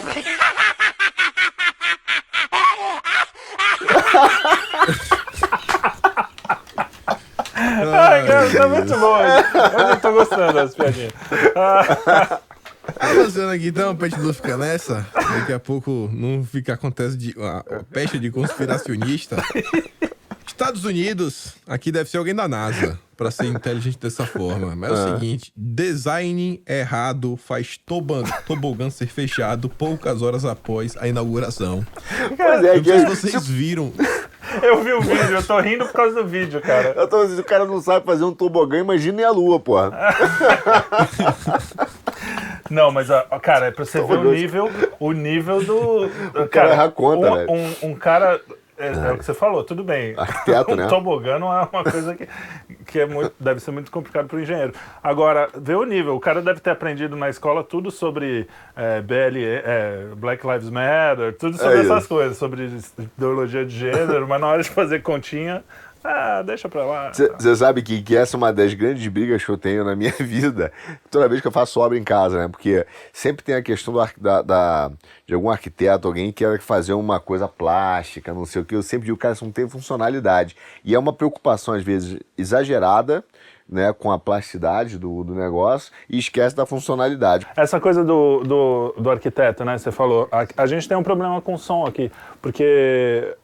Ai, 7.55 8.27
cara, 8.27 8.51
tá 8.51 8.69
muito 8.69 8.97
bom. 8.99 9.19
Eu 9.21 9.89
não 9.89 9.97
tô 9.97 10.13
gostando 10.13 10.53
das 10.53 10.75
piadinhas. 10.75 11.13
Avançando 13.11 13.51
aqui 13.51 13.69
então, 13.69 13.95
pra 13.97 14.09
gente 14.09 14.21
não 14.21 14.33
ficar 14.33 14.57
nessa, 14.57 15.07
daqui 15.15 15.53
a 15.53 15.59
pouco 15.59 16.09
não 16.13 16.45
fica 16.45 16.75
acontece 16.75 17.17
de 17.17 17.35
a, 17.39 17.59
a 17.59 17.83
peste 17.85 18.19
de 18.19 18.31
conspiracionista. 18.31 19.43
Estados 20.47 20.85
Unidos, 20.85 21.55
aqui 21.67 21.91
deve 21.91 22.11
ser 22.11 22.19
alguém 22.19 22.35
da 22.35 22.47
NASA 22.47 22.99
pra 23.17 23.31
ser 23.31 23.47
inteligente 23.47 23.99
dessa 23.99 24.27
forma. 24.27 24.77
Mas 24.77 24.91
é 24.91 24.93
o 24.93 25.15
seguinte: 25.15 25.53
design 25.57 26.63
errado 26.69 27.37
faz 27.37 27.79
toban, 27.79 28.25
tobogã 28.47 28.91
ser 28.91 29.07
fechado 29.07 29.69
poucas 29.69 30.21
horas 30.21 30.45
após 30.45 30.97
a 30.99 31.09
inauguração. 31.09 31.85
Pois 32.37 32.65
é, 32.65 32.77
Eu 32.77 32.83
que 32.83 32.91
não 32.91 33.15
sei 33.15 33.31
se 33.31 33.31
vocês 33.31 33.47
viram. 33.47 33.93
Eu 34.63 34.83
vi 34.83 34.93
o 34.93 35.01
vídeo, 35.01 35.37
eu 35.37 35.43
tô 35.43 35.59
rindo 35.61 35.87
por 35.87 35.93
causa 35.93 36.23
do 36.23 36.27
vídeo, 36.27 36.61
cara. 36.61 36.95
eu 36.97 37.07
tô 37.07 37.23
dizendo, 37.25 37.41
o 37.41 37.45
cara 37.45 37.65
não 37.65 37.81
sabe 37.81 38.05
fazer 38.05 38.25
um 38.25 38.35
tobogã, 38.35 38.81
imagine 38.81 39.23
a 39.23 39.31
lua, 39.31 39.61
porra. 39.61 39.93
Não, 42.71 42.93
mas, 42.93 43.11
ó, 43.11 43.23
cara, 43.41 43.67
é 43.67 43.71
pra 43.73 43.85
você 43.85 44.01
ver 44.01 44.17
o 44.19 44.33
nível, 44.33 44.71
o 45.01 45.13
nível 45.13 45.63
do. 45.63 46.09
O 46.41 46.49
cara 46.49 46.71
erra 46.71 46.85
a 46.85 46.91
conta, 46.91 47.31
um, 47.31 47.35
velho. 47.35 47.51
um, 47.51 47.91
um 47.91 47.95
cara. 47.95 48.41
É, 48.79 48.87
é 48.87 49.13
o 49.13 49.19
que 49.19 49.25
você 49.27 49.35
falou, 49.35 49.63
tudo 49.63 49.85
bem. 49.85 50.15
Arquiteto, 50.17 50.73
um 50.73 50.77
né? 50.77 50.87
tobogã 50.87 51.39
não 51.39 51.53
é 51.53 51.69
uma 51.71 51.85
coisa 51.85 52.15
que, 52.15 52.27
que 52.87 53.01
é 53.01 53.05
muito, 53.05 53.35
deve 53.39 53.61
ser 53.61 53.73
muito 53.73 53.91
complicado 53.91 54.27
para 54.27 54.39
o 54.39 54.41
engenheiro. 54.41 54.73
Agora, 55.03 55.51
vê 55.55 55.75
o 55.75 55.85
nível. 55.85 56.15
O 56.17 56.21
cara 56.21 56.41
deve 56.41 56.61
ter 56.61 56.71
aprendido 56.71 57.15
na 57.15 57.29
escola 57.29 57.63
tudo 57.63 57.91
sobre 57.91 58.49
é, 58.75 59.03
BLE, 59.03 59.45
é, 59.45 60.07
Black 60.17 60.47
Lives 60.47 60.71
Matter, 60.71 61.37
tudo 61.37 61.59
sobre 61.59 61.77
É 61.77 61.81
essas 61.81 62.07
coisas, 62.07 62.39
sobre 62.39 62.71
ideologia 62.99 63.67
de 63.67 63.77
gênero, 63.77 64.27
mas 64.27 64.41
na 64.41 64.47
hora 64.47 64.63
de 64.63 64.71
fazer 64.71 65.03
continha, 65.03 65.63
ah, 66.03 66.43
deixa 66.43 66.69
pra 66.69 66.85
lá. 66.85 67.13
Você 67.13 67.57
sabe 67.57 67.83
que, 67.83 68.03
que 68.03 68.17
essa 68.17 68.37
é 68.37 68.39
uma 68.39 68.53
das 68.53 68.73
grandes 68.75 69.07
brigas 69.09 69.45
que 69.45 69.51
eu 69.51 69.59
tenho 69.59 69.85
na 69.85 69.95
minha 69.95 70.13
vida, 70.21 70.73
toda 71.11 71.29
vez 71.29 71.41
que 71.41 71.47
eu 71.47 71.53
faço 71.53 71.79
obra 71.81 71.99
em 71.99 72.05
casa, 72.05 72.39
né? 72.39 72.49
Porque 72.49 72.87
sempre 73.13 73.45
tem 73.45 73.55
a 73.55 73.63
questão 73.63 73.93
do 73.93 74.01
da, 74.17 74.43
da- 74.43 74.91
de 75.27 75.35
algum 75.35 75.51
arquiteto, 75.51 76.09
alguém 76.09 76.33
que 76.33 76.45
quer 76.45 76.59
fazer 76.61 76.93
uma 76.95 77.21
coisa 77.21 77.47
plástica, 77.47 78.33
não 78.35 78.45
sei 78.47 78.63
o 78.63 78.65
que. 78.65 78.75
Eu 78.75 78.83
sempre 78.83 79.07
digo, 79.07 79.19
cara, 79.19 79.35
isso 79.35 79.45
não 79.45 79.53
tem 79.53 79.69
funcionalidade. 79.69 80.57
E 80.85 80.95
é 80.95 80.99
uma 80.99 81.13
preocupação, 81.13 81.75
às 81.75 81.83
vezes, 81.85 82.19
exagerada, 82.37 83.23
né? 83.69 83.93
Com 83.93 84.11
a 84.11 84.19
plasticidade 84.19 84.99
do, 84.99 85.23
do 85.23 85.35
negócio 85.35 85.93
e 86.09 86.19
esquece 86.19 86.57
da 86.57 86.67
funcionalidade. 86.67 87.47
Essa 87.57 87.79
coisa 87.79 88.03
do, 88.05 88.41
do, 88.43 88.95
do 88.99 89.11
arquiteto, 89.11 89.65
né? 89.65 89.79
Você 89.79 89.93
falou. 89.93 90.29
A, 90.33 90.45
a 90.57 90.67
gente 90.67 90.89
tem 90.89 90.97
um 90.97 91.03
problema 91.05 91.41
com 91.41 91.57
som 91.57 91.87
aqui, 91.87 92.11
porque 92.43 93.37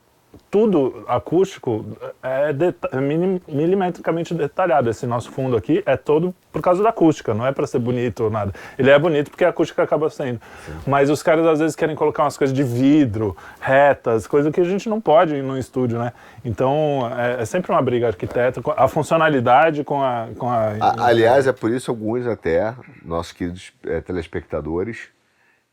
tudo 0.56 1.04
acústico 1.06 1.84
é, 2.22 2.50
deta- 2.50 2.88
é 2.90 2.98
milimetricamente 2.98 4.32
detalhado. 4.32 4.88
Esse 4.88 5.06
nosso 5.06 5.30
fundo 5.30 5.54
aqui 5.54 5.82
é 5.84 5.98
todo 5.98 6.34
por 6.50 6.62
causa 6.62 6.82
da 6.82 6.88
acústica, 6.88 7.34
não 7.34 7.46
é 7.46 7.52
para 7.52 7.66
ser 7.66 7.78
bonito 7.78 8.24
ou 8.24 8.30
nada. 8.30 8.54
Ele 8.78 8.88
é 8.88 8.98
bonito 8.98 9.30
porque 9.30 9.44
a 9.44 9.50
acústica 9.50 9.82
acaba 9.82 10.08
sendo. 10.08 10.40
Mas 10.86 11.10
os 11.10 11.22
caras 11.22 11.44
às 11.46 11.58
vezes 11.58 11.76
querem 11.76 11.94
colocar 11.94 12.22
umas 12.22 12.38
coisas 12.38 12.56
de 12.56 12.62
vidro, 12.62 13.36
retas, 13.60 14.26
coisa 14.26 14.50
que 14.50 14.58
a 14.58 14.64
gente 14.64 14.88
não 14.88 14.98
pode 14.98 15.42
no 15.42 15.58
estúdio, 15.58 15.98
né? 15.98 16.14
Então 16.42 17.02
é, 17.18 17.42
é 17.42 17.44
sempre 17.44 17.70
uma 17.70 17.82
briga 17.82 18.06
arquiteto, 18.06 18.62
a 18.74 18.88
funcionalidade 18.88 19.84
com 19.84 20.02
a. 20.02 20.28
Com 20.38 20.48
a 20.48 20.68
A- 20.80 21.06
aliás, 21.08 21.46
é 21.46 21.52
por 21.52 21.70
isso 21.70 21.90
alguns 21.90 22.26
até, 22.26 22.72
nossos 23.04 23.32
queridos 23.32 23.74
eh, 23.84 24.00
telespectadores, 24.00 25.08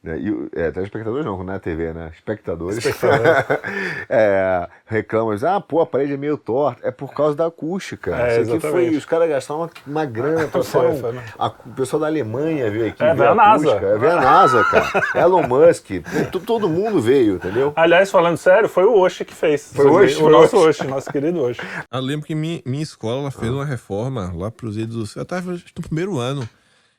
né, 0.04 0.20
e, 0.20 0.30
o- 0.32 0.49
é, 0.54 0.70
telespectadores 0.70 1.26
não, 1.26 1.41
não 1.43 1.54
é 1.54 1.60
TV, 1.60 1.93
né? 1.93 2.12
Espectadores. 2.14 2.84
é, 4.10 4.68
reclamam, 4.86 5.34
dizem, 5.34 5.49
ah, 5.49 5.62
pô, 5.62 5.82
a 5.82 5.86
parede 5.86 6.14
é 6.14 6.18
meio 6.18 6.38
torta. 6.38 6.86
É 6.88 6.91
por 6.91 7.14
causa 7.14 7.36
da 7.36 7.45
acústica. 7.47 8.16
É, 8.16 8.41
Isso 8.41 8.54
aqui 8.54 8.68
foi, 8.68 8.89
os 8.89 9.06
caras 9.06 9.30
gastaram 9.30 9.62
uma, 9.62 9.70
uma 9.88 10.06
grana, 10.06 10.47
trouxeram, 10.47 10.97
foi, 10.97 11.12
né? 11.14 11.24
a- 11.39 11.47
o 11.47 11.70
pessoal 11.74 12.01
da 12.01 12.08
Alemanha 12.08 12.70
veio 12.70 12.88
aqui. 12.88 13.04
É, 13.04 13.14
veio 13.14 13.30
a 13.32 13.36
NASA. 13.36 13.66
acústica. 13.70 13.86
É, 13.88 13.97
veio 13.97 14.12
a 14.12 14.22
NASA, 14.22 14.64
cara. 14.66 15.04
Elon 15.24 15.47
Musk, 15.47 15.88
to- 16.32 16.39
todo 16.39 16.68
mundo 16.70 16.99
veio, 17.01 17.36
entendeu? 17.36 17.72
Aliás, 17.76 18.12
falando 18.12 18.38
sério, 18.38 18.68
foi 18.68 18.84
o 18.86 18.97
Oshi 18.99 19.24
que 19.26 19.34
fez. 19.34 19.72
Foi 19.74 19.86
o 19.86 19.93
Oshi, 19.93 20.16
O 20.16 20.20
foi 20.20 20.28
o 20.28 20.30
nosso. 20.32 20.58
Oshi, 20.58 20.86
nosso 20.86 21.12
querido 21.12 21.41
Oshi. 21.41 21.62
Eu 21.91 22.01
lembro 22.01 22.26
que 22.26 22.36
minha, 22.36 22.62
minha 22.66 22.84
escola 22.84 23.22
ela 23.22 23.32
fez 23.32 23.51
uma 23.51 23.66
reforma 23.66 24.32
lá 24.36 24.51
pros 24.51 24.78
idos. 24.78 25.16
Eu 25.16 25.26
tava 25.26 25.54
acho 25.54 25.64
que 25.66 25.72
no 25.78 25.84
primeiro 25.88 26.18
ano. 26.18 26.47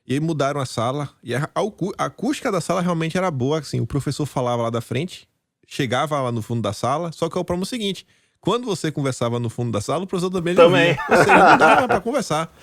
E 0.06 0.14
aí 0.14 0.20
mudaram 0.20 0.60
a 0.60 0.66
sala. 0.66 1.10
E 1.22 1.34
a, 1.34 1.48
a 1.98 2.04
acústica 2.04 2.52
da 2.52 2.60
sala 2.60 2.80
realmente 2.80 3.16
era 3.16 3.30
boa, 3.30 3.58
assim. 3.58 3.80
O 3.80 3.86
professor 3.86 4.26
falava 4.26 4.62
lá 4.62 4.70
da 4.70 4.80
frente, 4.80 5.28
chegava 5.66 6.20
lá 6.20 6.30
no 6.30 6.42
fundo 6.42 6.62
da 6.62 6.72
sala, 6.72 7.10
só 7.12 7.28
que 7.28 7.38
é 7.38 7.40
o 7.40 7.44
problema 7.44 7.66
seguinte. 7.66 8.06
Quando 8.44 8.66
você 8.66 8.92
conversava 8.92 9.40
no 9.40 9.48
fundo 9.48 9.72
da 9.72 9.80
sala, 9.80 10.04
o 10.04 10.06
professor 10.06 10.30
também 10.30 10.54
Também. 10.54 10.90
ouvia. 10.90 11.02
Ou 11.10 11.16
seja, 11.16 11.36
não 11.50 11.56
dava 11.56 11.88
pra 11.88 12.00
conversar. 12.00 12.48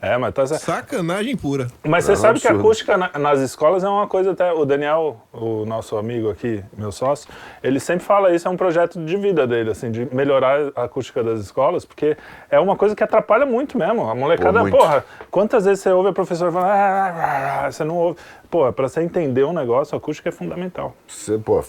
É, 0.00 0.16
mas 0.16 0.32
tá 0.32 0.46
certo. 0.46 0.62
Sacanagem 0.62 1.36
pura. 1.36 1.68
Mas 1.86 2.04
você 2.04 2.12
Não, 2.12 2.16
sabe 2.18 2.40
que 2.40 2.46
a 2.46 2.50
absurdo. 2.50 2.66
acústica 2.68 2.96
na- 2.96 3.10
nas 3.18 3.40
escolas 3.40 3.82
é 3.84 3.88
uma 3.88 4.06
coisa 4.06 4.30
até. 4.30 4.50
O 4.52 4.64
Daniel, 4.64 5.20
o 5.32 5.64
nosso 5.66 5.96
amigo 5.96 6.30
aqui, 6.30 6.62
meu 6.76 6.90
sócio, 6.92 7.28
ele 7.62 7.78
sempre 7.80 8.04
fala 8.04 8.32
isso, 8.34 8.46
é 8.46 8.50
um 8.50 8.56
projeto 8.56 9.04
de 9.04 9.16
vida 9.16 9.46
dele, 9.46 9.70
assim, 9.70 9.90
de 9.90 10.08
melhorar 10.14 10.72
a 10.76 10.84
acústica 10.84 11.22
das 11.22 11.40
escolas, 11.40 11.84
porque 11.84 12.16
é 12.50 12.58
uma 12.60 12.76
coisa 12.76 12.94
que 12.94 13.02
atrapalha 13.02 13.44
muito 13.44 13.76
mesmo. 13.76 14.08
A 14.08 14.14
molecada, 14.14 14.60
Pô, 14.64 14.70
porra, 14.78 15.04
quantas 15.30 15.64
vezes 15.64 15.80
você 15.82 15.90
ouve 15.90 16.10
a 16.10 16.12
professora 16.12 16.50
falando, 16.52 16.70
"Ah, 16.70 17.14
ah, 17.16 17.66
ah", 17.66 17.72
você 17.72 17.84
não 17.84 17.96
ouve. 17.96 18.18
Pô, 18.50 18.72
pra 18.72 18.88
você 18.88 19.02
entender 19.02 19.44
um 19.44 19.52
negócio, 19.52 19.94
a 19.94 19.98
acústica 19.98 20.28
é 20.28 20.32
fundamental. 20.32 20.94
Você, 21.06 21.36
pô, 21.36 21.62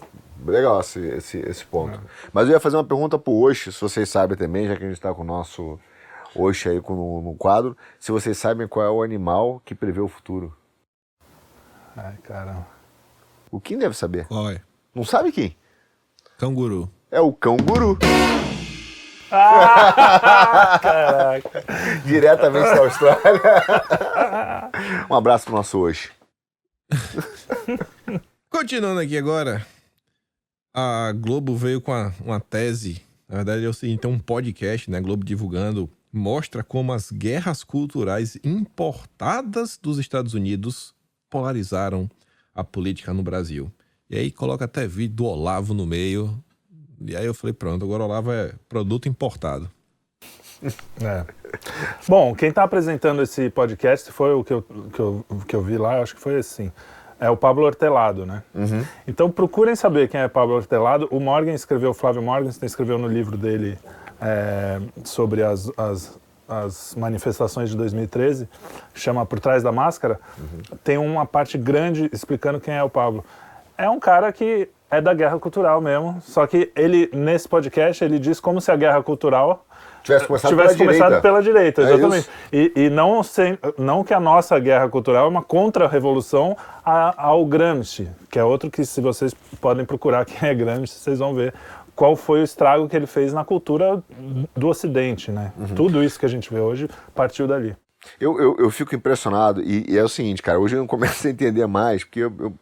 legal 0.45 0.79
esse, 0.79 0.99
esse, 0.99 1.37
esse 1.39 1.65
ponto. 1.65 1.99
Mas 2.33 2.47
eu 2.47 2.53
ia 2.53 2.59
fazer 2.59 2.77
uma 2.77 2.83
pergunta 2.83 3.17
pro 3.19 3.33
Oxi, 3.33 3.71
se 3.71 3.81
vocês 3.81 4.09
sabem 4.09 4.37
também, 4.37 4.67
já 4.67 4.75
que 4.75 4.83
a 4.83 4.87
gente 4.87 4.97
está 4.97 5.13
com 5.13 5.21
o 5.21 5.25
nosso 5.25 5.79
Oxi 6.35 6.69
aí 6.69 6.81
com- 6.81 6.95
no, 6.95 7.21
no 7.21 7.35
quadro, 7.35 7.75
se 7.99 8.11
vocês 8.11 8.37
sabem 8.37 8.67
qual 8.67 8.85
é 8.85 8.89
o 8.89 9.01
animal 9.03 9.61
que 9.65 9.73
prevê 9.75 9.99
o 9.99 10.07
futuro. 10.07 10.55
Ai, 11.95 12.15
caramba. 12.23 12.67
O 13.51 13.59
Kim 13.59 13.77
deve 13.77 13.95
saber. 13.95 14.27
Qual 14.27 14.49
é? 14.49 14.61
Não 14.93 15.03
sabe 15.03 15.31
quem? 15.31 15.55
Canguru. 16.37 16.89
É 17.11 17.19
o 17.19 17.33
cão 17.33 17.57
guru. 17.57 17.97
Caraca. 20.81 21.63
Diretamente 22.05 22.69
da 22.75 22.79
Austrália. 22.79 23.41
um 25.09 25.15
abraço 25.15 25.45
pro 25.45 25.55
nosso 25.55 25.79
Oxi. 25.85 26.09
Continuando 28.49 28.99
aqui 28.99 29.17
agora, 29.17 29.65
a 30.73 31.11
Globo 31.13 31.55
veio 31.55 31.81
com 31.81 31.91
a- 31.93 32.13
uma 32.23 32.39
tese. 32.39 33.01
Na 33.27 33.37
verdade, 33.37 33.65
é 33.65 33.69
o 33.69 33.73
seguinte: 33.73 34.01
tem 34.01 34.11
um 34.11 34.19
podcast, 34.19 34.89
né? 34.89 34.99
Globo 35.01 35.23
divulgando, 35.25 35.89
mostra 36.11 36.63
como 36.63 36.91
as 36.93 37.11
guerras 37.11 37.63
culturais 37.63 38.37
importadas 38.43 39.77
dos 39.81 39.97
Estados 39.99 40.33
Unidos 40.33 40.93
polarizaram 41.29 42.09
a 42.55 42.63
política 42.63 43.13
no 43.13 43.21
Brasil. 43.21 43.71
E 44.09 44.17
aí 44.17 44.31
coloca 44.31 44.65
até 44.65 44.87
vídeo 44.87 45.15
do 45.17 45.25
Olavo 45.25 45.73
no 45.73 45.85
meio. 45.85 46.43
E 47.05 47.15
aí 47.15 47.25
eu 47.25 47.33
falei, 47.33 47.53
pronto, 47.53 47.85
agora 47.85 48.03
o 48.03 48.05
Olavo 48.07 48.31
é 48.31 48.53
produto 48.67 49.07
importado. 49.07 49.69
É. 51.01 51.25
Bom, 52.05 52.35
quem 52.35 52.49
está 52.49 52.63
apresentando 52.63 53.21
esse 53.21 53.49
podcast 53.49 54.11
foi 54.11 54.33
o 54.33 54.43
que 54.43 54.51
eu, 54.51 54.61
que, 54.61 54.99
eu, 54.99 55.25
que 55.47 55.55
eu 55.55 55.63
vi 55.63 55.77
lá, 55.77 56.01
acho 56.01 56.13
que 56.15 56.19
foi 56.21 56.35
assim. 56.37 56.69
É 57.19 57.29
o 57.29 57.35
Pablo 57.35 57.65
Hortelado, 57.65 58.25
né? 58.25 58.43
Então 59.07 59.29
procurem 59.29 59.75
saber 59.75 60.07
quem 60.07 60.21
é 60.21 60.27
Pablo 60.27 60.55
Hortelado. 60.55 61.07
O 61.11 61.19
Morgan 61.19 61.53
escreveu, 61.53 61.89
o 61.89 61.93
Flávio 61.93 62.21
Morgan 62.21 62.49
escreveu 62.61 62.97
no 62.97 63.07
livro 63.07 63.37
dele 63.37 63.77
é, 64.21 64.79
sobre 65.03 65.43
as, 65.43 65.71
as, 65.77 66.19
as 66.47 66.95
manifestações 66.95 67.69
de 67.69 67.77
2013, 67.77 68.47
chama 68.93 69.25
Por 69.25 69.39
Trás 69.39 69.61
da 69.63 69.71
Máscara. 69.71 70.19
Tem 70.83 70.97
uma 70.97 71.25
parte 71.25 71.57
grande 71.57 72.09
explicando 72.13 72.59
quem 72.59 72.73
é 72.73 72.83
o 72.83 72.89
Pablo. 72.89 73.23
É 73.77 73.89
um 73.89 73.99
cara 73.99 74.31
que 74.31 74.69
é 74.91 74.99
da 74.99 75.13
guerra 75.13 75.37
cultural 75.39 75.79
mesmo, 75.79 76.19
só 76.21 76.47
que 76.47 76.71
ele, 76.75 77.09
nesse 77.13 77.47
podcast, 77.47 78.03
ele 78.03 78.17
diz 78.17 78.39
como 78.39 78.59
se 78.59 78.71
a 78.71 78.75
guerra 78.75 79.03
cultural 79.03 79.65
Tivesse 80.09 80.27
começado 80.27 80.49
tivesse 80.51 80.77
pela 80.77 80.85
começado 80.87 81.07
direita. 81.07 81.21
pela 81.21 81.41
direita, 81.41 81.81
É 81.81 81.85
exatamente. 81.93 82.19
isso. 82.21 82.29
e 82.51 82.71
e 82.75 82.89
não, 82.89 83.23
sem, 83.23 83.57
não 83.77 84.03
que 84.03 84.13
a 84.13 84.19
nossa 84.19 84.57
guerra 84.59 84.87
cultural 84.89 85.25
é 85.25 85.29
uma 85.29 85.41
contra-revolução 85.43 86.55
ao 86.83 87.45
Gramsci, 87.45 88.07
que 88.29 88.37
é 88.39 88.43
outro 88.43 88.69
que, 88.71 88.83
se 88.85 88.99
vocês 89.01 89.33
podem 89.61 89.85
procurar 89.85 90.25
quem 90.25 90.49
é 90.49 90.53
Gramsci, 90.53 90.95
vocês 90.95 91.19
vão 91.19 91.33
ver 91.33 91.53
qual 91.95 92.15
foi 92.15 92.41
o 92.41 92.43
estrago 92.43 92.87
que 92.87 92.95
ele 92.95 93.07
fez 93.07 93.33
na 93.33 93.43
cultura 93.43 94.01
do 94.55 94.67
Ocidente, 94.69 95.31
né? 95.31 95.51
Uhum. 95.57 95.67
Tudo 95.75 96.03
isso 96.03 96.17
que 96.19 96.25
a 96.25 96.29
gente 96.29 96.51
vê 96.53 96.59
hoje 96.59 96.89
partiu 97.13 97.45
dali. 97.47 97.75
Eu, 98.19 98.39
eu, 98.39 98.55
eu 98.57 98.69
fico 98.71 98.95
impressionado, 98.95 99.61
e, 99.61 99.85
e 99.89 99.97
é 99.97 100.03
o 100.03 100.07
seguinte, 100.07 100.41
cara, 100.41 100.57
hoje 100.57 100.75
eu 100.75 100.79
não 100.79 100.87
começo 100.87 101.25
a 101.27 101.29
entender 101.29 101.67
mais, 101.67 102.03
porque 102.05 102.21
eu, 102.21 102.33
eu 102.39 102.53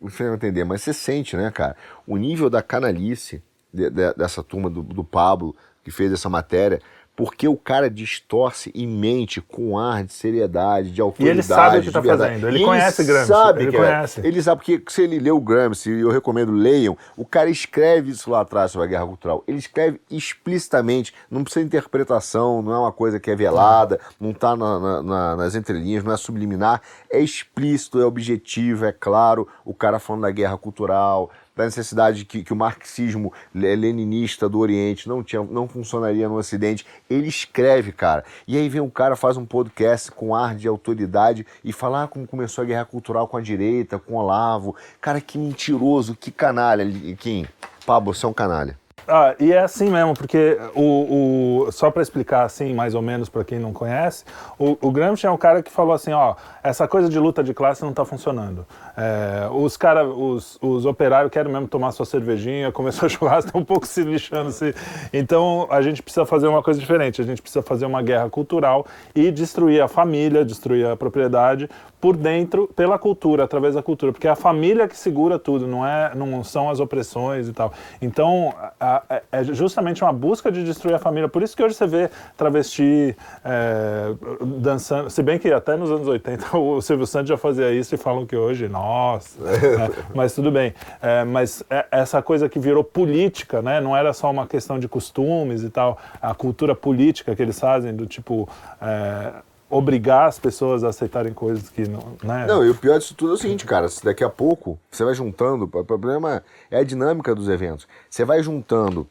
não 0.00 0.08
sei 0.08 0.26
entender, 0.32 0.64
mas 0.64 0.80
você 0.82 0.92
sente, 0.94 1.36
né, 1.36 1.50
cara, 1.50 1.76
o 2.06 2.16
nível 2.16 2.48
da 2.48 2.62
canalice 2.62 3.42
de- 3.72 3.90
de- 3.90 4.14
dessa 4.14 4.42
turma 4.42 4.70
do, 4.70 4.82
do 4.82 5.04
Pablo, 5.04 5.54
que 5.82 5.90
fez 5.90 6.12
essa 6.12 6.28
matéria, 6.28 6.80
porque 7.14 7.46
o 7.46 7.58
cara 7.58 7.90
distorce 7.90 8.70
e 8.74 8.86
mente 8.86 9.38
com 9.42 9.78
ar 9.78 10.02
de 10.02 10.14
seriedade, 10.14 10.90
de 10.90 10.98
autoridade. 11.02 11.42
sabe 11.42 11.78
o 11.78 11.82
que 11.82 11.90
tá 11.90 12.00
verdade. 12.00 12.32
fazendo, 12.32 12.48
ele 12.48 12.62
E 12.62 12.64
conhece 12.64 13.04
Gramsci, 13.04 13.26
Sabe 13.28 13.62
ele 13.64 13.70
que 13.70 13.76
é. 13.76 13.80
conhece. 13.80 14.20
Ele 14.24 14.42
sabe, 14.42 14.58
porque 14.64 14.82
se 14.90 15.02
ele 15.02 15.18
leu 15.18 15.36
o 15.36 15.40
Gramsci, 15.40 15.90
e 15.90 16.00
eu 16.00 16.10
recomendo, 16.10 16.50
leiam, 16.52 16.96
o 17.14 17.26
cara 17.26 17.50
escreve 17.50 18.10
isso 18.12 18.30
lá 18.30 18.40
atrás 18.40 18.70
sobre 18.70 18.86
a 18.86 18.90
guerra 18.90 19.06
cultural. 19.06 19.44
Ele 19.46 19.58
escreve 19.58 20.00
explicitamente, 20.10 21.12
não 21.30 21.44
precisa 21.44 21.60
de 21.62 21.66
interpretação, 21.66 22.62
não 22.62 22.72
é 22.72 22.78
uma 22.78 22.92
coisa 22.92 23.20
que 23.20 23.30
é 23.30 23.36
velada, 23.36 24.00
não 24.18 24.30
está 24.30 24.56
nas 24.56 25.54
entrelinhas, 25.54 26.02
não 26.02 26.12
é 26.12 26.16
subliminar, 26.16 26.80
é 27.10 27.20
explícito, 27.20 28.00
é 28.00 28.06
objetivo, 28.06 28.86
é 28.86 28.92
claro, 28.92 29.46
o 29.66 29.74
cara 29.74 29.98
falando 29.98 30.22
da 30.22 30.30
guerra 30.30 30.56
cultural, 30.56 31.30
da 31.54 31.64
necessidade 31.64 32.24
que, 32.24 32.42
que 32.42 32.52
o 32.52 32.56
marxismo 32.56 33.32
le- 33.54 33.76
leninista 33.76 34.48
do 34.48 34.58
Oriente 34.58 35.08
não, 35.08 35.22
tinha, 35.22 35.42
não 35.42 35.68
funcionaria 35.68 36.28
no 36.28 36.36
Ocidente. 36.36 36.86
Ele 37.08 37.28
escreve, 37.28 37.92
cara. 37.92 38.24
E 38.46 38.56
aí 38.56 38.68
vem 38.68 38.80
um 38.80 38.90
cara, 38.90 39.16
faz 39.16 39.36
um 39.36 39.44
podcast 39.44 40.10
com 40.10 40.34
ar 40.34 40.54
de 40.54 40.66
autoridade 40.66 41.46
e 41.62 41.72
fala 41.72 42.04
ah, 42.04 42.08
como 42.08 42.26
começou 42.26 42.62
a 42.62 42.66
guerra 42.66 42.84
cultural 42.84 43.28
com 43.28 43.36
a 43.36 43.40
direita, 43.40 43.98
com 43.98 44.14
o 44.14 44.16
Olavo. 44.16 44.74
Cara, 45.00 45.20
que 45.20 45.38
mentiroso, 45.38 46.16
que 46.16 46.30
canalha. 46.30 46.84
Kim, 47.18 47.46
Pablo, 47.84 48.14
você 48.14 48.24
é 48.24 48.28
um 48.28 48.32
canalha. 48.32 48.81
Ah, 49.06 49.34
e 49.40 49.52
é 49.52 49.58
assim 49.58 49.90
mesmo, 49.90 50.14
porque 50.14 50.56
o, 50.74 51.64
o- 51.66 51.72
só 51.72 51.90
para 51.90 52.02
explicar 52.02 52.44
assim, 52.44 52.72
mais 52.72 52.94
ou 52.94 53.02
menos 53.02 53.28
para 53.28 53.42
quem 53.44 53.58
não 53.58 53.72
conhece, 53.72 54.24
o, 54.58 54.76
o 54.80 54.90
Gramsci 54.92 55.26
é 55.26 55.30
um 55.30 55.36
cara 55.36 55.62
que 55.62 55.70
falou 55.72 55.92
assim, 55.92 56.12
ó, 56.12 56.34
essa 56.62 56.86
coisa 56.86 57.08
de 57.08 57.18
luta 57.18 57.42
de 57.42 57.52
classe 57.52 57.82
não 57.82 57.90
está 57.90 58.04
funcionando. 58.04 58.64
É, 58.96 59.48
os 59.50 59.76
cara, 59.76 60.06
os, 60.06 60.56
os 60.62 60.86
operários 60.86 61.32
querem 61.32 61.52
mesmo 61.52 61.66
tomar 61.66 61.90
sua 61.92 62.06
cervejinha, 62.06 62.70
comer 62.70 62.92
seu 62.92 63.08
churrasco, 63.08 63.48
estão 63.48 63.60
um 63.60 63.64
pouco 63.64 63.86
se 63.86 64.02
lixando. 64.02 64.52
Se... 64.52 64.74
Então 65.12 65.66
a 65.70 65.82
gente 65.82 66.02
precisa 66.02 66.24
fazer 66.24 66.46
uma 66.46 66.62
coisa 66.62 66.78
diferente, 66.78 67.20
a 67.20 67.24
gente 67.24 67.42
precisa 67.42 67.62
fazer 67.62 67.86
uma 67.86 68.02
guerra 68.02 68.30
cultural 68.30 68.86
e 69.14 69.30
destruir 69.30 69.82
a 69.82 69.88
família, 69.88 70.44
destruir 70.44 70.86
a 70.86 70.96
propriedade 70.96 71.68
por 72.02 72.16
dentro, 72.16 72.66
pela 72.74 72.98
cultura, 72.98 73.44
através 73.44 73.76
da 73.76 73.82
cultura, 73.82 74.10
porque 74.10 74.26
é 74.26 74.30
a 74.32 74.34
família 74.34 74.88
que 74.88 74.96
segura 74.98 75.38
tudo, 75.38 75.68
não, 75.68 75.86
é, 75.86 76.12
não 76.16 76.42
são 76.42 76.68
as 76.68 76.80
opressões 76.80 77.46
e 77.46 77.52
tal. 77.52 77.72
Então, 78.02 78.52
a- 78.80 79.04
a- 79.08 79.22
é 79.30 79.44
justamente 79.44 80.02
uma 80.02 80.12
busca 80.12 80.50
de 80.50 80.64
destruir 80.64 80.94
a 80.96 80.98
família. 80.98 81.28
Por 81.28 81.44
isso 81.44 81.56
que 81.56 81.62
hoje 81.62 81.76
você 81.76 81.86
vê 81.86 82.10
travesti 82.36 83.16
é, 83.44 84.12
dançando, 84.40 85.10
se 85.10 85.22
bem 85.22 85.38
que 85.38 85.52
até 85.52 85.76
nos 85.76 85.92
anos 85.92 86.08
80 86.08 86.44
o 86.58 86.82
Silvio 86.82 87.06
Santos 87.06 87.28
já 87.28 87.36
fazia 87.36 87.70
isso 87.72 87.94
e 87.94 87.98
falam 87.98 88.26
que 88.26 88.34
hoje, 88.36 88.66
nossa, 88.68 89.40
né? 89.40 89.88
mas 90.12 90.34
tudo 90.34 90.50
bem. 90.50 90.74
É, 91.00 91.22
mas 91.22 91.62
é- 91.70 91.86
essa 91.92 92.20
coisa 92.20 92.48
que 92.48 92.58
virou 92.58 92.82
política, 92.82 93.62
né? 93.62 93.80
não 93.80 93.96
era 93.96 94.12
só 94.12 94.28
uma 94.28 94.44
questão 94.48 94.76
de 94.76 94.88
costumes 94.88 95.62
e 95.62 95.70
tal, 95.70 95.96
a 96.20 96.34
cultura 96.34 96.74
política 96.74 97.32
que 97.36 97.40
eles 97.42 97.60
fazem, 97.60 97.94
do 97.94 98.06
tipo... 98.06 98.48
é, 98.80 99.34
obrigar 99.72 100.28
as 100.28 100.38
pessoas 100.38 100.84
a 100.84 100.88
aceitarem 100.88 101.32
coisas 101.32 101.70
que 101.70 101.88
não. 101.88 102.14
Né? 102.22 102.44
Não, 102.46 102.62
e 102.62 102.68
o 102.68 102.74
pior 102.74 102.98
disso 102.98 103.14
tudo 103.14 103.30
é 103.30 103.34
o 103.34 103.38
seguinte, 103.38 103.64
cara, 103.64 103.88
se 103.88 104.04
daqui 104.04 104.22
a 104.22 104.28
pouco 104.28 104.78
você 104.90 105.02
vai 105.02 105.14
juntando, 105.14 105.64
o 105.64 105.84
problema 105.84 106.44
é 106.70 106.80
a 106.80 106.84
dinâmica 106.84 107.34
dos 107.34 107.48
eventos. 107.48 107.88
Você 108.10 108.22
vai 108.22 108.42
juntando 108.42 109.08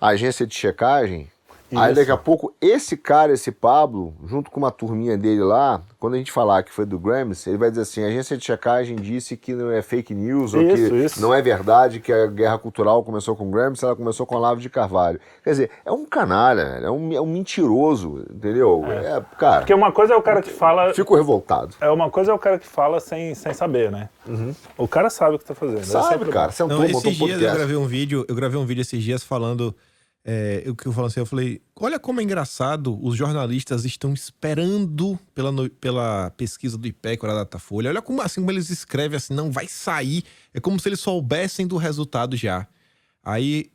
a 0.00 0.08
agência 0.08 0.44
de 0.44 0.54
checagem 0.56 1.30
Aí 1.74 1.92
Isso. 1.92 2.00
daqui 2.00 2.10
a 2.10 2.16
pouco, 2.16 2.54
esse 2.60 2.96
cara, 2.96 3.32
esse 3.32 3.52
Pablo, 3.52 4.14
junto 4.24 4.50
com 4.50 4.58
uma 4.58 4.70
turminha 4.70 5.18
dele 5.18 5.42
lá, 5.42 5.82
quando 5.98 6.14
a 6.14 6.16
gente 6.16 6.32
falar 6.32 6.62
que 6.62 6.72
foi 6.72 6.86
do 6.86 6.98
Grams, 6.98 7.46
ele 7.46 7.58
vai 7.58 7.68
dizer 7.70 7.82
assim: 7.82 8.02
a 8.02 8.06
agência 8.06 8.36
de 8.38 8.44
checagem 8.44 8.96
disse 8.96 9.36
que 9.36 9.52
não 9.52 9.70
é 9.70 9.82
fake 9.82 10.14
news, 10.14 10.54
ou 10.54 10.62
Isso, 10.62 10.76
que 10.90 10.96
isso. 10.96 11.20
não 11.20 11.34
é 11.34 11.42
verdade 11.42 12.00
que 12.00 12.12
a 12.12 12.26
guerra 12.26 12.58
cultural 12.58 13.04
começou 13.04 13.36
com 13.36 13.46
o 13.46 13.50
Grams, 13.50 13.82
ela 13.84 13.94
começou 13.94 14.24
com 14.24 14.34
o 14.34 14.38
Olavo 14.38 14.60
de 14.60 14.70
Carvalho. 14.70 15.20
Quer 15.44 15.50
dizer, 15.50 15.70
é 15.84 15.92
um 15.92 16.06
canalha, 16.06 16.62
é 16.82 16.90
um, 16.90 17.12
é 17.12 17.20
um 17.20 17.26
mentiroso, 17.26 18.24
entendeu? 18.34 18.82
É, 18.86 19.22
cara, 19.38 19.58
Porque 19.60 19.74
uma 19.74 19.92
coisa 19.92 20.14
é 20.14 20.16
o 20.16 20.22
cara 20.22 20.40
que 20.40 20.50
fala. 20.50 20.94
fico 20.94 21.14
revoltado. 21.14 21.74
É 21.80 21.90
uma 21.90 22.08
coisa 22.10 22.30
é 22.32 22.34
o 22.34 22.38
cara 22.38 22.58
que 22.58 22.66
fala 22.66 22.98
sem, 23.00 23.34
sem 23.34 23.52
saber, 23.52 23.90
né? 23.90 24.08
O 24.76 24.88
cara 24.88 25.10
sabe 25.10 25.36
o 25.36 25.38
que 25.38 25.44
tá 25.44 25.54
fazendo. 25.54 25.80
É 25.80 25.84
Sabe, 25.84 26.16
problema. 26.18 26.32
cara, 26.32 26.52
Não, 26.60 26.68
botou 26.68 26.80
um 26.80 26.84
esses 26.84 27.02
dias 27.02 27.20
eu 27.20 27.26
podcast. 27.28 27.56
gravei 27.58 27.76
um 27.76 27.86
vídeo, 27.86 28.24
eu 28.28 28.34
gravei 28.34 28.58
um 28.58 28.64
vídeo 28.64 28.80
esses 28.82 29.02
dias 29.02 29.22
falando. 29.22 29.74
É, 30.24 30.64
o 30.66 30.74
que 30.74 30.86
eu 30.86 30.92
falo 30.92 31.06
assim, 31.06 31.20
eu 31.20 31.26
falei, 31.26 31.62
olha 31.74 31.98
como 31.98 32.20
é 32.20 32.24
engraçado, 32.24 32.98
os 33.02 33.16
jornalistas 33.16 33.84
estão 33.84 34.12
esperando 34.12 35.18
pela, 35.34 35.52
pela 35.80 36.30
pesquisa 36.32 36.76
do 36.76 36.86
IPEC 36.86 37.24
ou 37.24 37.30
da 37.30 37.38
Datafolha. 37.38 37.88
Olha 37.90 38.02
como 38.02 38.20
assim 38.20 38.40
como 38.40 38.50
eles 38.50 38.68
escrevem 38.68 39.16
assim, 39.16 39.32
não 39.32 39.50
vai 39.50 39.66
sair. 39.66 40.24
É 40.52 40.60
como 40.60 40.78
se 40.78 40.88
eles 40.88 41.00
soubessem 41.00 41.66
do 41.66 41.76
resultado 41.76 42.36
já. 42.36 42.66
Aí 43.22 43.70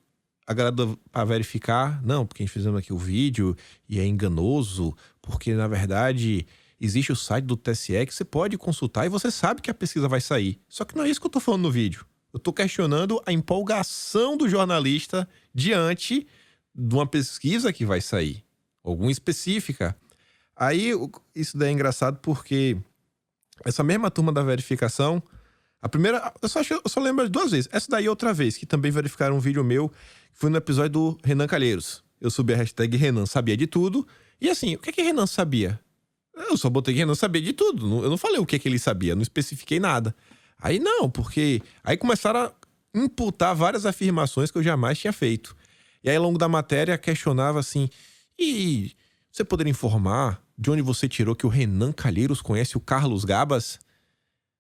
a 0.45 0.53
galera 0.53 0.75
pra 1.11 1.25
verificar, 1.25 2.03
não, 2.03 2.25
porque 2.25 2.43
a 2.43 2.45
gente 2.45 2.53
fizemos 2.53 2.79
aqui 2.79 2.93
o 2.93 2.97
vídeo 2.97 3.55
e 3.87 3.99
é 3.99 4.05
enganoso, 4.05 4.95
porque 5.21 5.53
na 5.53 5.67
verdade 5.67 6.45
existe 6.79 7.11
o 7.11 7.15
site 7.15 7.45
do 7.45 7.55
TSE 7.55 8.05
que 8.05 8.13
você 8.13 8.25
pode 8.25 8.57
consultar 8.57 9.05
e 9.05 9.09
você 9.09 9.31
sabe 9.31 9.61
que 9.61 9.71
a 9.71 9.73
pesquisa 9.73 10.07
vai 10.07 10.19
sair. 10.19 10.59
Só 10.67 10.83
que 10.83 10.95
não 10.95 11.03
é 11.03 11.09
isso 11.09 11.19
que 11.19 11.27
eu 11.27 11.31
tô 11.31 11.39
falando 11.39 11.63
no 11.63 11.71
vídeo. 11.71 12.05
Eu 12.33 12.39
tô 12.39 12.51
questionando 12.51 13.21
a 13.27 13.31
empolgação 13.31 14.35
do 14.35 14.49
jornalista 14.49 15.29
diante 15.53 16.25
de 16.73 16.95
uma 16.95 17.05
pesquisa 17.05 17.71
que 17.71 17.85
vai 17.85 18.01
sair, 18.01 18.43
alguma 18.83 19.11
específica. 19.11 19.95
Aí 20.55 20.91
isso 21.35 21.55
daí 21.57 21.69
é 21.69 21.71
engraçado 21.71 22.17
porque 22.19 22.75
essa 23.63 23.83
mesma 23.83 24.09
turma 24.09 24.31
da 24.33 24.41
verificação, 24.41 25.21
a 25.79 25.87
primeira, 25.87 26.33
eu 26.41 26.49
só, 26.49 26.61
eu 26.61 26.81
só 26.87 26.99
lembro 26.99 27.29
duas 27.29 27.51
vezes. 27.51 27.69
Essa 27.71 27.87
daí 27.91 28.09
outra 28.09 28.33
vez, 28.33 28.57
que 28.57 28.65
também 28.65 28.91
verificaram 28.91 29.35
um 29.35 29.39
vídeo 29.39 29.63
meu, 29.63 29.91
foi 30.33 30.49
no 30.49 30.57
episódio 30.57 30.89
do 30.89 31.17
Renan 31.23 31.45
Calheiros. 31.45 32.03
Eu 32.19 32.31
subi 32.31 32.53
a 32.53 32.57
hashtag 32.57 32.97
Renan 32.97 33.27
sabia 33.27 33.55
de 33.55 33.67
tudo. 33.67 34.07
E 34.41 34.49
assim, 34.49 34.75
o 34.75 34.79
que 34.79 34.89
é 34.89 34.93
que 34.93 35.01
Renan 35.03 35.27
sabia? 35.27 35.79
Eu 36.35 36.57
só 36.57 36.67
botei 36.67 36.95
que 36.95 36.99
Renan 36.99 37.13
sabia 37.13 37.41
de 37.41 37.53
tudo. 37.53 38.03
Eu 38.03 38.09
não 38.09 38.17
falei 38.17 38.39
o 38.39 38.45
que 38.45 38.55
é 38.55 38.59
que 38.59 38.67
ele 38.67 38.79
sabia, 38.79 39.13
não 39.13 39.21
especifiquei 39.21 39.79
nada. 39.79 40.15
Aí 40.63 40.79
não, 40.79 41.09
porque 41.09 41.61
aí 41.83 41.97
começaram 41.97 42.39
a 42.39 42.53
imputar 42.95 43.53
várias 43.53 43.85
afirmações 43.85 44.49
que 44.49 44.57
eu 44.57 44.63
jamais 44.63 44.97
tinha 44.97 45.11
feito. 45.11 45.55
E 46.01 46.09
aí, 46.09 46.15
ao 46.15 46.23
longo 46.23 46.37
da 46.39 46.47
matéria, 46.47 46.97
questionava 46.97 47.59
assim: 47.59 47.89
e 48.39 48.93
você 49.29 49.43
poderia 49.43 49.69
informar 49.71 50.41
de 50.57 50.71
onde 50.71 50.81
você 50.81 51.07
tirou 51.09 51.35
que 51.35 51.45
o 51.45 51.49
Renan 51.49 51.91
Calheiros 51.91 52.41
conhece 52.41 52.77
o 52.77 52.79
Carlos 52.79 53.25
Gabas? 53.25 53.77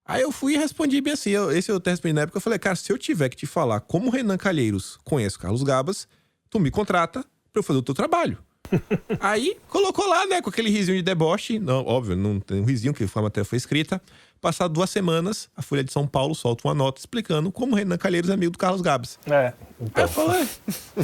Aí 0.05 0.21
eu 0.21 0.31
fui 0.33 0.55
e 0.55 0.57
respondi 0.57 0.99
bem 0.99 1.13
assim. 1.13 1.29
eu- 1.29 1.49
esse 1.51 1.71
eu 1.71 1.77
até 1.77 1.91
respondi 1.91 2.11
na 2.13 2.21
época. 2.23 2.37
Eu 2.37 2.41
falei, 2.41 2.59
cara, 2.59 2.75
se 2.75 2.91
eu 2.91 2.97
tiver 2.97 3.29
que 3.29 3.37
te 3.37 3.45
falar 3.45 3.79
como 3.79 4.07
o 4.07 4.11
Renan 4.11 4.35
Calheiros 4.37 4.97
conhece 5.05 5.37
o 5.37 5.39
Carlos 5.39 5.63
Gabas, 5.63 6.07
tu 6.49 6.59
me 6.59 6.69
contrata 6.69 7.21
pra 7.53 7.59
eu 7.59 7.63
fazer 7.63 7.79
o 7.79 7.83
teu 7.83 7.95
trabalho. 7.95 8.37
Aí 9.21 9.55
colocou 9.69 10.05
lá, 10.07 10.25
né, 10.25 10.41
com 10.41 10.49
aquele 10.49 10.69
risinho 10.69 10.97
de 10.97 11.03
deboche. 11.03 11.57
Não, 11.59 11.85
óbvio, 11.85 12.17
não 12.17 12.39
tem 12.39 12.59
um 12.59 12.65
risinho, 12.65 12.93
que 12.93 13.03
a 13.03 13.21
matéria 13.21 13.45
foi 13.45 13.57
escrita. 13.57 14.01
Passado 14.43 14.73
duas 14.73 14.89
semanas, 14.89 15.47
a 15.55 15.61
Folha 15.61 15.85
de 15.85 15.93
São 15.93 16.05
Paulo 16.05 16.35
solta 16.35 16.67
uma 16.67 16.73
nota 16.73 16.99
explicando 16.99 17.49
como 17.49 17.71
o 17.71 17.75
Renan 17.77 17.95
Calheiros 17.95 18.29
é 18.29 18.33
amigo 18.33 18.51
do 18.51 18.57
Carlos 18.57 18.81
Gabas. 18.81 19.17
É. 19.25 19.37
Aí 19.47 19.53
Então. 19.79 20.03
eu 20.03 20.07
falei, 20.09 20.49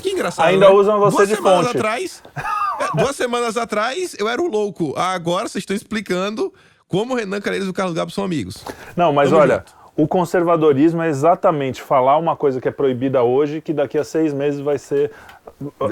que 0.02 0.10
engraçado. 0.10 0.46
Ainda 0.50 0.68
né? 0.68 0.74
usam 0.76 1.00
você 1.00 1.16
duas 1.16 1.30
de 1.30 1.36
semanas 1.38 1.68
fonte. 1.68 1.78
Atrás, 1.78 2.24
é, 2.36 2.98
duas 3.02 3.16
semanas 3.16 3.56
atrás, 3.56 4.14
eu 4.20 4.28
era 4.28 4.42
o 4.42 4.48
louco. 4.48 4.94
Agora 4.98 5.48
vocês 5.48 5.62
estão 5.62 5.74
explicando 5.74 6.54
como 6.86 7.14
o 7.14 7.16
Renan 7.16 7.40
Calheiros 7.40 7.66
e 7.66 7.72
o 7.72 7.74
Carlos 7.74 7.96
Gabas 7.96 8.14
são 8.14 8.26
amigos. 8.26 8.62
Não, 8.98 9.14
mas 9.14 9.30
Tamo 9.30 9.42
olha, 9.42 9.64
junto. 9.66 9.74
o 9.96 10.06
conservadorismo 10.06 11.02
é 11.02 11.08
exatamente 11.08 11.82
falar 11.82 12.18
uma 12.18 12.36
coisa 12.36 12.60
que 12.60 12.68
é 12.68 12.72
proibida 12.72 13.24
hoje, 13.24 13.62
que 13.62 13.72
daqui 13.72 13.98
a 13.98 14.04
seis 14.04 14.34
meses 14.34 14.60
vai 14.60 14.78
ser. 14.78 15.14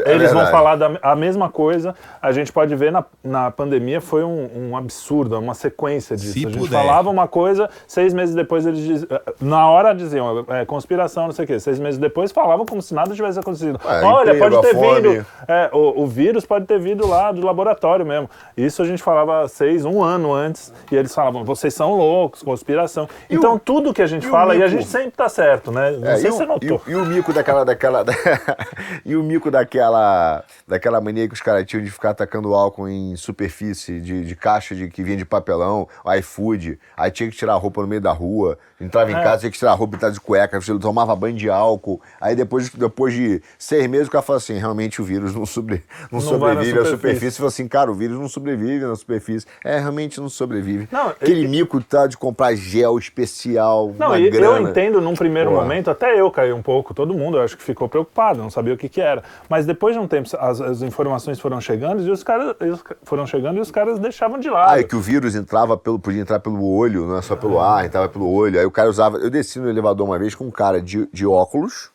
É 0.05 0.14
Eles 0.14 0.32
vão 0.32 0.45
falar 0.47 0.76
da, 0.76 0.91
a 1.01 1.16
mesma 1.16 1.49
coisa. 1.49 1.95
A 2.22 2.32
gente 2.32 2.51
pode 2.51 2.76
ver 2.76 2.91
na, 2.91 3.03
na 3.24 3.51
pandemia 3.51 3.99
foi 4.01 4.24
um, 4.24 4.70
um 4.72 4.78
absurdo, 4.78 5.38
uma 5.39 5.53
sequência 5.53 6.16
disso. 6.16 6.34
Se 6.34 6.45
a 6.45 6.49
gente 6.49 6.58
puder. 6.58 6.78
falava 6.78 7.10
uma 7.10 7.28
coisa, 7.28 7.70
seis 7.88 8.14
meses 8.14 8.34
depois 8.36 8.66
eles 8.66 8.80
diziam. 8.80 9.08
Na 9.41 9.68
hora 9.70 9.93
diziam, 9.93 10.45
é, 10.49 10.66
conspiração, 10.66 11.26
não 11.26 11.32
sei 11.32 11.45
o 11.45 11.47
quê. 11.47 11.60
Seis 11.60 11.80
meses 11.80 11.97
depois 11.97 12.32
falavam 12.32 12.66
como 12.66 12.82
se 12.82 12.93
nada 12.93 13.14
tivesse 13.14 13.39
acontecido. 13.39 13.80
É, 13.86 14.03
Olha, 14.03 14.36
emprego, 14.36 14.55
pode 14.62 14.68
ter 14.68 14.76
vindo. 14.76 15.26
É, 15.47 15.70
o, 15.74 16.03
o 16.03 16.08
vírus 16.08 16.45
pode 16.45 16.66
ter 16.66 16.80
vindo 16.80 17.08
lá 17.08 17.32
do 17.32 17.45
laboratório 17.45 18.05
mesmo. 18.05 18.30
Isso 18.55 18.82
a 18.82 18.86
gente 18.86 19.01
falava 19.01 19.47
seis, 19.47 19.86
um 19.86 20.03
ano 20.03 20.34
antes, 20.34 20.74
e 20.91 20.95
eles 20.95 21.14
falavam, 21.14 21.43
vocês 21.43 21.74
são 21.74 21.95
loucos, 21.95 22.41
conspiração. 22.43 23.08
Então 23.30 23.58
tudo 23.58 23.93
que 23.93 24.01
a 24.01 24.08
gente 24.08 24.26
e 24.26 24.28
o 24.28 24.32
fala, 24.32 24.55
e 24.55 24.64
a 24.64 24.68
gente 24.68 24.86
sempre 24.86 25.12
tá 25.12 25.30
certo, 25.30 25.72
né? 25.72 25.91
Não 25.91 26.08
É, 26.08 26.18
sei 26.18 26.30
e, 26.30 26.32
se 26.32 26.38
você 26.38 26.43
o, 26.43 26.45
e, 26.45 26.47
notou. 26.47 26.82
o, 26.86 26.89
e 26.89 26.95
o 26.95 27.05
mico 27.05 27.34
daquela. 27.34 27.64
daquela 27.66 28.05
e 29.05 29.16
o 29.16 29.24
mico 29.24 29.47
daquela. 29.52 30.43
Daquela 30.68 31.00
mania 31.00 31.28
que 31.28 31.34
os 31.34 31.41
caras 31.41 31.66
tinham 31.66 31.84
de 31.84 31.89
ficar 31.89 32.10
atacando 32.10 32.54
álcool 32.54 32.89
em 32.89 33.16
superfície, 33.16 34.02
de, 34.02 34.26
de 34.26 34.36
caixa 34.36 34.76
de, 34.76 34.89
que 34.89 35.02
vinha 35.02 35.16
de 35.18 35.26
papelão, 35.26 35.88
iFood. 36.20 36.78
Aí 36.95 37.10
tinha 37.10 37.30
que 37.30 37.36
tirar 37.38 37.54
a 37.54 37.58
roupa 37.58 37.82
no 37.82 37.88
meio 37.88 38.02
da 38.02 38.12
rua. 38.12 38.58
Entrava 38.80 39.10
em 39.12 39.16
É. 39.16 39.24
casa, 39.24 39.39
tinha 39.41 39.52
que 39.52 39.58
tirar 39.58 39.72
a 39.72 39.76
roupa 39.76 39.95
e 39.95 39.98
estar 39.98 40.10
de 40.10 40.20
cueca, 40.20 40.60
você 40.60 40.78
tomava 40.78 41.16
banho 41.16 41.36
de 41.36 41.50
álcool. 41.50 42.02
Aí 42.20 42.36
depois, 42.36 42.70
depois 42.70 43.14
de 43.14 43.41
seis 43.58 43.88
meses 43.88 44.08
o 44.08 44.12
cara 44.12 44.22
falou 44.22 44.38
assim: 44.38 44.58
realmente 44.58 45.02
o 45.02 45.06
vírus 45.06 45.34
não, 45.34 45.45
sobre, 45.45 45.84
não, 46.12 46.20
Não 46.20 46.22
sobrevive 46.22 46.72
à 46.80 46.86
superfície. 46.86 46.91
superfície. 46.91 47.38
Falou 47.38 47.48
assim, 47.48 47.68
cara, 47.68 47.89
o 47.91 47.95
vírus 47.95 48.20
não 48.20 48.28
sobrevive 48.30 48.86
na 48.86 48.95
superfície. 48.95 49.48
É, 49.64 49.80
realmente 49.80 50.20
não 50.20 50.30
sobrevive. 50.30 50.88
Não, 50.91 51.08
Aquele 51.10 51.43
e- 51.45 51.48
mico 51.48 51.82
tá 51.82 52.06
de 52.08 52.18
comprar 52.18 52.54
gel 52.56 52.98
especial. 52.98 53.93
Não, 53.98 54.08
uma 54.08 54.20
e 54.20 54.30
grana. 54.30 54.60
eu 54.60 54.70
entendo 54.70 55.02
num 55.02 55.16
primeiro 55.16 55.50
Porra. 55.52 55.62
momento, 55.64 55.89
até 55.89 56.20
eu 56.20 56.30
caí 56.30 56.52
um 56.54 56.62
pouco, 56.62 56.93
todo 56.93 57.14
mundo, 57.14 57.38
eu 57.38 57.41
acho 57.43 57.58
que 57.58 57.64
ficou 57.64 57.88
preocupado, 57.89 58.39
não 58.41 58.50
sabia 58.50 58.74
o 58.74 58.78
que 58.78 58.89
que 58.89 59.02
era. 59.02 59.24
Mas 59.49 59.65
depois 59.65 59.95
de 59.95 59.99
um 59.99 60.07
tempo, 60.07 60.30
as, 60.39 60.61
as 60.61 60.82
informações 60.82 61.39
foram 61.39 61.59
chegando 61.61 62.01
e 62.01 62.11
os 62.11 62.23
caras 62.23 62.55
foram 63.03 63.25
chegando 63.25 63.57
e 63.57 63.59
os 63.59 63.71
caras 63.71 63.99
deixavam 63.99 64.39
de 64.39 64.49
lado. 64.49 64.71
Ah, 64.71 64.80
e 64.80 64.84
que 64.84 64.95
o 64.95 64.99
vírus 64.99 65.36
entrava 65.36 65.78
pelo, 65.78 65.99
podia 65.99 66.21
entrar 66.21 66.39
pelo 66.39 66.63
olho, 66.63 67.07
não 67.07 67.17
é 67.17 67.21
só 67.21 67.36
pelo 67.36 67.59
ar, 67.59 67.86
entrava 67.86 68.09
pelo 68.09 68.30
olho. 68.30 68.59
Aí 68.59 68.65
o 68.65 68.71
cara 68.71 68.89
usava. 68.89 69.17
Eu 69.17 69.30
desci 69.30 69.59
no 69.59 69.69
elevador 69.69 70.07
uma 70.07 70.19
vez 70.19 70.36
com 70.36 70.45
um 70.45 70.51
cara 70.51 70.82
de, 70.82 71.07
de 71.11 71.25
óculos, 71.25 71.91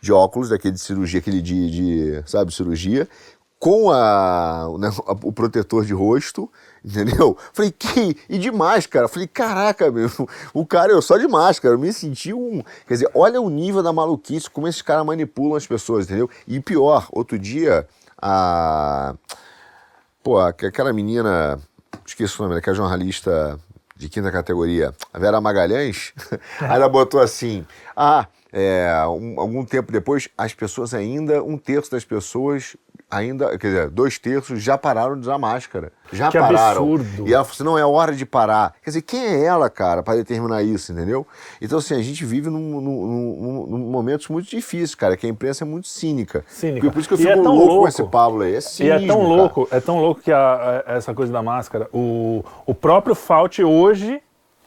de 0.00 0.12
óculos, 0.12 0.48
daquele 0.48 0.74
de 0.74 0.80
cirurgia, 0.80 1.20
aquele 1.20 1.40
de, 1.40 1.70
de 1.70 2.22
sabe, 2.26 2.52
cirurgia, 2.52 3.08
com 3.58 3.92
a, 3.92 4.66
né, 4.78 4.90
o 5.22 5.32
protetor 5.32 5.84
de 5.84 5.94
rosto, 5.94 6.50
entendeu? 6.84 7.36
Falei, 7.52 7.70
que? 7.70 8.16
E 8.28 8.38
de 8.38 8.50
máscara. 8.50 9.08
Falei, 9.08 9.26
caraca, 9.28 9.90
meu, 9.90 10.08
o 10.52 10.64
cara, 10.66 10.92
eu 10.92 11.00
só 11.02 11.16
de 11.18 11.26
máscara, 11.28 11.74
eu 11.74 11.78
me 11.78 11.92
senti 11.92 12.32
um. 12.32 12.62
Quer 12.86 12.94
dizer, 12.94 13.10
olha 13.14 13.40
o 13.40 13.48
nível 13.50 13.82
da 13.82 13.92
maluquice, 13.92 14.48
como 14.50 14.66
esses 14.68 14.82
caras 14.82 15.04
manipulam 15.06 15.56
as 15.56 15.66
pessoas, 15.66 16.06
entendeu? 16.06 16.28
E 16.46 16.60
pior, 16.60 17.06
outro 17.12 17.38
dia, 17.38 17.86
a. 18.20 19.14
Pô, 20.22 20.38
aqu- 20.38 20.66
aquela 20.66 20.92
menina, 20.92 21.58
esqueci 22.06 22.38
o 22.40 22.44
nome, 22.44 22.56
aquela 22.56 22.76
jornalista 22.76 23.58
de 23.96 24.08
quinta 24.08 24.30
categoria, 24.30 24.92
a 25.12 25.18
Vera 25.18 25.40
Magalhães, 25.40 26.12
aí 26.60 26.70
ela 26.76 26.88
botou 26.88 27.20
assim: 27.20 27.66
ah, 27.96 28.26
é, 28.52 28.92
um- 29.08 29.40
algum 29.40 29.64
tempo 29.64 29.90
depois, 29.90 30.28
as 30.38 30.54
pessoas 30.54 30.94
ainda, 30.94 31.42
um 31.42 31.58
terço 31.58 31.90
das 31.90 32.04
pessoas 32.04 32.76
ainda, 33.12 33.56
quer 33.58 33.66
dizer, 33.68 33.90
dois 33.90 34.18
terços 34.18 34.62
já 34.62 34.76
pararam 34.78 35.14
de 35.14 35.20
usar 35.20 35.38
máscara. 35.38 35.92
Já 36.12 36.30
Que 36.30 36.38
pararam. 36.38 36.82
absurdo. 36.94 37.28
E 37.28 37.32
ela 37.32 37.44
falou 37.44 37.52
assim: 37.54 37.64
não, 37.64 37.78
é 37.78 37.84
hora 37.86 38.14
de 38.14 38.26
parar. 38.26 38.74
Quer 38.82 38.90
dizer, 38.90 39.02
quem 39.02 39.24
é 39.24 39.44
ela, 39.44 39.70
cara, 39.70 40.02
para 40.02 40.16
determinar 40.16 40.62
isso, 40.62 40.92
entendeu? 40.92 41.26
Então, 41.60 41.78
assim, 41.78 41.94
a 41.94 42.02
gente 42.02 42.24
vive 42.24 42.50
num, 42.50 42.80
num, 42.80 43.06
num- 43.06 43.66
num 43.66 43.78
momentos 43.78 44.28
muito 44.28 44.48
difíceis, 44.50 44.94
cara, 44.94 45.16
que 45.16 45.26
a 45.26 45.30
imprensa 45.30 45.64
é 45.64 45.66
muito 45.66 45.88
cínica. 45.88 46.44
Cínica. 46.48 46.90
Por 46.90 46.98
isso 46.98 47.08
que 47.08 47.14
eu 47.14 47.18
E 47.18 47.22
fico 47.22 47.32
é 47.32 47.42
tão 47.42 47.52
louco, 47.54 47.66
louco. 47.66 47.82
com 47.82 47.88
esse 47.88 48.02
Pablo 48.04 48.42
aí. 48.42 48.54
É 48.54 48.58
E 48.58 48.62
cinismo, 48.62 48.96
é 48.96 49.06
tão 49.06 49.16
cara. 49.16 49.28
louco, 49.28 49.68
é 49.70 49.80
tão 49.80 49.98
louco 50.00 50.20
que 50.20 50.32
a- 50.32 50.82
a- 50.86 50.92
essa 50.94 51.14
coisa 51.14 51.32
da 51.32 51.42
máscara, 51.42 51.88
o, 51.92 52.44
o 52.66 52.74
próprio 52.74 53.14
Fauci 53.14 53.62
hoje, 53.64 54.20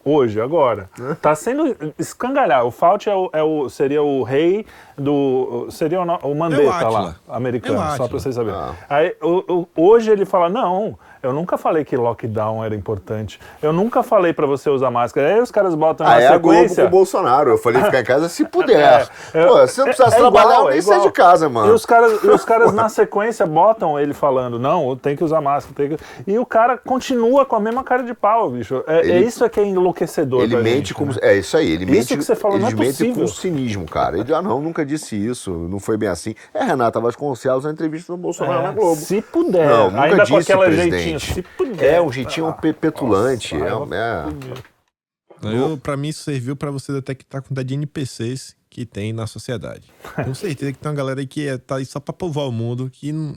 hoje, 0.05 0.39
agora, 0.39 0.89
tá 1.21 1.33
sendo 1.35 1.75
escangalhar. 1.97 2.63
O 2.65 2.69
Fauci 2.71 3.09
é 3.09 3.15
o, 3.15 3.29
é 3.33 3.41
o- 3.43 3.67
seria 3.67 4.03
o 4.03 4.21
rei 4.23 4.65
do. 4.97 5.67
Seria 5.71 5.99
o, 6.01 6.05
no- 6.05 6.19
o 6.21 6.35
Mandetta 6.35 6.71
Átila. 6.71 6.99
lá, 6.99 7.15
americano, 7.35 7.81
É 7.81 7.93
o 7.93 7.97
só 7.97 8.07
pra 8.07 8.19
vocês 8.19 8.35
saberem. 8.35 8.59
Ah. 8.59 8.73
Aí, 8.87 9.15
o- 9.21 9.53
o- 9.53 9.67
hoje 9.75 10.11
ele 10.11 10.23
fala: 10.25 10.47
não, 10.47 10.97
Eu 11.25 11.33
nunca 11.33 11.57
falei 11.57 11.83
que 11.83 11.95
lockdown 11.97 12.63
era 12.63 12.75
importante. 12.75 13.39
Eu 13.61 13.73
nunca 13.73 14.03
falei 14.03 14.31
pra 14.33 14.45
você 14.45 14.69
usar 14.69 14.91
máscara. 14.91 15.33
Aí 15.35 15.41
os 15.41 15.51
caras 15.51 15.73
botam 15.75 16.05
Ah, 16.05 16.11
na 16.11 16.21
é 16.21 16.31
sequência. 16.33 16.83
com 16.83 16.87
o 16.87 16.91
Bolsonaro. 16.91 17.49
Eu 17.51 17.57
falei 17.57 17.81
ficar 17.83 17.99
em 17.99 18.03
casa 18.03 18.29
se 18.29 18.45
puder. 18.45 19.07
É, 19.33 19.45
Pô, 19.45 19.67
se 19.67 19.77
não 19.79 19.85
precisasse 19.85 20.15
é 20.15 20.19
trabalhar, 20.19 20.45
igual, 20.45 20.61
eu 20.63 20.67
é 20.69 20.71
nem 20.71 20.79
igual. 20.79 20.99
de 21.01 21.11
casa, 21.11 21.45
E 21.47 21.49
mano. 21.49 21.73
os 21.73 21.85
caras, 21.85 22.23
e 22.23 22.27
os 22.27 22.45
caras 22.45 22.71
na 22.73 22.87
sequência 22.89 23.45
botam 23.45 23.99
ele 23.99 24.13
falando, 24.13 24.57
não, 24.59 24.95
tem 24.95 25.15
que 25.15 25.23
usar 25.23 25.41
máscara. 25.41 25.75
Tem 25.75 25.89
que... 25.97 25.97
E 26.27 26.37
o 26.39 26.45
cara 26.45 26.77
continua 26.77 27.45
com 27.45 27.55
a 27.55 27.59
mesma 27.59 27.83
cara 27.83 28.03
de 28.03 28.13
pau, 28.13 28.49
bicho. 28.49 28.83
É, 28.87 28.97
é 29.01 29.07
Ele- 29.17 29.25
isso 29.25 29.43
é 29.43 29.49
que 29.49 29.59
é 29.59 29.65
enlouquecedor 29.65 30.41
Ele 30.43 30.55
mente 30.57 30.75
gente, 30.75 30.93
como. 30.93 31.11
né? 31.11 31.17
É 31.21 31.35
isso 31.37 31.57
aí, 31.57 31.71
ele 31.71 31.83
Isso 31.85 31.91
mente. 31.93 32.17
que 32.17 32.23
você 32.23 32.35
falou, 32.35 32.57
ele 32.57 32.63
não 32.63 32.69
é 32.71 32.75
mente 32.75 32.87
possível. 32.91 33.21
com 33.23 33.27
cinismo, 33.27 33.85
cara. 33.85 34.17
Ele, 34.19 34.33
ah, 34.33 34.41
não, 34.41 34.61
nunca 34.61 34.85
disse 34.85 35.15
isso, 35.15 35.51
não 35.51 35.79
foi 35.79 35.97
bem 35.97 36.09
assim. 36.09 36.35
É 36.53 36.63
Renata 36.63 36.99
Vasconcelos 36.99 37.63
na 37.65 37.71
entrevista 37.71 38.13
do 38.13 38.17
Bolsonaro 38.17 38.61
na 38.63 38.69
É, 38.69 38.73
Globo. 38.73 38.95
se 38.95 39.21
puder, 39.21 39.67
Não, 39.67 39.89
nunca 39.89 40.01
ainda 40.03 40.17
com 40.17 40.23
disse, 40.37 40.51
aquela 40.51 40.65
presidente. 40.65 40.91
jeitinho, 40.95 41.14
puder. 41.57 41.93
É, 41.95 42.01
um 42.01 42.11
jeitinho 42.11 42.51
pe- 42.53 42.73
petulante. 42.73 43.55
Nossa, 43.57 43.95
é, 43.95 45.47
é. 45.49 45.55
Eu, 45.57 45.77
pra 45.77 45.95
mim, 45.97 46.09
isso 46.09 46.23
serviu 46.23 46.55
pra 46.55 46.71
você 46.71 46.91
detectar 46.91 47.39
a 47.39 47.41
quantidade 47.41 47.67
de 47.67 47.73
NPCs 47.75 48.55
que 48.69 48.85
tem 48.85 49.13
na 49.13 49.27
sociedade. 49.27 49.91
Com 50.25 50.33
certeza 50.33 50.71
que 50.71 50.79
tem 50.79 50.89
uma 50.91 50.95
galera 50.97 51.19
aí 51.19 51.27
que 51.27 51.47
é, 51.47 51.57
tá 51.57 51.75
aí 51.77 51.85
só 51.85 51.99
pra 51.99 52.13
povoar 52.13 52.47
o 52.47 52.51
mundo, 52.51 52.89
que 52.91 53.11
não. 53.11 53.35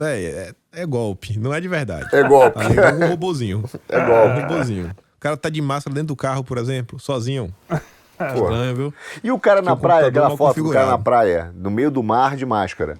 É, 0.00 0.52
é, 0.72 0.80
é 0.82 0.86
golpe, 0.86 1.38
não 1.38 1.54
é 1.54 1.60
de 1.60 1.68
verdade. 1.68 2.08
É 2.12 2.22
golpe. 2.26 2.58
Tá 2.58 2.68
ligado? 2.68 3.00
um 3.02 3.08
robozinho. 3.08 3.64
É 3.88 4.04
golpe. 4.04 4.38
Um 4.38 4.40
robozinho. 4.42 4.90
O 5.16 5.20
cara 5.20 5.36
tá 5.36 5.48
de 5.48 5.62
máscara 5.62 5.94
dentro 5.94 6.08
do 6.08 6.16
carro, 6.16 6.42
por 6.42 6.58
exemplo, 6.58 6.98
sozinho. 6.98 7.54
Estranho, 8.14 8.76
viu? 8.76 8.94
E 9.22 9.30
o 9.32 9.38
cara 9.38 9.60
na 9.62 9.72
o 9.72 9.76
praia, 9.76 10.06
aquela 10.08 10.36
foto 10.36 10.62
do 10.62 10.70
cara 10.70 10.86
na 10.86 10.98
praia, 10.98 11.52
no 11.54 11.70
meio 11.70 11.90
do 11.90 12.02
mar 12.02 12.36
de 12.36 12.44
máscara. 12.46 12.96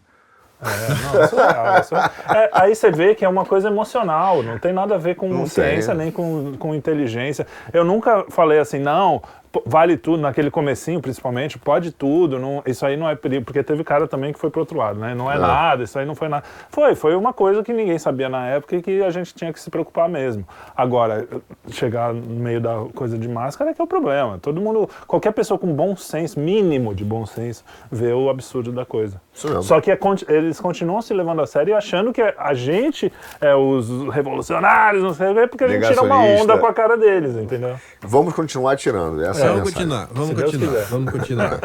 É, 0.64 1.16
não, 1.18 1.24
isso 1.24 1.38
é 1.40 1.52
real, 1.52 1.80
isso 1.80 1.94
é- 1.96 2.10
é, 2.44 2.50
aí 2.52 2.74
você 2.74 2.90
vê 2.90 3.14
que 3.14 3.24
é 3.24 3.28
uma 3.28 3.44
coisa 3.44 3.68
emocional, 3.68 4.42
não 4.42 4.58
tem 4.58 4.72
nada 4.72 4.94
a 4.94 4.98
ver 4.98 5.14
com 5.16 5.28
Não 5.28 5.46
ciência 5.46 5.94
tem. 5.94 6.04
nem 6.04 6.10
com, 6.12 6.54
com 6.58 6.74
inteligência. 6.74 7.46
Eu 7.72 7.84
nunca 7.84 8.24
falei 8.30 8.58
assim, 8.58 8.78
não, 8.78 9.22
vale 9.66 9.96
tudo, 9.96 10.20
naquele 10.20 10.50
comecinho 10.50 11.00
principalmente, 11.00 11.58
pode 11.58 11.92
tudo, 11.92 12.38
não, 12.38 12.62
isso 12.66 12.84
aí 12.84 12.96
não 12.96 13.08
é 13.08 13.14
perigo, 13.14 13.44
porque 13.44 13.62
teve 13.62 13.84
cara 13.84 14.06
também 14.06 14.32
que 14.32 14.38
foi 14.38 14.50
pro 14.50 14.60
outro 14.60 14.78
lado, 14.78 14.98
né? 14.98 15.14
Não 15.14 15.30
é 15.30 15.34
Ah. 15.36 15.38
nada, 15.38 15.82
isso 15.84 15.98
aí 15.98 16.06
não 16.06 16.14
foi 16.14 16.28
nada. 16.28 16.44
Foi, 16.70 16.94
foi 16.94 17.14
uma 17.14 17.32
coisa 17.32 17.62
que 17.62 17.72
ninguém 17.72 17.98
sabia 17.98 18.28
na 18.28 18.46
época 18.46 18.76
e 18.76 18.82
que 18.82 19.02
a 19.02 19.10
gente 19.10 19.34
tinha 19.34 19.52
que 19.52 19.60
se 19.60 19.70
preocupar 19.70 20.08
mesmo. 20.08 20.46
Agora, 20.76 21.26
chegar 21.70 22.12
no 22.12 22.40
meio 22.40 22.60
da 22.60 22.84
coisa 22.94 23.18
de 23.18 23.28
máscara 23.28 23.70
é 23.70 23.74
que 23.74 23.80
é 23.80 23.84
o 23.84 23.86
problema. 23.86 24.38
Todo 24.40 24.60
mundo, 24.60 24.88
qualquer 25.06 25.32
pessoa 25.32 25.58
com 25.58 25.72
bom 25.72 25.96
senso, 25.96 26.38
mínimo 26.40 26.94
de 26.94 27.04
bom 27.04 27.26
senso, 27.26 27.64
vê 27.90 28.12
o 28.12 28.28
absurdo 28.28 28.72
da 28.72 28.84
coisa. 28.84 29.20
Só 29.62 29.80
que 29.80 29.90
é 29.90 29.98
eles 30.28 30.60
continuam 30.60 31.02
se 31.02 31.12
levando 31.12 31.40
a 31.42 31.46
sério 31.46 31.72
e 31.72 31.74
achando 31.74 32.12
que 32.12 32.22
a 32.22 32.54
gente 32.54 33.12
é 33.40 33.54
os 33.54 34.08
revolucionários, 34.08 35.02
não 35.02 35.14
sei 35.14 35.30
o 35.30 35.34
quê, 35.34 35.46
porque 35.46 35.64
a 35.64 35.68
gente 35.68 35.86
tira 35.86 36.02
uma 36.02 36.18
onda 36.22 36.58
com 36.58 36.66
a 36.66 36.72
cara 36.72 36.96
deles, 36.96 37.36
entendeu? 37.36 37.76
Vamos 38.00 38.34
continuar 38.34 38.76
tirando. 38.76 39.24
Essa 39.24 39.43
é, 39.43 39.43
Vamos 39.48 39.72
continuar, 39.72 40.06
vamos 40.12 40.42
continuar, 40.42 40.84
vamos 40.86 41.12
continuar. 41.12 41.60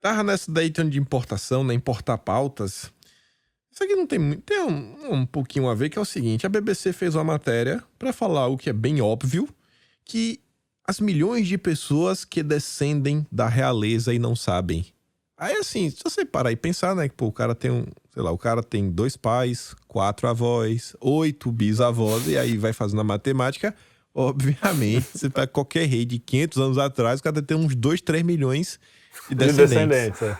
Tava 0.00 0.22
nessa 0.22 0.52
daí 0.52 0.70
de 0.70 0.98
importação, 0.98 1.64
né? 1.64 1.74
Importar 1.74 2.18
pautas. 2.18 2.92
Isso 3.70 3.84
aqui 3.84 3.94
não 3.94 4.06
tem 4.06 4.18
muito. 4.18 4.42
Tem 4.42 4.62
um, 4.62 5.12
um 5.12 5.26
pouquinho 5.26 5.68
a 5.68 5.74
ver, 5.74 5.90
que 5.90 5.98
é 5.98 6.00
o 6.00 6.04
seguinte: 6.04 6.46
a 6.46 6.48
BBC 6.48 6.92
fez 6.92 7.14
uma 7.14 7.24
matéria 7.24 7.82
pra 7.98 8.12
falar 8.12 8.46
o 8.46 8.56
que 8.56 8.70
é 8.70 8.72
bem 8.72 9.00
óbvio, 9.00 9.48
que 10.04 10.40
as 10.86 11.00
milhões 11.00 11.48
de 11.48 11.58
pessoas 11.58 12.24
que 12.24 12.42
descendem 12.42 13.26
da 13.30 13.48
realeza 13.48 14.14
e 14.14 14.18
não 14.18 14.36
sabem. 14.36 14.86
Aí, 15.36 15.54
assim, 15.56 15.90
se 15.90 15.98
você 16.02 16.24
parar 16.24 16.52
e 16.52 16.56
pensar, 16.56 16.94
né? 16.96 17.08
Que, 17.08 17.14
pô, 17.14 17.26
o 17.26 17.32
cara 17.32 17.54
tem 17.54 17.70
um. 17.70 17.84
Sei 18.14 18.22
lá, 18.22 18.30
o 18.30 18.38
cara 18.38 18.62
tem 18.62 18.90
dois 18.90 19.14
pais, 19.14 19.74
quatro 19.86 20.26
avós, 20.26 20.96
oito 20.98 21.52
bisavós, 21.52 22.26
e 22.28 22.38
aí 22.38 22.56
vai 22.56 22.72
fazendo 22.72 23.00
a 23.00 23.04
matemática. 23.04 23.74
Obviamente, 24.18 25.06
você 25.14 25.28
pega 25.28 25.46
qualquer 25.46 25.84
rei 25.86 26.06
de 26.06 26.18
500 26.18 26.58
anos 26.58 26.78
atrás, 26.78 27.20
o 27.20 27.22
cara 27.22 27.42
tem 27.42 27.54
uns 27.54 27.74
2, 27.74 28.00
3 28.00 28.22
milhões 28.24 28.80
de 29.28 29.34
De 29.34 29.44
descendentes. 29.46 30.18
descendentes. 30.18 30.22
é. 30.22 30.38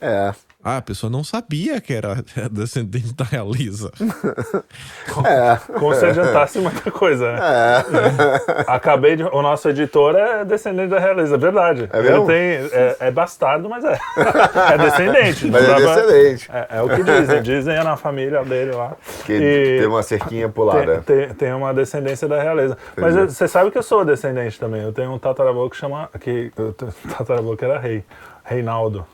É. 0.00 0.32
Ah, 0.68 0.76
a 0.78 0.82
pessoa 0.82 1.08
não 1.10 1.24
sabia 1.24 1.80
que 1.80 1.94
era 1.94 2.22
descendente 2.52 3.14
da 3.14 3.24
realeza. 3.24 3.90
Como 5.78 5.94
se 5.94 6.04
adiantasse 6.04 6.58
muita 6.58 6.90
coisa, 6.90 7.32
né? 7.32 7.38
É. 7.40 8.64
Acabei 8.66 9.16
de. 9.16 9.22
O 9.24 9.40
nosso 9.40 9.68
editor 9.68 10.14
é 10.14 10.44
descendente 10.44 10.88
da 10.90 10.98
realeza, 10.98 11.34
é 11.36 11.38
verdade. 11.38 11.88
É 11.92 12.02
mesmo? 12.02 12.30
Ele 12.30 12.68
tem. 12.68 12.78
É, 12.78 12.96
é 13.00 13.10
bastardo, 13.10 13.68
mas 13.68 13.82
é. 13.84 13.98
É 14.74 14.78
descendente. 14.78 15.46
Mas 15.46 15.68
é 15.68 15.74
descendente. 15.74 16.50
É, 16.52 16.66
é 16.78 16.82
o 16.82 16.88
que 16.88 17.02
dizem. 17.02 17.42
Dizem 17.42 17.74
é 17.76 17.82
na 17.82 17.96
família 17.96 18.44
dele 18.44 18.72
lá. 18.72 18.94
Que 19.24 19.32
E- 19.32 19.78
tem 19.78 19.86
uma 19.86 20.02
cerquinha 20.02 20.48
pulada. 20.48 21.02
Tem, 21.06 21.26
tem, 21.26 21.34
tem 21.34 21.52
uma 21.54 21.72
descendência 21.72 22.28
da 22.28 22.42
realeza. 22.42 22.76
Mas 22.96 23.14
Entendi. 23.14 23.28
eu- 23.28 23.30
você 23.30 23.48
sabe 23.48 23.70
que 23.70 23.78
eu 23.78 23.82
sou 23.82 24.04
descendente 24.04 24.58
também. 24.60 24.82
Eu 24.82 24.92
tenho 24.92 25.12
um 25.12 25.18
tataravô 25.18 25.68
que 25.70 25.76
chama. 25.76 26.10
Que, 26.20 26.52
um 26.58 26.72
tataravô 27.10 27.56
que 27.56 27.64
era 27.64 27.78
rei. 27.78 28.04
Reinaldo. 28.44 29.06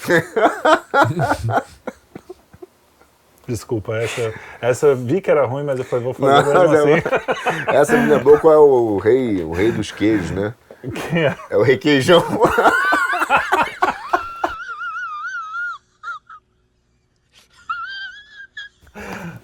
Desculpa, 3.46 3.96
essa, 3.96 4.32
essa 4.60 4.86
eu 4.86 4.96
vi 4.96 5.20
que 5.20 5.30
era 5.30 5.44
ruim, 5.44 5.64
mas 5.64 5.76
depois 5.76 6.02
vou 6.02 6.14
fazer 6.14 6.52
Não, 6.54 6.70
mesmo 6.70 6.86
não. 6.86 6.94
assim. 6.94 7.64
Essa 7.68 7.96
me 7.96 8.08
lembrou 8.14 8.38
qual 8.38 8.54
é 8.54 8.58
o 8.58 8.98
rei, 8.98 9.42
o 9.42 9.52
rei 9.52 9.72
dos 9.72 9.90
queijos, 9.90 10.30
né? 10.30 10.54
Quem 11.10 11.24
é? 11.24 11.36
É 11.50 11.56
o 11.56 11.62
requeijão. 11.62 12.22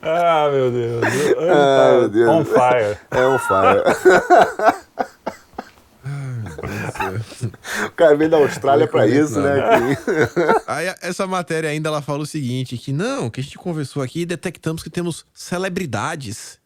Ah, 0.03 0.49
meu 0.53 0.71
Deus. 0.71 1.03
Ah, 1.51 1.99
meu 1.99 2.09
Deus. 2.09 2.29
On 2.29 2.45
fire. 2.45 2.97
É 3.11 3.27
um 3.27 3.39
fire. 3.39 3.83
O 7.87 7.91
cara 7.93 8.17
veio 8.17 8.31
da 8.31 8.37
Austrália 8.37 8.87
pra 8.87 9.07
isso, 9.07 9.41
né? 9.41 9.55
Aí 10.67 10.95
essa 11.01 11.27
matéria 11.27 11.71
ainda 11.71 11.89
ela 11.89 12.03
fala 12.03 12.23
o 12.23 12.27
seguinte, 12.27 12.77
que 12.77 12.93
não, 12.93 13.31
que 13.31 13.41
a 13.41 13.43
gente 13.43 13.59
conversou 13.59 14.03
aqui 14.03 14.21
e 14.21 14.27
detectamos 14.27 14.83
que 14.83 14.91
temos 14.91 15.25
celebridades. 15.35 16.59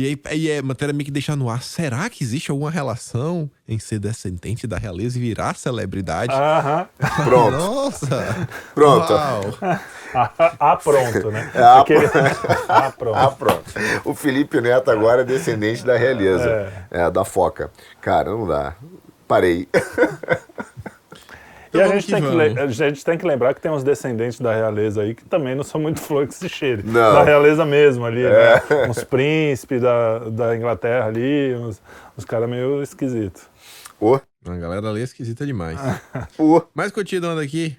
E 0.00 0.06
aí, 0.06 0.20
aí 0.24 0.50
é 0.50 0.62
matéria 0.62 0.94
meio 0.94 1.04
que 1.04 1.10
deixar 1.10 1.36
no 1.36 1.50
ar. 1.50 1.62
Será 1.62 2.08
que 2.08 2.24
existe 2.24 2.50
alguma 2.50 2.70
relação 2.70 3.50
em 3.68 3.78
ser 3.78 3.98
descendente 3.98 4.66
da 4.66 4.78
realeza 4.78 5.18
e 5.18 5.20
virar 5.20 5.54
celebridade? 5.56 6.32
Aham. 6.32 6.88
Pronto, 7.24 7.50
Nossa! 7.50 8.48
pronto. 8.74 9.12
Uau. 9.12 9.42
Ah, 10.12 10.76
pronto, 10.76 11.30
né? 11.30 11.52
ah, 11.54 11.82
Aquele... 11.82 12.04
ah, 12.68 12.90
pronto. 12.90 13.16
Ah, 13.16 13.30
pronto. 13.30 13.62
O 14.04 14.12
Felipe 14.12 14.60
Neto 14.60 14.90
agora 14.90 15.20
é 15.20 15.24
descendente 15.24 15.84
da 15.86 15.96
realeza. 15.96 16.72
É. 16.90 17.08
da 17.12 17.24
foca. 17.24 17.70
Cara, 18.00 18.30
não 18.30 18.44
dá. 18.44 18.74
Parei. 19.30 19.68
E 21.72 21.80
a 21.80 21.86
gente, 21.86 22.06
que 22.06 22.12
tem 22.12 22.20
que 22.20 22.28
vamos. 22.28 22.80
a 22.80 22.88
gente 22.88 23.04
tem 23.04 23.16
que 23.16 23.24
lembrar 23.24 23.54
que 23.54 23.60
tem 23.60 23.70
uns 23.70 23.84
descendentes 23.84 24.40
da 24.40 24.52
realeza 24.52 25.02
aí 25.02 25.14
que 25.14 25.24
também 25.24 25.54
não 25.54 25.62
são 25.62 25.80
muito 25.80 26.00
flores 26.00 26.30
que 26.30 26.34
se 26.34 26.48
cheire. 26.48 26.82
Não. 26.82 27.12
Da 27.14 27.22
realeza 27.22 27.64
mesmo 27.64 28.04
ali, 28.04 28.24
né? 28.24 28.60
Uns 28.88 29.04
príncipes 29.04 29.80
da, 29.80 30.18
da 30.18 30.56
Inglaterra 30.56 31.06
ali, 31.06 31.54
uns, 31.54 31.80
uns 32.18 32.24
caras 32.24 32.50
meio 32.50 32.82
esquisitos. 32.82 33.42
Ô, 34.00 34.16
A 34.16 34.56
galera 34.56 34.88
ali 34.90 35.00
é 35.00 35.04
esquisita 35.04 35.46
demais. 35.46 35.78
ô. 36.36 36.60
Mas 36.74 36.90
continuando 36.90 37.40
aqui, 37.40 37.76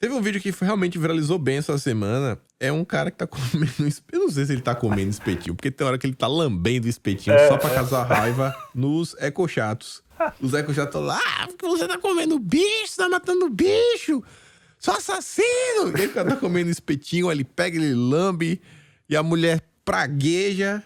teve 0.00 0.14
um 0.14 0.22
vídeo 0.22 0.40
que 0.40 0.50
realmente 0.64 0.98
viralizou 0.98 1.38
bem 1.38 1.58
essa 1.58 1.76
semana. 1.76 2.38
É 2.60 2.70
um 2.72 2.84
cara 2.84 3.10
que 3.10 3.16
tá 3.18 3.26
comendo. 3.28 3.72
um 3.80 3.86
esp- 3.86 4.08
Eu 4.12 4.20
não 4.20 4.30
sei 4.30 4.44
se 4.46 4.52
ele 4.52 4.62
tá 4.62 4.74
comendo 4.74 5.10
espetinho, 5.10 5.54
porque 5.54 5.70
tem 5.70 5.86
hora 5.86 5.98
que 5.98 6.06
ele 6.06 6.14
tá 6.14 6.26
lambendo 6.26 6.88
espetinho 6.88 7.34
É, 7.36 7.48
só 7.48 7.56
pra 7.58 7.70
causar 7.70 8.04
raiva 8.04 8.54
nos 8.74 9.14
ecochatos. 9.20 10.02
Os 10.40 10.54
ecochatos 10.54 10.94
estão 10.94 11.02
lá, 11.02 11.18
ah, 11.40 11.46
porque 11.48 11.66
você 11.66 11.88
tá 11.88 11.98
comendo 11.98 12.38
bicho, 12.38 12.96
tá 12.96 13.08
matando 13.08 13.50
bicho, 13.50 14.22
sou 14.78 14.94
assassino! 14.94 15.92
E 15.96 16.02
aí 16.02 16.06
o 16.06 16.12
cara 16.12 16.30
tá 16.30 16.36
comendo 16.36 16.70
espetinho, 16.70 17.30
ele 17.32 17.42
pega, 17.42 17.76
ele 17.76 17.94
lambe, 17.94 18.62
e 19.08 19.16
a 19.16 19.24
mulher 19.24 19.60
pragueja, 19.84 20.80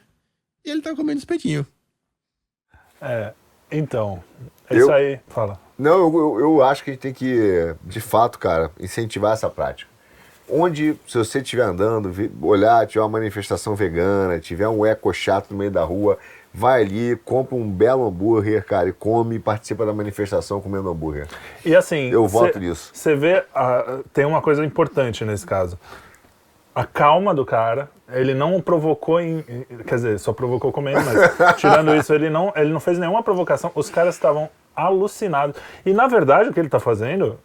e 0.64 0.71
ele 0.71 0.81
tá 0.81 0.97
comendo 0.97 1.19
espetinho. 1.19 1.66
É, 3.03 3.35
então, 3.71 4.25
é 4.71 4.75
Eu- 4.75 4.79
isso 4.81 4.93
aí. 4.93 5.21
Fala. 5.29 5.61
Não, 5.79 5.99
eu, 5.99 6.19
eu, 6.19 6.41
eu 6.41 6.62
acho 6.64 6.83
que 6.83 6.91
a 6.91 6.93
gente 6.95 7.03
tem 7.03 7.12
que, 7.12 7.77
de 7.85 8.01
fato, 8.01 8.39
cara, 8.39 8.73
incentivar 8.81 9.35
essa 9.35 9.49
prática. 9.51 9.91
Onde, 10.51 10.97
se 11.07 11.19
você 11.19 11.39
estiver 11.41 11.63
andando, 11.63 12.11
olhar, 12.43 12.87
tiver 12.87 13.03
uma 13.03 13.09
manifestação 13.09 13.75
vegana, 13.75 14.39
tiver 14.41 14.69
um 14.69 14.85
eco 14.87 15.13
chato 15.13 15.51
no 15.51 15.59
meio 15.59 15.71
da 15.71 15.85
rua, 15.85 16.19
vai 16.55 16.83
ali, 16.83 17.17
compra 17.25 17.55
um 17.55 17.69
belo 17.71 18.07
hambúrguer, 18.07 18.65
cara, 18.65 18.89
e 18.89 18.93
come 18.93 19.37
e 19.37 19.39
participa 19.39 19.85
da 19.85 19.93
manifestação 19.93 20.61
comendo 20.61 20.89
hambúrguer. 20.89 21.27
E 21.65 21.77
assim. 21.77 22.09
Eu 22.11 22.27
cê- 22.29 22.33
voto 22.33 22.59
nisso. 22.59 22.91
Você 22.95 23.15
vê, 23.15 23.45
ah, 23.55 23.99
tem 24.13 24.25
uma 24.25 24.41
coisa 24.41 24.65
importante 24.65 25.25
nesse 25.25 25.45
caso. 25.47 25.79
A 26.75 26.85
calma 26.85 27.35
do 27.35 27.45
cara, 27.45 27.91
ele 28.11 28.33
não 28.35 28.61
provocou 28.61 29.21
em. 29.21 29.45
em- 29.49 29.79
Quer 29.85 29.97
dizer, 29.97 30.19
só 30.19 30.33
provocou 30.33 30.73
comendo, 30.73 31.01
mas 31.05 31.57
tirando 31.59 31.95
isso, 31.95 32.15
ele 32.15 32.31
não, 32.31 32.53
ele 32.57 32.73
não 32.73 32.81
fez 32.81 32.99
nenhuma 32.99 33.23
provocação. 33.23 33.71
Os 33.75 33.91
caras 33.91 34.15
estavam 34.15 34.49
alucinados. 34.75 35.57
E 35.85 35.93
na 35.93 36.07
verdade, 36.07 36.49
o 36.49 36.53
que 36.53 36.61
ele 36.61 36.69
está 36.69 36.79
fazendo 36.81 37.39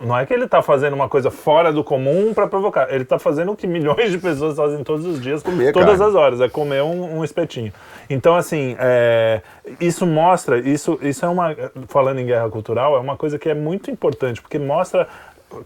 Não 0.00 0.16
é 0.16 0.24
que 0.24 0.32
ele 0.32 0.48
tá 0.48 0.62
fazendo 0.62 0.94
uma 0.94 1.10
coisa 1.10 1.30
fora 1.30 1.70
do 1.70 1.84
comum 1.84 2.32
para 2.32 2.46
provocar. 2.46 2.92
Ele 2.92 3.04
tá 3.04 3.18
fazendo 3.18 3.52
o 3.52 3.56
que 3.56 3.66
milhões 3.66 4.10
de 4.10 4.18
pessoas 4.18 4.56
fazem 4.56 4.82
todos 4.82 5.04
os 5.04 5.20
dias, 5.20 5.42
Comer 5.42 5.72
todas 5.72 5.98
carne. 5.98 6.04
as 6.04 6.14
horas, 6.14 6.40
é 6.40 6.48
comer 6.48 6.82
um, 6.82 7.18
um 7.18 7.24
espetinho. 7.24 7.70
Então, 8.08 8.34
assim, 8.34 8.76
é, 8.78 9.42
isso 9.78 10.06
mostra, 10.06 10.58
isso, 10.58 10.98
isso 11.02 11.24
é 11.24 11.28
uma, 11.28 11.54
falando 11.88 12.18
em 12.18 12.26
guerra 12.26 12.48
cultural, 12.48 12.96
é 12.96 12.98
uma 12.98 13.16
coisa 13.16 13.38
que 13.38 13.48
é 13.48 13.54
muito 13.54 13.90
importante, 13.90 14.40
porque 14.40 14.58
mostra 14.58 15.06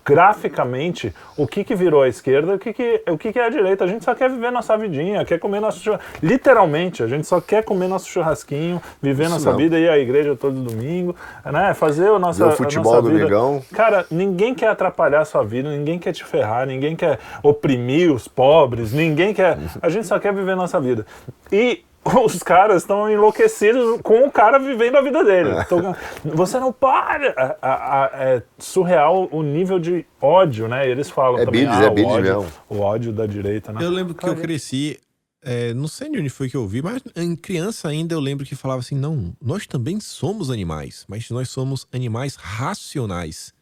graficamente 0.04 1.14
o 1.36 1.46
que, 1.46 1.64
que 1.64 1.74
virou 1.74 2.02
a 2.02 2.08
esquerda 2.08 2.52
e 2.52 2.56
o, 2.56 2.58
que, 2.58 2.72
que, 2.72 3.02
o 3.08 3.18
que, 3.18 3.32
que 3.32 3.38
é 3.38 3.46
a 3.46 3.48
direita. 3.48 3.84
A 3.84 3.86
gente 3.86 4.04
só 4.04 4.14
quer 4.14 4.30
viver 4.30 4.50
nossa 4.50 4.76
vidinha, 4.76 5.24
quer 5.24 5.38
comer 5.38 5.60
nosso 5.60 5.80
churras- 5.80 6.00
Literalmente, 6.22 7.02
a 7.02 7.06
gente 7.06 7.26
só 7.26 7.40
quer 7.40 7.62
comer 7.64 7.88
nosso 7.88 8.08
churrasquinho, 8.08 8.80
viver 9.02 9.28
nossa 9.28 9.46
mesmo. 9.46 9.58
vida, 9.58 9.78
ir 9.78 9.88
à 9.88 9.98
igreja 9.98 10.34
todo 10.36 10.54
domingo, 10.58 11.14
né? 11.44 11.74
Fazer 11.74 12.10
o 12.10 12.18
nosso 12.18 12.48
futebol 12.52 12.92
a 12.92 12.96
nossa 12.96 13.08
vida. 13.08 13.18
domingão. 13.26 13.62
Cara, 13.72 14.06
ninguém 14.10 14.54
quer 14.54 14.68
atrapalhar 14.68 15.20
a 15.20 15.24
sua 15.24 15.42
vida, 15.44 15.68
ninguém 15.70 15.98
quer 15.98 16.12
te 16.12 16.24
ferrar, 16.24 16.66
ninguém 16.66 16.96
quer 16.96 17.18
oprimir 17.42 18.12
os 18.12 18.26
pobres, 18.28 18.92
ninguém 18.92 19.34
quer. 19.34 19.58
A 19.82 19.88
gente 19.88 20.06
só 20.06 20.18
quer 20.18 20.32
viver 20.32 20.54
nossa 20.54 20.80
vida. 20.80 21.06
E 21.52 21.84
os 22.24 22.42
caras 22.42 22.82
estão 22.82 23.10
enlouquecidos 23.10 24.00
com 24.02 24.26
o 24.26 24.30
cara 24.30 24.58
vivendo 24.58 24.96
a 24.96 25.02
vida 25.02 25.24
dele. 25.24 25.50
É. 25.50 25.62
Então, 25.62 25.96
você 26.24 26.58
não 26.58 26.72
para! 26.72 27.30
A- 27.36 27.56
a- 27.62 28.04
a- 28.04 28.10
é 28.14 28.42
surreal 28.58 29.28
o 29.30 29.42
nível 29.42 29.78
de 29.78 30.04
ódio, 30.20 30.68
né? 30.68 30.88
Eles 30.88 31.08
falam 31.10 31.40
É 31.40 31.44
também. 31.44 31.62
Bides, 31.62 31.78
ah, 31.78 31.84
é 31.84 31.88
o 31.88 32.06
ódio, 32.06 32.22
mesmo. 32.42 32.52
O 32.68 32.80
ódio 32.80 33.12
da 33.12 33.26
direita, 33.26 33.72
né? 33.72 33.82
Eu 33.82 33.90
lembro 33.90 34.14
que 34.14 34.28
eu 34.28 34.36
cresci, 34.36 35.00
é, 35.42 35.72
não 35.74 35.88
sei 35.88 36.10
de 36.10 36.18
onde 36.18 36.30
foi 36.30 36.48
que 36.48 36.56
eu 36.56 36.66
vi, 36.66 36.82
mas 36.82 37.02
em 37.16 37.34
criança 37.34 37.88
ainda 37.88 38.14
eu 38.14 38.20
lembro 38.20 38.44
que 38.46 38.54
falava 38.54 38.80
assim: 38.80 38.94
não, 38.94 39.32
nós 39.40 39.66
também 39.66 39.98
somos 40.00 40.50
animais, 40.50 41.04
mas 41.08 41.30
nós 41.30 41.48
somos 41.48 41.86
animais 41.92 42.36
racionais. 42.36 43.52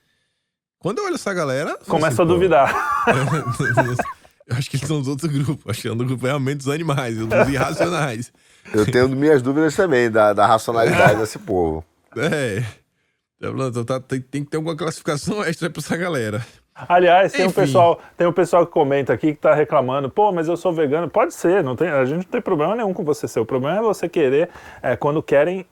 Quando 0.79 0.99
eu 0.99 1.05
olho 1.05 1.15
essa 1.15 1.33
galera. 1.33 1.79
Começa 1.87 2.23
assim, 2.23 2.23
a 2.23 2.35
duvidar. 2.35 3.05
eu 4.49 4.57
acho 4.57 4.71
que 4.71 4.77
eles 4.77 4.87
são 4.89 4.99
dos 4.99 5.09
outros 5.09 5.31
grupos. 5.31 5.65
Acho 5.69 5.83
que 5.83 5.89
é 5.89 5.93
um 5.93 5.97
do 5.97 6.05
grupo 6.05 6.27
realmente 6.27 6.59
dos 6.59 6.69
animais, 6.69 7.17
dos 7.17 7.29
irracionais. 7.49 8.33
Eu 8.73 8.85
tenho 8.91 9.09
minhas 9.09 9.43
dúvidas 9.43 9.75
também 9.75 10.11
da, 10.11 10.33
da 10.33 10.47
racionalidade 10.47 11.17
desse 11.21 11.39
povo. 11.39 11.85
É. 12.17 12.63
Então 13.41 13.85
tá- 13.85 14.01
tem, 14.01 14.21
tem 14.21 14.45
que 14.45 14.51
ter 14.51 14.57
alguma 14.57 14.77
classificação 14.77 15.43
extra 15.45 15.69
pra 15.69 15.81
essa 15.81 15.97
galera. 15.97 16.45
Aliás, 16.75 17.33
tem 17.33 17.47
um, 17.47 17.53
pessoal, 17.53 18.01
tem 18.17 18.27
um 18.27 18.33
pessoal 18.33 18.65
que 18.67 18.73
comenta 18.73 19.13
aqui 19.13 19.35
que 19.35 19.41
tá 19.41 19.55
reclamando, 19.55 20.09
pô, 20.09 20.33
mas 20.33 20.49
eu 20.49 20.57
sou 20.57 20.73
vegano. 20.73 21.09
Pode 21.09 21.35
ser, 21.35 21.63
não 21.63 21.77
tem, 21.77 21.89
a 21.89 22.05
gente 22.05 22.17
não 22.17 22.23
tem 22.25 22.41
problema 22.41 22.75
nenhum 22.75 22.95
com 22.95 23.05
você 23.05 23.29
ser. 23.29 23.41
O 23.41 23.47
problema 23.47 23.79
é 23.79 23.83
você 23.83 24.09
querer, 24.09 24.49
é, 24.83 24.97
quando 24.97 25.23
querem 25.23 25.67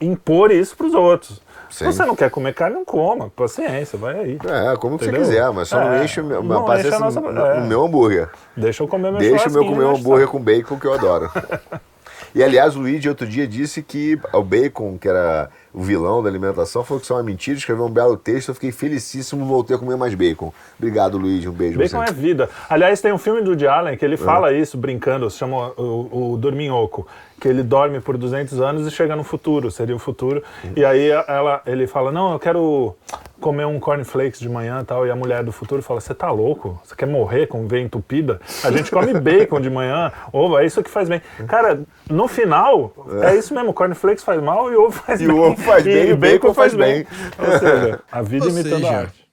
impor 0.00 0.50
isso 0.50 0.76
pros 0.76 0.94
outros. 0.94 1.40
Se 1.70 1.84
você 1.84 2.04
não 2.04 2.16
quer 2.16 2.30
comer 2.30 2.54
carne, 2.54 2.76
não 2.76 2.84
coma. 2.84 3.30
Paciência, 3.34 3.98
vai 3.98 4.18
aí. 4.18 4.38
É, 4.44 4.76
como 4.76 4.98
você 4.98 5.06
Entendeu? 5.06 5.22
quiser, 5.22 5.50
mas 5.52 5.68
só 5.68 5.80
não 5.80 5.92
É, 5.94 6.04
enche 6.04 6.20
o 6.20 6.24
meu, 6.24 6.42
não 6.42 6.74
enche 6.78 6.90
nossa- 6.90 7.20
no, 7.20 7.38
é. 7.40 7.60
meu 7.60 7.84
hambúrguer. 7.84 8.28
Deixa 8.56 8.82
eu 8.82 8.88
comer 8.88 9.10
meu 9.10 9.18
Deixa 9.18 9.34
o 9.34 9.36
meu 9.36 9.62
churrasquinho, 9.62 9.72
comer 9.74 9.84
um 9.84 9.96
hambúrguer 9.96 10.28
com 10.28 10.40
bacon 10.40 10.78
que 10.78 10.86
eu 10.86 10.94
adoro. 10.94 11.30
E 12.34 12.42
aliás, 12.44 12.76
o 12.76 12.80
Luigi 12.80 13.08
outro 13.08 13.26
dia 13.26 13.46
disse 13.46 13.82
que 13.82 14.18
o 14.30 14.42
bacon, 14.42 14.98
que 14.98 15.08
era 15.08 15.48
o 15.72 15.80
vilão 15.80 16.22
da 16.22 16.28
alimentação, 16.28 16.84
falou 16.84 16.98
que 17.00 17.04
isso 17.06 17.14
é 17.14 17.16
uma 17.16 17.22
mentira, 17.22 17.56
escreveu 17.56 17.86
um 17.86 17.90
belo 17.90 18.14
texto, 18.14 18.48
eu 18.50 18.54
fiquei 18.54 18.70
felicíssimo, 18.70 19.42
voltei 19.46 19.74
a 19.74 19.78
comer 19.78 19.96
mais 19.96 20.14
bacon. 20.14 20.52
Obrigado, 20.78 21.16
Luigi, 21.16 21.48
um 21.48 21.52
beijo 21.52 21.78
Bacon 21.78 22.04
você. 22.04 22.10
é 22.10 22.12
vida. 22.12 22.50
Aliás, 22.68 23.00
tem 23.00 23.10
um 23.10 23.16
filme 23.16 23.40
do 23.40 23.50
Woody 23.50 23.66
Allen 23.66 23.96
que 23.96 24.04
ele 24.04 24.18
fala 24.18 24.52
isso, 24.52 24.76
brincando, 24.76 25.30
se 25.30 25.38
chama 25.38 25.72
o, 25.78 26.32
o 26.32 26.36
Dorminhoco, 26.36 27.06
que 27.40 27.46
ele 27.48 27.62
dorme 27.62 28.00
por 28.00 28.16
200 28.16 28.60
anos 28.60 28.86
e 28.86 28.90
chega 28.90 29.14
no 29.14 29.22
futuro, 29.24 29.70
seria 29.70 29.94
o 29.94 29.98
futuro. 29.98 30.42
E 30.74 30.84
aí 30.84 31.08
ela, 31.10 31.62
ele 31.66 31.86
fala, 31.86 32.10
não, 32.10 32.32
eu 32.32 32.38
quero 32.38 32.96
comer 33.40 33.66
um 33.66 33.78
cornflakes 33.78 34.40
de 34.40 34.48
manhã 34.48 34.80
e 34.80 34.84
tal, 34.84 35.06
e 35.06 35.10
a 35.10 35.16
mulher 35.16 35.44
do 35.44 35.52
futuro 35.52 35.82
fala, 35.82 36.00
você 36.00 36.14
tá 36.14 36.30
louco? 36.30 36.80
Você 36.82 36.96
quer 36.96 37.06
morrer 37.06 37.46
com 37.46 37.66
veia 37.68 37.82
entupida? 37.82 38.40
A 38.64 38.70
gente 38.72 38.90
come 38.90 39.12
bacon 39.20 39.60
de 39.60 39.68
manhã, 39.68 40.10
ovo, 40.32 40.58
é 40.58 40.64
isso 40.64 40.82
que 40.82 40.90
faz 40.90 41.08
bem. 41.08 41.20
Cara, 41.46 41.80
no 42.08 42.26
final, 42.26 42.92
é, 43.22 43.36
isso 43.36 43.54
mesmo, 43.54 43.74
cornflakes 43.74 44.24
faz 44.24 44.42
mal 44.42 44.72
e 44.72 44.76
ovo 44.76 44.92
faz 44.92 45.20
E 45.20 45.26
bem. 45.26 45.36
o 45.36 45.38
ovo 45.38 45.60
faz 45.62 45.84
bem, 45.84 46.08
e 46.08 46.12
o 46.12 46.16
bacon 46.16 46.54
faz 46.54 46.74
bem. 46.74 47.06
Ou 47.38 47.58
seja, 47.58 48.00
a 48.10 48.22
vida 48.22 48.46
Ou 48.46 48.50
imitando 48.50 48.74
a 48.86 48.88
seja, 48.88 48.98
arte. 49.00 49.26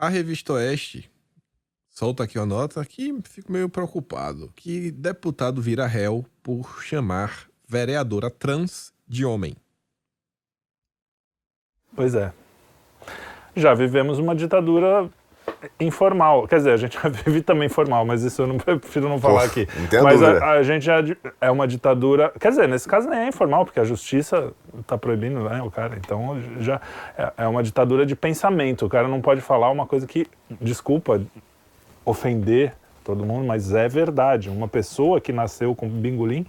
A 0.00 0.08
revista 0.08 0.54
Oeste 0.54 1.11
solta 1.92 2.24
aqui 2.24 2.38
uma 2.38 2.46
nota 2.46 2.84
que 2.84 3.14
fico 3.24 3.52
meio 3.52 3.68
preocupado. 3.68 4.50
Que 4.56 4.90
deputado 4.90 5.60
vira 5.62 5.86
réu 5.86 6.24
por 6.42 6.82
chamar 6.82 7.46
vereadora 7.68 8.30
trans 8.30 8.92
de 9.06 9.24
homem. 9.24 9.54
Pois 11.94 12.14
é. 12.14 12.32
Já 13.54 13.74
vivemos 13.74 14.18
uma 14.18 14.34
ditadura 14.34 15.10
informal. 15.78 16.48
Quer 16.48 16.56
dizer, 16.56 16.72
a 16.72 16.76
gente 16.78 16.94
já 16.94 17.08
vive 17.10 17.42
também 17.42 17.68
formal, 17.68 18.06
mas 18.06 18.22
isso 18.22 18.40
eu 18.42 18.46
não 18.46 18.56
prefiro 18.58 19.08
não 19.08 19.20
falar 19.20 19.44
aqui. 19.44 19.68
não 19.92 20.02
mas 20.02 20.22
a, 20.22 20.52
a 20.52 20.62
gente 20.62 20.86
já 20.86 21.02
di- 21.02 21.16
é 21.40 21.50
uma 21.50 21.68
ditadura. 21.68 22.32
Quer 22.40 22.48
dizer, 22.50 22.66
nesse 22.68 22.88
caso 22.88 23.08
nem 23.08 23.20
é 23.20 23.28
informal, 23.28 23.66
porque 23.66 23.78
a 23.78 23.84
justiça 23.84 24.54
está 24.80 24.96
proibindo 24.96 25.40
né, 25.44 25.60
o 25.62 25.70
cara. 25.70 25.96
Então 25.98 26.40
já 26.60 26.80
é, 27.18 27.32
é 27.38 27.46
uma 27.46 27.62
ditadura 27.62 28.06
de 28.06 28.16
pensamento. 28.16 28.86
O 28.86 28.88
cara 28.88 29.06
não 29.06 29.20
pode 29.20 29.42
falar 29.42 29.70
uma 29.70 29.86
coisa 29.86 30.06
que, 30.06 30.26
desculpa, 30.58 31.20
ofender 32.04 32.74
todo 33.04 33.24
mundo, 33.24 33.46
mas 33.46 33.72
é 33.72 33.88
verdade. 33.88 34.48
Uma 34.48 34.68
pessoa 34.68 35.20
que 35.20 35.32
nasceu 35.32 35.74
com 35.74 35.88
bingolim 35.88 36.46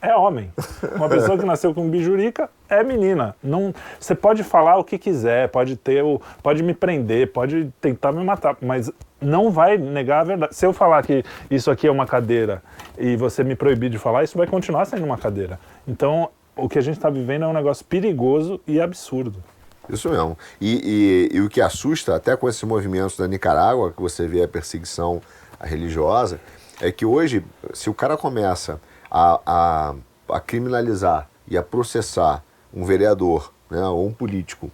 é 0.00 0.14
homem. 0.14 0.50
Uma 0.94 1.08
pessoa 1.08 1.36
que 1.38 1.44
nasceu 1.44 1.74
com 1.74 1.88
bijurica 1.88 2.48
é 2.68 2.82
menina. 2.82 3.34
Não, 3.42 3.74
você 3.98 4.14
pode 4.14 4.44
falar 4.44 4.76
o 4.76 4.84
que 4.84 4.98
quiser, 4.98 5.48
pode 5.48 5.76
ter 5.76 6.02
o, 6.02 6.20
pode 6.42 6.62
me 6.62 6.74
prender, 6.74 7.32
pode 7.32 7.72
tentar 7.80 8.12
me 8.12 8.22
matar, 8.22 8.56
mas 8.60 8.90
não 9.20 9.50
vai 9.50 9.76
negar 9.76 10.20
a 10.20 10.24
verdade. 10.24 10.54
Se 10.54 10.66
eu 10.66 10.72
falar 10.72 11.02
que 11.02 11.24
isso 11.50 11.70
aqui 11.70 11.86
é 11.86 11.90
uma 11.90 12.06
cadeira 12.06 12.62
e 12.98 13.16
você 13.16 13.42
me 13.42 13.54
proibir 13.54 13.90
de 13.90 13.98
falar, 13.98 14.24
isso 14.24 14.38
vai 14.38 14.46
continuar 14.46 14.84
sendo 14.84 15.04
uma 15.04 15.18
cadeira. 15.18 15.58
Então, 15.86 16.28
o 16.54 16.68
que 16.68 16.78
a 16.78 16.82
gente 16.82 16.96
está 16.96 17.10
vivendo 17.10 17.44
é 17.44 17.46
um 17.46 17.52
negócio 17.52 17.84
perigoso 17.84 18.60
e 18.66 18.80
absurdo. 18.80 19.42
Isso 19.88 20.08
mesmo. 20.10 20.36
E, 20.60 21.28
e- 21.32 21.36
e 21.36 21.40
o 21.40 21.48
que 21.48 21.60
assusta, 21.60 22.14
até 22.16 22.36
com 22.36 22.48
esses 22.48 22.62
movimentos 22.64 23.16
da 23.16 23.26
Nicarágua, 23.28 23.92
que 23.92 24.00
você 24.02 24.26
vê 24.26 24.42
a 24.42 24.48
perseguição 24.48 25.20
religiosa, 25.60 26.40
é 26.80 26.90
que 26.92 27.04
hoje, 27.06 27.44
se 27.72 27.88
o 27.88 27.94
cara 27.94 28.16
começa 28.16 28.80
a, 29.10 29.40
a, 29.46 29.94
a 30.36 30.40
criminalizar 30.40 31.28
e 31.48 31.56
a 31.56 31.62
processar 31.62 32.42
um 32.74 32.84
vereador 32.84 33.52
né, 33.70 33.82
ou 33.86 34.06
um 34.06 34.12
político 34.12 34.70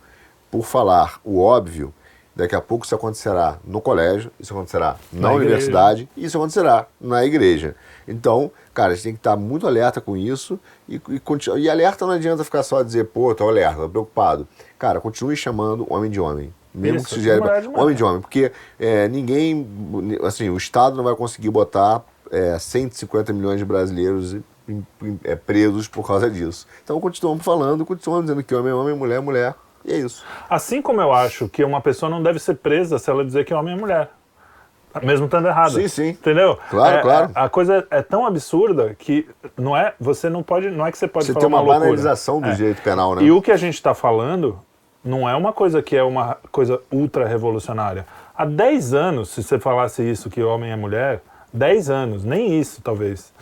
por 0.50 0.64
falar 0.64 1.20
o 1.24 1.40
óbvio, 1.40 1.94
daqui 2.34 2.54
a 2.54 2.60
pouco 2.60 2.84
isso 2.84 2.94
acontecerá 2.94 3.58
no 3.64 3.80
colégio, 3.80 4.30
isso 4.40 4.52
acontecerá 4.54 4.96
na, 5.12 5.28
Na 5.28 5.32
universidade 5.34 6.08
e 6.16 6.24
isso 6.24 6.36
acontecerá 6.38 6.86
na 7.00 7.24
igreja. 7.24 7.76
Então, 8.08 8.50
cara, 8.74 8.92
a 8.92 8.94
gente 8.94 9.04
tem 9.04 9.12
que 9.12 9.18
estar 9.20 9.36
muito 9.36 9.66
alerta 9.66 10.00
com 10.00 10.16
isso 10.16 10.58
e, 10.96 11.16
e, 11.16 11.60
e 11.60 11.70
alerta 11.70 12.06
não 12.06 12.14
adianta 12.14 12.44
ficar 12.44 12.62
só 12.62 12.82
dizer, 12.82 13.04
pô, 13.04 13.34
tô 13.34 13.48
alerta, 13.48 13.82
tô 13.82 13.88
preocupado. 13.88 14.48
Cara, 14.78 15.00
continue 15.00 15.36
chamando 15.36 15.86
homem 15.92 16.10
de 16.10 16.20
homem. 16.20 16.52
Mesmo 16.74 16.98
Isso, 16.98 17.08
que 17.08 17.14
sugere 17.16 17.40
homem 17.74 17.94
de 17.94 18.02
homem, 18.02 18.20
porque 18.20 18.50
é, 18.80 19.06
ninguém, 19.06 19.66
assim, 20.22 20.48
o 20.48 20.56
Estado 20.56 20.96
não 20.96 21.04
vai 21.04 21.14
conseguir 21.14 21.50
botar 21.50 22.02
é, 22.30 22.58
150 22.58 23.30
milhões 23.32 23.58
de 23.58 23.64
brasileiros 23.64 24.36
é, 25.24 25.36
presos 25.36 25.86
por 25.86 26.06
causa 26.06 26.30
disso. 26.30 26.66
Então 26.82 26.98
continuamos 26.98 27.44
falando, 27.44 27.84
continuamos 27.84 28.24
dizendo 28.26 28.42
que 28.42 28.54
homem 28.54 28.72
é 28.72 28.74
homem, 28.74 28.96
mulher 28.96 29.16
é 29.16 29.20
mulher, 29.20 29.54
e 29.84 29.92
é 29.92 29.98
isso. 29.98 30.24
Assim 30.48 30.80
como 30.80 31.00
eu 31.02 31.12
acho 31.12 31.46
que 31.46 31.62
uma 31.62 31.82
pessoa 31.82 32.08
não 32.08 32.22
deve 32.22 32.38
ser 32.38 32.54
presa 32.54 32.98
se 32.98 33.10
ela 33.10 33.22
dizer 33.22 33.44
que 33.44 33.52
homem 33.52 33.74
é 33.74 33.78
mulher. 33.78 34.10
Mesmo 35.02 35.26
estando 35.26 35.46
errado. 35.48 35.72
Sim, 35.72 35.88
sim. 35.88 36.08
Entendeu? 36.10 36.58
Claro, 36.68 36.96
É, 36.96 37.00
claro. 37.02 37.30
é- 37.34 37.40
a 37.40 37.48
coisa 37.48 37.86
é 37.90 38.02
tão 38.02 38.26
absurda 38.26 38.94
que 38.98 39.26
não 39.56 39.76
é, 39.76 39.94
você 39.98 40.28
não 40.28 40.42
pode, 40.42 40.70
não 40.70 40.86
é 40.86 40.92
que 40.92 40.98
você 40.98 41.08
pode 41.08 41.26
Você 41.26 41.32
falar 41.32 41.46
tem 41.46 41.54
uma, 41.54 41.62
banalização 41.64 42.40
do 42.40 42.48
É. 42.48 42.52
direito 42.54 42.82
penal, 42.82 43.14
né? 43.16 43.22
E 43.22 43.30
o 43.30 43.40
que 43.40 43.50
a 43.50 43.56
gente 43.56 43.74
está 43.74 43.94
falando 43.94 44.58
não 45.04 45.28
é 45.28 45.34
uma 45.34 45.52
coisa 45.52 45.82
que 45.82 45.96
é 45.96 46.02
uma 46.02 46.36
coisa 46.50 46.80
ultra 46.90 47.26
revolucionária. 47.26 48.06
Há 48.36 48.44
10 48.44 48.92
anos, 48.94 49.30
se 49.30 49.42
você 49.42 49.58
falasse 49.58 50.02
isso, 50.02 50.28
que 50.30 50.42
homem 50.42 50.70
é 50.72 50.76
mulher, 50.76 51.22
10 51.52 51.90
anos, 51.90 52.24
nem 52.24 52.58
isso 52.60 52.80
talvez. 52.82 53.32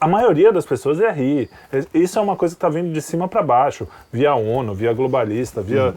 A 0.00 0.08
maioria 0.08 0.52
das 0.52 0.66
pessoas 0.66 0.98
ia 0.98 1.12
rir. 1.12 1.48
Isso 1.94 2.18
é 2.18 2.22
uma 2.22 2.34
coisa 2.34 2.54
que 2.54 2.56
está 2.56 2.68
vindo 2.68 2.92
de 2.92 3.00
cima 3.00 3.28
para 3.28 3.40
baixo, 3.40 3.86
via 4.12 4.34
ONU, 4.34 4.74
via 4.74 4.92
globalista, 4.92 5.62
via. 5.62 5.94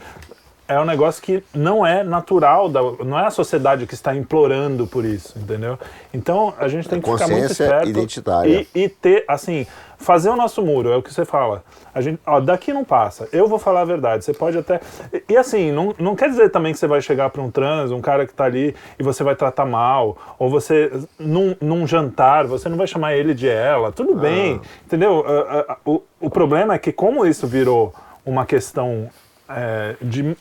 É 0.67 0.79
um 0.79 0.85
negócio 0.85 1.21
que 1.21 1.43
não 1.53 1.85
é 1.85 2.03
natural, 2.03 2.67
da, 2.67 2.81
não 2.81 3.19
é 3.19 3.27
a 3.27 3.31
sociedade 3.31 3.85
que 3.85 3.93
está 3.93 4.15
implorando 4.15 4.87
por 4.87 5.05
isso, 5.05 5.37
entendeu? 5.37 5.77
Então 6.11 6.55
a 6.57 6.67
gente 6.67 6.89
tem 6.89 6.99
que 6.99 7.11
ficar 7.11 7.27
muito 7.27 7.51
esperto 7.51 7.87
identitária. 7.87 8.67
e, 8.73 8.83
e 8.83 8.89
ter, 8.89 9.23
assim, 9.27 9.67
fazer 9.97 10.29
o 10.29 10.35
nosso 10.35 10.63
muro, 10.63 10.89
é 10.91 10.95
o 10.95 11.03
que 11.03 11.13
você 11.13 11.23
fala. 11.23 11.63
A 11.93 12.01
gente, 12.01 12.19
ó, 12.25 12.39
daqui 12.39 12.73
não 12.73 12.83
passa, 12.83 13.29
eu 13.31 13.47
vou 13.47 13.59
falar 13.59 13.81
a 13.81 13.85
verdade. 13.85 14.25
Você 14.25 14.33
pode 14.33 14.57
até. 14.57 14.79
E, 15.13 15.23
e 15.29 15.37
assim, 15.37 15.71
não, 15.71 15.93
não 15.99 16.15
quer 16.15 16.29
dizer 16.29 16.49
também 16.49 16.73
que 16.73 16.79
você 16.79 16.87
vai 16.87 16.99
chegar 16.99 17.29
para 17.29 17.43
um 17.43 17.51
trans, 17.51 17.91
um 17.91 18.01
cara 18.01 18.25
que 18.25 18.33
tá 18.33 18.45
ali 18.45 18.75
e 18.97 19.03
você 19.03 19.23
vai 19.23 19.35
tratar 19.35 19.65
mal, 19.65 20.17
ou 20.39 20.49
você, 20.49 20.91
num, 21.19 21.55
num 21.61 21.85
jantar, 21.85 22.47
você 22.47 22.67
não 22.67 22.77
vai 22.77 22.87
chamar 22.87 23.15
ele 23.15 23.35
de 23.35 23.47
ela, 23.47 23.91
tudo 23.91 24.15
bem, 24.15 24.59
entendeu? 24.83 25.23
Ah, 25.27 25.65
ah, 25.69 25.77
o, 25.85 26.01
o 26.19 26.29
problema 26.29 26.73
é 26.73 26.79
que, 26.79 26.91
como 26.91 27.25
isso 27.25 27.45
virou 27.45 27.93
uma 28.25 28.45
questão 28.45 29.09
é, 29.49 29.95
de 30.01 30.35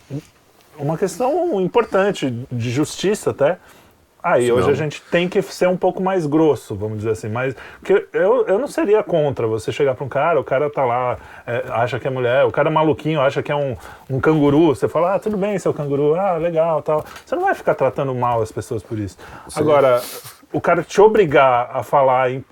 uma 0.78 0.98
questão 0.98 1.61
importante 1.61 2.30
de 2.50 2.70
justiça 2.70 3.30
até. 3.30 3.59
Aí 4.24 4.50
hoje 4.50 4.70
a 4.70 4.74
gente 4.74 5.02
tem 5.11 5.28
que 5.28 5.42
ser 5.42 5.68
um 5.68 5.76
pouco 5.76 6.02
mais 6.02 6.24
grosso, 6.24 6.74
vamos 6.74 6.96
dizer 6.96 7.11
assim. 7.11 7.28
Mas 7.28 7.55
porque 7.78 8.07
eu, 8.11 8.46
eu 8.46 8.59
não 8.59 8.66
seria 8.66 9.02
contra 9.02 9.46
você 9.46 9.70
chegar 9.70 9.94
para 9.94 10.02
um 10.02 10.09
cara, 10.09 10.40
o 10.40 10.44
cara 10.44 10.70
tá 10.70 10.82
lá, 10.82 11.18
é, 11.46 11.62
acha 11.68 12.00
que 12.00 12.09
é 12.09 12.11
mulher, 12.11 12.46
o 12.46 12.50
cara 12.50 12.70
é 12.70 12.72
maluquinho, 12.72 13.20
acha 13.20 13.42
que 13.42 13.52
é 13.52 13.55
um, 13.55 13.76
um 14.09 14.18
canguru. 14.18 14.68
Você 14.68 14.88
fala, 14.88 15.16
ah, 15.16 15.18
tudo 15.18 15.36
bem, 15.36 15.59
seu 15.59 15.74
canguru, 15.74 16.14
ah, 16.14 16.38
legal, 16.38 16.80
tal. 16.80 17.05
Você 17.22 17.34
não 17.34 17.42
vai 17.42 17.55
ficar 17.55 17.74
tratando 17.74 18.14
mal 18.14 18.40
as 18.40 18.50
pessoas 18.50 18.82
por 18.82 18.98
isso. 18.98 19.18
Agora, 19.55 20.00
o 20.55 20.61
cara 20.61 20.82
te 20.84 21.00
obrigar 21.00 21.68
a 21.70 21.82
falar 21.82 22.30
em, 22.30 22.44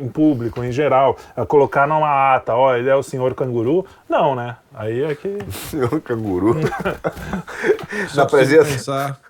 em 0.00 0.08
público, 0.08 0.62
em 0.62 0.70
geral, 0.70 1.18
a 1.36 1.44
colocar 1.44 1.86
numa 1.88 2.34
ata, 2.36 2.54
ó, 2.54 2.74
ele 2.76 2.88
é 2.88 2.94
o 2.94 3.02
senhor 3.02 3.34
canguru, 3.34 3.84
não, 4.08 4.34
né? 4.36 4.56
Aí 4.72 5.02
é 5.02 5.14
que. 5.14 5.38
Senhor 5.50 6.00
canguru. 6.00 6.54
Na 8.14 8.24
preciso 8.24 8.26
presença. 8.28 8.64
pensar 8.64 9.20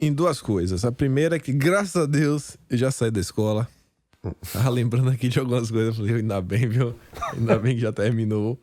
em 0.00 0.12
duas 0.12 0.40
coisas. 0.40 0.84
A 0.84 0.90
primeira 0.90 1.36
é 1.36 1.38
que, 1.38 1.52
graças 1.52 1.96
a 1.96 2.06
Deus, 2.06 2.56
eu 2.68 2.76
já 2.78 2.90
saí 2.90 3.10
da 3.10 3.20
escola. 3.20 3.68
Tava 4.52 4.70
lembrando 4.70 5.10
aqui 5.10 5.28
de 5.28 5.38
algumas 5.38 5.70
coisas. 5.70 5.88
eu 5.98 6.04
Falei, 6.04 6.20
ainda 6.20 6.40
bem, 6.40 6.66
viu? 6.66 6.94
Ainda 7.32 7.58
bem 7.58 7.74
que 7.74 7.80
já 7.80 7.92
terminou. 7.92 8.58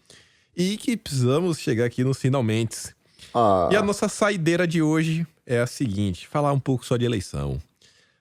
E 0.55 0.77
que 0.77 0.97
precisamos 0.97 1.59
chegar 1.59 1.85
aqui 1.85 2.03
nos 2.03 2.19
finalmente. 2.19 2.95
Ah, 3.33 3.69
E 3.71 3.75
a 3.75 3.81
nossa 3.83 4.09
saideira 4.09 4.67
de 4.67 4.81
hoje 4.81 5.25
é 5.45 5.59
a 5.59 5.67
seguinte: 5.67 6.27
falar 6.27 6.51
um 6.51 6.59
pouco 6.59 6.85
só 6.85 6.97
de 6.97 7.05
eleição. 7.05 7.59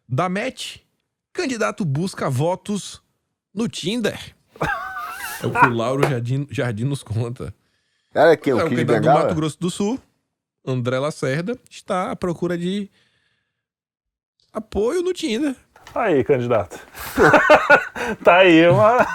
Da 0.08 0.28
MET, 0.28 0.84
candidato 1.32 1.84
busca 1.84 2.30
votos 2.30 3.02
no 3.54 3.68
Tinder. 3.68 4.18
É 5.42 5.46
o 5.46 5.50
que 5.50 5.66
o 5.66 5.68
Lauro 5.74 6.08
Jardim, 6.08 6.46
Jardim 6.50 6.84
nos 6.84 7.02
conta. 7.02 7.54
era 8.14 8.34
quem? 8.38 8.54
É, 8.54 8.56
O 8.56 8.70
candidato 8.70 9.02
do? 9.02 9.10
Mato 9.10 9.34
Grosso 9.34 9.60
do 9.60 9.70
Sul, 9.70 10.00
André 10.66 10.98
Lacerda, 10.98 11.58
está 11.70 12.10
à 12.10 12.16
procura 12.16 12.56
de 12.56 12.90
apoio 14.50 15.02
no 15.02 15.12
Tinder. 15.12 15.54
Aí, 15.94 16.24
candidato. 16.24 16.78
tá 18.24 18.38
aí 18.38 18.66
uma. 18.66 19.06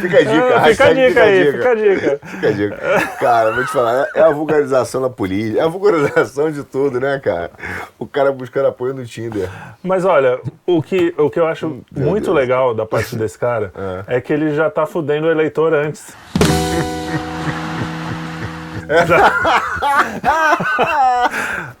Fica 0.00 0.18
a 0.18 0.22
dica, 0.22 0.60
fica 0.62 0.84
a 0.86 0.92
dica 0.92 1.22
aí, 1.22 1.52
fica 1.52 1.70
a 1.70 1.74
dica. 1.74 2.20
Fica 2.24 2.48
a 2.48 2.52
dica. 2.52 2.76
Cara, 3.20 3.52
vou 3.52 3.64
te 3.64 3.70
falar, 3.72 4.06
é 4.14 4.20
a 4.20 4.30
vulgarização 4.30 5.00
da 5.02 5.10
política, 5.10 5.60
é 5.60 5.62
a 5.62 5.68
vulgarização 5.68 6.50
de 6.50 6.62
tudo, 6.64 6.98
né, 7.00 7.20
cara? 7.22 7.50
O 7.98 8.06
cara 8.06 8.32
buscando 8.32 8.66
apoio 8.68 8.94
no 8.94 9.04
Tinder. 9.04 9.48
Mas 9.82 10.04
olha, 10.04 10.40
o 10.66 10.82
que, 10.82 11.14
o 11.16 11.30
que 11.30 11.38
eu 11.38 11.46
acho 11.46 11.82
muito 11.94 12.24
Deus. 12.24 12.36
legal 12.36 12.74
da 12.74 12.84
parte 12.86 13.14
desse 13.16 13.38
cara 13.38 13.72
é. 14.06 14.20
que 14.20 14.32
ele 14.32 14.54
já 14.54 14.68
tá 14.70 14.86
fudendo 14.86 15.26
o 15.26 15.30
eleitor 15.30 15.72
antes. 15.74 16.14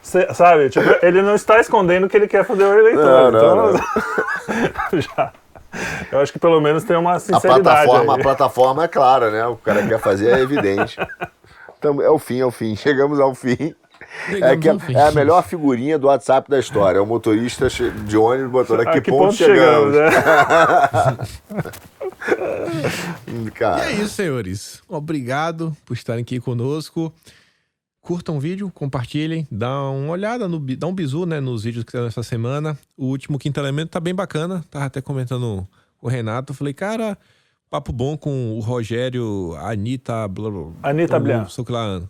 Cê- 0.02 0.32
sabe? 0.34 0.70
Tipo, 0.70 0.86
ele 1.02 1.22
não 1.22 1.34
está 1.34 1.60
escondendo 1.60 2.08
que 2.08 2.16
ele 2.16 2.28
quer 2.28 2.44
fuder 2.44 2.66
o 2.68 2.78
eleitor. 2.78 3.04
Não, 3.04 3.30
não, 3.30 3.70
então, 3.70 5.00
já. 5.00 5.32
Eu 6.10 6.20
acho 6.20 6.32
que 6.32 6.38
pelo 6.38 6.60
menos 6.60 6.84
tem 6.84 6.96
uma 6.96 7.14
A 7.14 7.20
sinceridade. 7.20 7.62
plataforma, 7.62 8.14
a 8.14 8.18
plataforma 8.18 8.84
é 8.84 8.88
clara, 8.88 9.30
né? 9.30 9.46
O 9.46 9.56
cara 9.56 9.86
quer 9.86 9.98
fazer 10.00 10.30
é 10.30 10.40
evidente. 10.40 10.96
Então, 11.78 12.00
é 12.02 12.10
o 12.10 12.18
fim, 12.18 12.40
é 12.40 12.46
o 12.46 12.50
fim. 12.50 12.74
Chegamos 12.76 13.20
ao 13.20 13.34
fim. 13.34 13.74
É, 14.28 14.50
Chegamos 14.50 14.82
que 14.84 14.92
fim. 14.92 14.98
é 14.98 15.08
a 15.08 15.12
melhor 15.12 15.42
figurinha 15.44 15.98
do 15.98 16.06
WhatsApp 16.06 16.50
da 16.50 16.58
história. 16.58 16.98
É 16.98 17.00
o 17.00 17.06
motorista 17.06 17.68
de 17.68 18.16
ônibus 18.16 18.50
botando 18.50 18.80
a 18.86 18.90
A 18.90 19.00
que, 19.00 19.10
ponto, 19.10 19.34
chegamos. 19.34 19.94
né? 19.94 20.08
Hum, 23.28 23.46
E 23.48 23.64
é 23.80 23.92
isso, 23.92 24.14
senhores. 24.14 24.82
Obrigado 24.88 25.76
por 25.86 25.94
estarem 25.94 26.22
aqui 26.22 26.40
conosco. 26.40 27.12
Curtam 28.08 28.38
o 28.38 28.40
vídeo, 28.40 28.70
compartilhem, 28.74 29.46
dá 29.52 29.82
uma 29.90 30.12
olhada, 30.12 30.48
no, 30.48 30.58
dá 30.58 30.86
um 30.86 30.94
bisu 30.94 31.26
né, 31.26 31.40
nos 31.40 31.64
vídeos 31.64 31.84
que 31.84 31.92
saíram 31.92 32.08
essa 32.08 32.22
semana. 32.22 32.74
O 32.96 33.04
último 33.04 33.38
Quinto 33.38 33.60
Elemento 33.60 33.90
tá 33.90 34.00
bem 34.00 34.14
bacana. 34.14 34.64
Tava 34.70 34.86
até 34.86 35.02
comentando 35.02 35.68
com 35.98 36.06
o 36.06 36.08
Renato. 36.08 36.54
Falei, 36.54 36.72
cara, 36.72 37.18
papo 37.68 37.92
bom 37.92 38.16
com 38.16 38.56
o 38.56 38.60
Rogério, 38.60 39.54
a 39.58 39.72
Anitta... 39.72 40.26
Blá, 40.26 40.50
blá, 40.50 40.72
Anitta 40.84 41.20
blá, 41.20 41.44
Blian. 41.50 42.08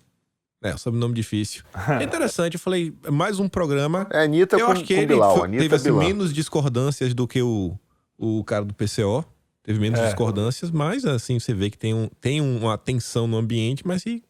É, 0.62 0.76
sobrenome 0.76 1.14
difícil. 1.14 1.64
É 2.00 2.04
interessante, 2.04 2.54
eu 2.54 2.60
falei, 2.60 2.94
mais 3.10 3.40
um 3.40 3.48
programa. 3.48 4.06
é 4.12 4.22
Anitta 4.22 4.56
eu 4.56 4.66
com, 4.66 4.72
acho 4.74 4.84
que 4.84 4.94
com 4.94 5.00
ele 5.00 5.14
Bilal. 5.14 5.36
foi- 5.36 5.50
teve 5.50 5.74
assim, 5.74 5.90
menos 5.90 6.32
discordâncias 6.32 7.12
do 7.12 7.26
que 7.26 7.42
o, 7.42 7.76
o 8.16 8.44
cara 8.44 8.64
do 8.64 8.72
PCO. 8.72 9.24
Teve 9.64 9.80
menos 9.80 9.98
É. 9.98 10.04
discordâncias, 10.06 10.70
mas 10.70 11.04
assim, 11.04 11.40
você 11.40 11.52
vê 11.52 11.68
que 11.70 11.76
tem, 11.76 11.92
um, 11.92 12.08
tem 12.20 12.40
uma 12.40 12.78
tensão 12.78 13.26
no 13.26 13.36
ambiente, 13.36 13.84
mas 13.84 14.02
se 14.02 14.22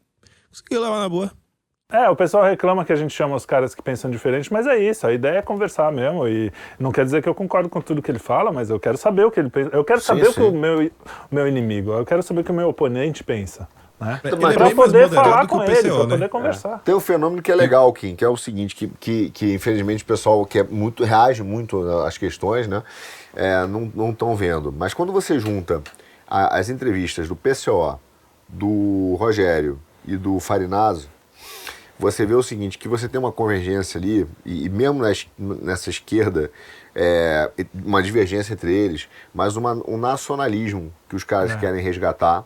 conseguiu 0.50 0.80
levar 0.80 1.00
na 1.00 1.08
boa. 1.10 1.30
É, 1.90 2.06
o 2.10 2.14
pessoal 2.14 2.44
reclama 2.44 2.84
que 2.84 2.92
a 2.92 2.96
gente 2.96 3.14
chama 3.14 3.34
os 3.34 3.46
caras 3.46 3.74
que 3.74 3.80
pensam 3.80 4.10
diferente, 4.10 4.52
mas 4.52 4.66
é 4.66 4.76
isso, 4.76 5.06
a 5.06 5.12
ideia 5.14 5.38
é 5.38 5.42
conversar 5.42 5.90
mesmo. 5.90 6.28
E 6.28 6.52
não 6.78 6.92
quer 6.92 7.02
dizer 7.02 7.22
que 7.22 7.28
eu 7.30 7.34
concordo 7.34 7.66
com 7.70 7.80
tudo 7.80 8.02
que 8.02 8.10
ele 8.10 8.18
fala, 8.18 8.52
mas 8.52 8.68
eu 8.68 8.78
quero 8.78 8.98
saber 8.98 9.24
o 9.24 9.30
que 9.30 9.40
ele 9.40 9.48
pensa. 9.48 9.70
Eu 9.72 9.82
quero 9.82 9.98
Sim, 9.98 10.06
saber 10.08 10.24
o 10.28 10.34
que 10.34 10.40
sim. 10.42 10.48
o 10.48 10.52
meu, 10.52 10.84
o 10.86 11.34
meu 11.34 11.48
inimigo, 11.48 11.92
eu 11.92 12.04
quero 12.04 12.22
saber 12.22 12.42
o 12.42 12.44
que 12.44 12.50
o 12.50 12.54
meu 12.54 12.68
oponente 12.68 13.24
pensa. 13.24 13.66
Né? 13.98 14.20
É 14.22 14.28
pra 14.36 14.54
mais 14.54 14.74
poder 14.74 15.08
falar 15.08 15.46
com 15.46 15.60
PCO, 15.60 15.70
ele, 15.70 15.88
pra 15.88 15.98
né? 16.02 16.08
poder 16.10 16.28
conversar. 16.28 16.78
Tem 16.84 16.94
um 16.94 17.00
fenômeno 17.00 17.40
que 17.40 17.50
é 17.50 17.54
legal, 17.54 17.90
Kim, 17.94 18.14
que 18.14 18.22
é 18.22 18.28
o 18.28 18.36
seguinte, 18.36 18.74
que, 18.76 18.88
que, 19.00 19.30
que 19.30 19.54
infelizmente 19.54 20.04
o 20.04 20.06
pessoal 20.06 20.44
que 20.44 20.58
é 20.58 20.64
muito, 20.64 21.04
reage 21.04 21.42
muito 21.42 21.80
às 22.04 22.18
questões, 22.18 22.68
né? 22.68 22.82
é, 23.34 23.66
não 23.66 24.10
estão 24.10 24.36
vendo. 24.36 24.70
Mas 24.76 24.92
quando 24.92 25.10
você 25.10 25.38
junta 25.38 25.80
a- 26.28 26.58
as 26.58 26.68
entrevistas 26.68 27.28
do 27.28 27.34
PCO, 27.34 27.98
do 28.46 29.16
Rogério 29.18 29.80
e 30.06 30.18
do 30.18 30.38
Farinazo, 30.38 31.08
você 31.98 32.24
vê 32.24 32.34
o 32.34 32.42
seguinte, 32.42 32.78
que 32.78 32.88
você 32.88 33.08
tem 33.08 33.18
uma 33.18 33.32
convergência 33.32 33.98
ali, 33.98 34.26
e, 34.44 34.66
e 34.66 34.68
mesmo 34.68 35.00
nas- 35.02 35.26
nessa 35.38 35.90
esquerda, 35.90 36.50
é, 36.94 37.50
uma 37.84 38.02
divergência 38.02 38.52
entre 38.52 38.72
eles, 38.72 39.08
mas 39.34 39.56
uma, 39.56 39.72
um 39.88 39.96
nacionalismo 39.98 40.92
que 41.08 41.16
os 41.16 41.24
caras 41.24 41.52
querem 41.60 41.82
resgatar, 41.82 42.44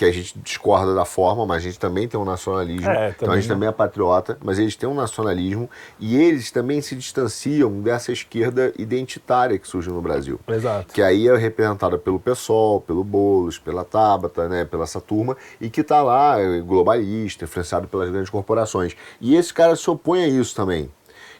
que 0.00 0.04
a 0.06 0.10
gente 0.10 0.38
discorda 0.38 0.94
da 0.94 1.04
forma, 1.04 1.44
mas 1.44 1.58
a 1.58 1.60
gente 1.60 1.78
também 1.78 2.08
tem 2.08 2.18
um 2.18 2.24
nacionalismo. 2.24 2.88
É, 2.88 3.10
então 3.10 3.30
a 3.30 3.36
gente 3.36 3.50
não. 3.50 3.56
também 3.56 3.68
é 3.68 3.72
patriota, 3.72 4.38
mas 4.42 4.58
eles 4.58 4.74
têm 4.74 4.88
um 4.88 4.94
nacionalismo 4.94 5.68
e 5.98 6.16
eles 6.16 6.50
também 6.50 6.80
se 6.80 6.96
distanciam 6.96 7.82
dessa 7.82 8.10
esquerda 8.10 8.72
identitária 8.78 9.58
que 9.58 9.68
surge 9.68 9.90
no 9.90 10.00
Brasil. 10.00 10.40
Exato. 10.48 10.94
Que 10.94 11.02
aí 11.02 11.28
é 11.28 11.36
representada 11.36 11.98
pelo 11.98 12.18
PSOL, 12.18 12.80
pelo 12.80 13.04
Boulos, 13.04 13.58
pela 13.58 13.84
Tabata, 13.84 14.48
né, 14.48 14.64
pela 14.64 14.84
essa 14.84 15.02
turma, 15.02 15.36
e 15.60 15.68
que 15.68 15.82
está 15.82 16.02
lá, 16.02 16.40
é, 16.40 16.60
globalista, 16.60 17.44
influenciado 17.44 17.86
pelas 17.86 18.08
grandes 18.08 18.30
corporações. 18.30 18.96
E 19.20 19.36
esses 19.36 19.52
caras 19.52 19.80
se 19.80 19.90
opõem 19.90 20.24
a 20.24 20.28
isso 20.28 20.56
também. 20.56 20.90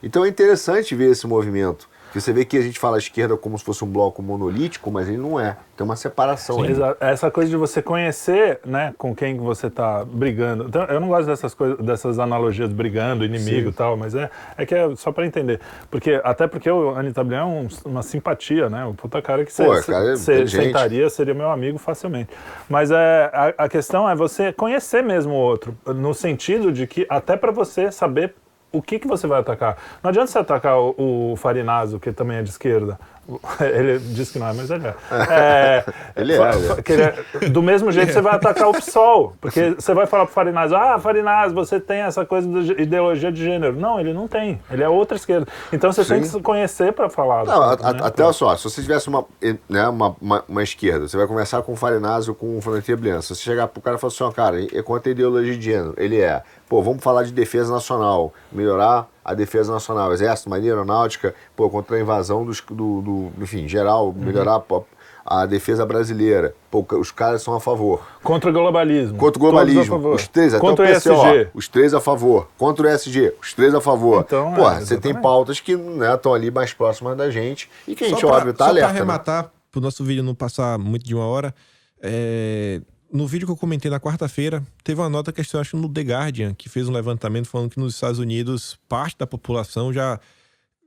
Então 0.02 0.22
é 0.22 0.28
interessante 0.28 0.94
ver 0.94 1.12
esse 1.12 1.26
movimento. 1.26 1.88
Porque 2.10 2.20
você 2.20 2.32
vê 2.32 2.44
que 2.44 2.56
a 2.58 2.60
gente 2.60 2.76
fala 2.76 2.96
a 2.96 2.98
esquerda 2.98 3.36
como 3.36 3.56
se 3.56 3.64
fosse 3.64 3.84
um 3.84 3.88
bloco 3.88 4.20
monolítico, 4.20 4.90
mas 4.90 5.06
ele 5.06 5.16
não 5.16 5.38
é. 5.38 5.56
Tem 5.76 5.84
uma 5.84 5.94
separação 5.94 6.60
aí. 6.60 6.72
Exato. 6.72 6.96
Essa 7.04 7.30
coisa 7.30 7.48
de 7.48 7.56
você 7.56 7.80
conhecer, 7.80 8.58
né, 8.66 8.92
com 8.98 9.14
quem 9.14 9.36
que 9.36 9.40
você 9.42 9.70
tá 9.70 10.04
brigando. 10.04 10.64
Então, 10.68 10.82
eu 10.86 10.98
não 10.98 11.06
gosto 11.06 11.26
dessas 11.26 11.54
coisas, 11.54 11.78
dessas 11.78 12.18
analogias 12.18 12.68
brigando, 12.72 13.24
inimigo 13.24 13.68
e 13.68 13.72
tal, 13.72 13.96
mas 13.96 14.16
é, 14.16 14.28
é 14.58 14.66
que 14.66 14.74
é 14.74 14.94
só 14.96 15.12
pra 15.12 15.24
entender. 15.24 15.60
Porque, 15.88 16.20
até 16.24 16.48
porque 16.48 16.68
o 16.68 16.96
Anitta 16.96 17.22
Blian 17.22 17.42
é 17.42 17.44
um- 17.44 17.68
uma 17.84 18.02
simpatia, 18.02 18.68
né? 18.68 18.84
O 18.84 18.92
puta 18.92 19.22
cara 19.22 19.44
que 19.44 19.52
você 19.52 19.62
é 19.62 20.46
sentaria, 20.46 21.08
seria 21.08 21.32
meu 21.32 21.48
amigo 21.48 21.78
facilmente. 21.78 22.30
Mas 22.68 22.90
é, 22.90 23.30
a, 23.32 23.64
a 23.64 23.68
questão 23.68 24.10
é 24.10 24.16
você 24.16 24.52
conhecer 24.52 25.02
mesmo 25.02 25.32
o 25.32 25.36
outro, 25.36 25.76
no 25.86 26.12
sentido 26.12 26.72
de 26.72 26.88
que 26.88 27.06
até 27.08 27.36
pra 27.36 27.52
você 27.52 27.92
saber 27.92 28.34
o 28.72 28.80
que, 28.80 28.98
que 28.98 29.06
você 29.06 29.26
vai 29.26 29.40
atacar. 29.40 29.76
Não 30.02 30.10
adianta 30.10 30.28
você 30.28 30.38
atacar 30.38 30.78
o, 30.78 31.32
o 31.32 31.36
Farinazo, 31.36 31.98
que 31.98 32.12
também 32.12 32.38
é 32.38 32.42
de 32.42 32.50
esquerda. 32.50 32.98
Ele 33.60 33.98
diz 33.98 34.30
que 34.30 34.38
não 34.38 34.48
é, 34.48 34.52
mas 34.52 34.70
ele 34.70 34.86
é. 34.86 34.94
É, 35.30 35.84
Ele 36.16 36.32
é, 36.34 37.14
é. 37.44 37.48
do 37.48 37.62
mesmo 37.62 37.90
jeito 37.92 38.12
você 38.12 38.20
vai 38.20 38.34
atacar 38.34 38.68
o 38.68 38.72
PSOL, 38.72 39.34
porque 39.40 39.74
você 39.78 39.94
vai 39.94 40.06
falar 40.06 40.24
pro 40.26 40.34
Farinaz, 40.34 40.72
ah, 40.72 40.98
Farinaz, 40.98 41.52
você 41.52 41.78
tem 41.78 42.00
essa 42.00 42.24
coisa 42.24 42.48
de 42.62 42.72
ideologia 42.80 43.30
de 43.30 43.42
gênero. 43.44 43.76
Não, 43.76 44.00
ele 44.00 44.12
não 44.12 44.26
tem. 44.26 44.60
Ele 44.70 44.82
é 44.82 44.88
outra 44.88 45.16
esquerda. 45.16 45.46
Então 45.72 45.92
você 45.92 46.04
tem 46.04 46.20
que 46.20 46.28
se 46.28 46.40
conhecer 46.40 46.92
para 46.92 47.08
falar. 47.08 47.44
Não, 47.44 47.62
a- 47.62 47.76
né? 47.76 48.00
até 48.02 48.22
olha 48.24 48.32
só, 48.32 48.56
se 48.56 48.64
você 48.64 48.82
tivesse 48.82 49.08
uma, 49.08 49.24
né, 49.68 49.88
uma, 49.88 50.16
uma, 50.20 50.44
uma 50.48 50.62
esquerda, 50.62 51.06
você 51.08 51.16
vai 51.16 51.26
conversar 51.26 51.62
com 51.62 51.72
o 51.72 51.76
Farinazzo 51.76 52.30
ou 52.32 52.34
com 52.34 52.58
o 52.58 52.60
Frontier 52.60 52.96
Blian. 52.96 53.20
Se 53.20 53.34
você 53.34 53.42
chegar 53.42 53.68
pro 53.68 53.80
cara 53.80 53.96
e 53.96 54.00
falar 54.00 54.12
assim, 54.12 54.24
ó, 54.24 54.30
cara, 54.30 54.62
é 54.62 54.82
contra 54.82 55.10
a 55.10 55.12
ideologia 55.12 55.56
de 55.56 55.62
gênero. 55.62 55.94
Ele 55.96 56.20
é, 56.20 56.42
pô, 56.68 56.82
vamos 56.82 57.02
falar 57.02 57.22
de 57.24 57.32
defesa 57.32 57.72
nacional, 57.72 58.32
melhorar 58.52 59.06
a 59.30 59.34
defesa 59.34 59.72
nacional, 59.72 60.12
exército, 60.12 60.50
marinha, 60.50 60.72
aeronáutica, 60.72 61.34
pô, 61.54 61.70
contra 61.70 61.96
a 61.96 62.00
invasão 62.00 62.44
dos, 62.44 62.60
do, 62.60 63.00
do, 63.00 63.32
enfim, 63.40 63.68
geral, 63.68 64.12
melhorar 64.12 64.58
pô, 64.60 64.84
a 65.24 65.46
defesa 65.46 65.86
brasileira. 65.86 66.54
Pô, 66.70 66.84
os 66.98 67.10
caras 67.12 67.42
são 67.42 67.54
a 67.54 67.60
favor. 67.60 68.02
Contra 68.22 68.50
o 68.50 68.52
globalismo. 68.52 69.16
Contra 69.16 69.40
o 69.40 69.46
a 69.46 69.50
globalismo, 69.50 70.08
os 70.12 70.26
três, 70.26 70.52
até 70.52 70.60
Contra 70.60 70.84
o 70.84 70.88
o 70.88 71.00
PCO, 71.00 71.12
ESG. 71.12 71.48
os 71.54 71.68
três 71.68 71.94
a 71.94 72.00
favor. 72.00 72.48
Contra 72.58 72.86
o 72.86 72.90
ESG, 72.90 73.32
os 73.40 73.54
três 73.54 73.74
a 73.74 73.80
favor. 73.80 74.24
Então, 74.26 74.52
Pô, 74.54 74.68
é, 74.68 74.80
você 74.80 74.96
tem 74.96 75.14
pautas 75.14 75.60
que 75.60 75.72
estão 75.72 76.34
ali 76.34 76.50
mais 76.50 76.72
próximas 76.72 77.16
da 77.16 77.30
gente 77.30 77.70
e 77.86 77.94
que 77.94 78.04
a 78.04 78.08
gente, 78.08 78.20
só 78.20 78.26
pra, 78.28 78.36
óbvio, 78.38 78.52
tá 78.52 78.64
só 78.64 78.70
alerta. 78.70 78.88
pra 78.88 78.94
né? 78.94 79.00
arrematar, 79.00 79.50
pro 79.70 79.80
nosso 79.80 80.02
vídeo 80.02 80.22
não 80.24 80.34
passar 80.34 80.78
muito 80.78 81.04
de 81.04 81.14
uma 81.14 81.26
hora, 81.26 81.54
é, 82.02 82.80
no 83.12 83.26
vídeo 83.26 83.46
que 83.46 83.52
eu 83.52 83.56
comentei 83.56 83.90
na 83.90 83.98
quarta-feira, 84.00 84.62
teve 84.84 85.00
uma 85.00 85.08
nota 85.08 85.32
que 85.32 85.40
eu 85.40 85.60
acho 85.60 85.76
no 85.76 85.88
The 85.88 86.02
Guardian, 86.02 86.54
que 86.54 86.68
fez 86.68 86.88
um 86.88 86.92
levantamento 86.92 87.46
falando 87.48 87.70
que 87.70 87.80
nos 87.80 87.94
Estados 87.94 88.18
Unidos 88.18 88.78
parte 88.88 89.16
da 89.18 89.26
população 89.26 89.92
já 89.92 90.18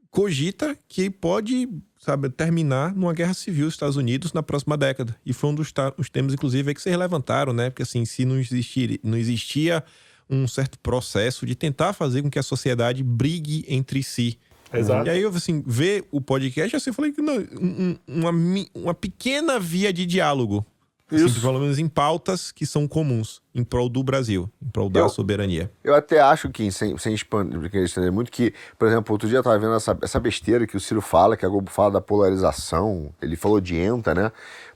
cogita 0.09 0.77
que 0.87 1.09
pode, 1.09 1.67
sabe, 1.99 2.29
terminar 2.29 2.93
numa 2.93 3.13
guerra 3.13 3.33
civil 3.33 3.65
nos 3.65 3.73
Estados 3.73 3.95
Unidos 3.97 4.31
na 4.31 4.43
próxima 4.43 4.77
década. 4.77 5.15
E 5.25 5.33
foi 5.33 5.49
um 5.49 5.55
dos 5.55 5.73
os 5.97 6.09
temas, 6.09 6.33
inclusive, 6.33 6.73
que 6.73 6.81
vocês 6.81 6.95
levantaram, 6.97 7.51
né? 7.51 7.69
Porque 7.69 7.81
assim, 7.83 8.05
se 8.05 8.23
não, 8.23 8.37
existir, 8.39 8.99
não 9.03 9.17
existia 9.17 9.83
um 10.29 10.47
certo 10.47 10.77
processo 10.79 11.45
de 11.45 11.55
tentar 11.55 11.93
fazer 11.93 12.21
com 12.21 12.29
que 12.29 12.39
a 12.39 12.43
sociedade 12.43 13.03
brigue 13.03 13.65
entre 13.67 14.03
si. 14.03 14.37
Exato. 14.71 15.05
E 15.07 15.09
aí, 15.09 15.21
eu, 15.21 15.29
assim, 15.29 15.63
ver 15.65 16.05
o 16.11 16.19
podcast, 16.21 16.75
assim, 16.75 16.89
eu 16.89 16.93
falei 16.93 17.11
que 17.11 17.21
não, 17.21 17.35
um- 17.37 17.97
uma, 18.07 18.31
uma 18.73 18.93
pequena 18.93 19.59
via 19.59 19.91
de 19.93 20.05
diálogo. 20.05 20.65
Assim, 21.15 21.25
Isso. 21.25 21.41
pelo 21.41 21.59
menos 21.59 21.77
em 21.79 21.87
pautas 21.87 22.51
que 22.51 22.65
são 22.65 22.87
comuns, 22.87 23.41
em 23.53 23.63
prol 23.63 23.87
do 23.87 24.03
Brasil, 24.03 24.49
em 24.61 24.67
prol 24.69 24.89
da 24.89 25.01
Eu- 25.01 25.09
soberania. 25.09 25.71
Eu 25.83 25.93
até 25.93 26.19
acho 26.19 26.49
que, 26.49 26.71
sem, 26.71 26.97
sem 26.97 27.13
expandir, 27.13 28.11
muito, 28.11 28.31
que, 28.31 28.53
por 28.79 28.87
exemplo, 28.87 29.13
outro 29.13 29.27
dia 29.27 29.37
eu 29.39 29.43
tava 29.43 29.57
vendo 29.59 29.75
essa, 29.75 29.97
essa 30.01 30.19
besteira 30.19 30.65
que 30.65 30.75
o 30.75 30.79
Ciro 30.79 31.01
fala, 31.01 31.37
que 31.37 31.45
a 31.45 31.49
Globo 31.49 31.69
fala 31.69 31.91
da 31.91 32.01
polarização, 32.01 33.11
ele 33.21 33.35
falou 33.35 33.59
de 33.61 33.75
ENTA, 33.75 34.13
né? 34.15 34.31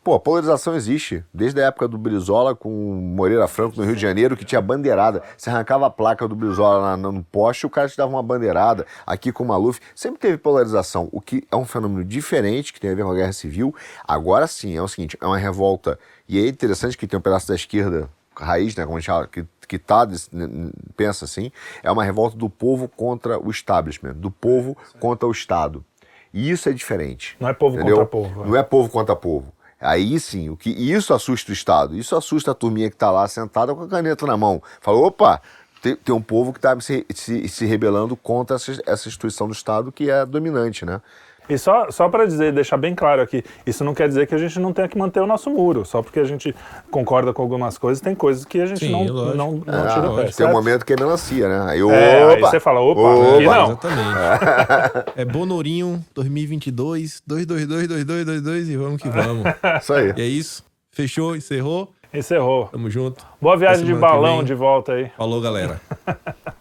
Pô, 0.07 0.13
a 0.13 0.19
polarização 0.21 0.73
existe. 0.73 1.21
Desde 1.33 1.61
a 1.61 1.65
época 1.65 1.85
do 1.85 1.97
Brizola 1.97 2.55
com 2.55 2.69
o 2.69 2.93
Moreira 2.95 3.45
Franco 3.45 3.75
no 3.75 3.83
Rio 3.83 3.93
de 3.93 4.01
Janeiro, 4.01 4.37
que 4.37 4.45
tinha 4.45 4.61
bandeirada. 4.61 5.21
Você 5.35 5.49
arrancava 5.49 5.85
a 5.85 5.89
placa 5.89 6.25
do 6.29 6.33
Brizola 6.33 6.95
na- 6.95 7.11
no 7.11 7.21
poste, 7.25 7.65
o 7.65 7.69
cara 7.69 7.89
te 7.89 7.97
dava 7.97 8.09
uma 8.09 8.23
bandeirada. 8.23 8.85
Aqui 9.05 9.33
com 9.33 9.43
o 9.43 9.47
Maluf, 9.49 9.81
sempre 9.93 10.17
teve 10.17 10.37
polarização, 10.37 11.09
o 11.11 11.19
que 11.19 11.45
é 11.51 11.55
um 11.57 11.65
fenômeno 11.65 12.05
diferente, 12.05 12.71
que 12.71 12.79
tem 12.79 12.89
a 12.91 12.95
ver 12.95 13.03
com 13.03 13.11
a 13.11 13.15
guerra 13.15 13.33
civil. 13.33 13.75
Agora 14.07 14.47
sim, 14.47 14.77
é 14.77 14.81
o 14.81 14.87
seguinte, 14.87 15.17
é 15.19 15.25
uma 15.25 15.37
revolta. 15.37 15.99
E 16.25 16.39
é 16.39 16.47
interessante 16.47 16.97
que 16.97 17.05
tem 17.05 17.19
um 17.19 17.21
pedaço 17.21 17.49
da 17.49 17.55
esquerda 17.55 18.09
raiz, 18.33 18.77
né, 18.77 18.85
como 18.85 18.95
a 18.95 19.01
gente 19.01 19.07
fala, 19.07 19.27
que, 19.27 19.45
que 19.67 19.77
tá, 19.77 20.07
pensa 20.95 21.25
assim, 21.25 21.51
é 21.83 21.91
uma 21.91 22.05
revolta 22.05 22.37
do 22.37 22.49
povo 22.49 22.87
contra 22.87 23.37
o 23.37 23.51
establishment, 23.51 24.13
do 24.13 24.31
povo 24.31 24.77
contra 25.01 25.27
o 25.27 25.31
Estado. 25.33 25.83
E 26.33 26.49
isso 26.49 26.69
é 26.69 26.71
diferente. 26.71 27.35
Não 27.41 27.49
é 27.49 27.53
povo 27.53 27.75
entendeu? 27.75 27.97
contra 27.97 28.09
povo, 28.09 28.43
é. 28.43 28.47
Não 28.47 28.55
é 28.55 28.63
povo 28.63 28.89
contra 28.89 29.13
povo. 29.13 29.51
Aí 29.79 30.19
sim, 30.19 30.49
o 30.49 30.57
que 30.57 30.71
isso 30.71 31.13
assusta 31.13 31.51
o 31.51 31.53
Estado, 31.53 31.95
isso 31.95 32.15
assusta 32.15 32.51
a 32.51 32.55
turminha 32.55 32.89
que 32.89 32.95
está 32.95 33.11
lá 33.11 33.27
sentada 33.27 33.75
com 33.75 33.83
a 33.83 33.87
caneta 33.87 34.25
na 34.25 34.35
mão. 34.35 34.61
Fala, 34.81 34.97
opa, 34.97 35.41
tem, 35.81 35.95
tem 35.95 36.15
um 36.15 36.21
povo 36.21 36.51
que 36.51 36.57
está 36.57 36.79
se, 36.79 37.05
se, 37.13 37.47
se 37.47 37.65
rebelando 37.65 38.15
contra 38.15 38.55
essa, 38.55 38.71
essa 38.85 39.07
instituição 39.07 39.47
do 39.47 39.53
Estado 39.53 39.91
que 39.91 40.09
é 40.09 40.25
dominante, 40.25 40.83
né? 40.85 41.01
E 41.49 41.57
só, 41.57 41.89
só 41.91 42.09
para 42.09 42.25
dizer, 42.25 42.51
deixar 42.51 42.77
bem 42.77 42.93
claro 42.93 43.21
aqui, 43.21 43.43
isso 43.65 43.83
não 43.83 43.93
quer 43.93 44.07
dizer 44.07 44.27
que 44.27 44.35
a 44.35 44.37
gente 44.37 44.59
não 44.59 44.73
tenha 44.73 44.87
que 44.87 44.97
manter 44.97 45.19
o 45.21 45.27
nosso 45.27 45.49
muro. 45.49 45.85
Só 45.85 46.01
porque 46.01 46.19
a 46.19 46.23
gente 46.25 46.53
concorda 46.91 47.31
com 47.33 47.41
algumas 47.41 47.77
coisas, 47.77 48.01
tem 48.01 48.13
coisas 48.15 48.43
que 48.45 48.59
a 48.59 48.65
gente 48.65 48.79
Sim, 48.85 48.91
não, 48.91 49.05
lógico. 49.13 49.37
não, 49.37 49.51
não 49.65 49.83
Ah, 49.85 49.87
tira 49.93 50.09
o 50.11 50.15
pé. 50.15 50.21
tem 50.23 50.29
um 50.29 50.31
certo? 50.33 50.51
momento 50.53 50.85
que 50.85 50.93
é 50.93 50.95
melancia, 50.99 51.47
né? 51.47 51.71
Aí, 51.71 51.79
É, 51.79 52.23
aí 52.23 52.37
opa, 52.39 52.49
você 52.49 52.59
fala, 52.59 52.79
opa, 52.81 53.01
aqui 53.35 53.45
não. 53.45 53.65
Exatamente. 53.65 55.11
é 55.15 55.25
Bonorinho 55.25 56.03
2022, 56.13 57.21
222, 57.25 57.87
2222 57.87 58.69
e 58.69 58.77
vamos 58.77 59.01
que 59.01 59.09
vamos. 59.09 59.43
Isso 59.81 59.93
aí. 59.93 60.13
E 60.17 60.21
é 60.21 60.25
isso. 60.25 60.63
Fechou, 60.91 61.35
encerrou. 61.35 61.91
Encerrou. 62.13 62.67
Tamo 62.67 62.89
junto. 62.89 63.25
Boa 63.41 63.55
viagem 63.57 63.85
de 63.85 63.93
balão 63.93 64.43
de 64.43 64.53
volta 64.53 64.93
aí. 64.93 65.11
Falou, 65.17 65.39
galera. 65.41 65.79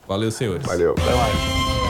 Valeu, 0.07 0.31
senhores. 0.31 0.67
Valeu. 0.67 0.93
Até 0.93 1.15
mais. 1.15 1.86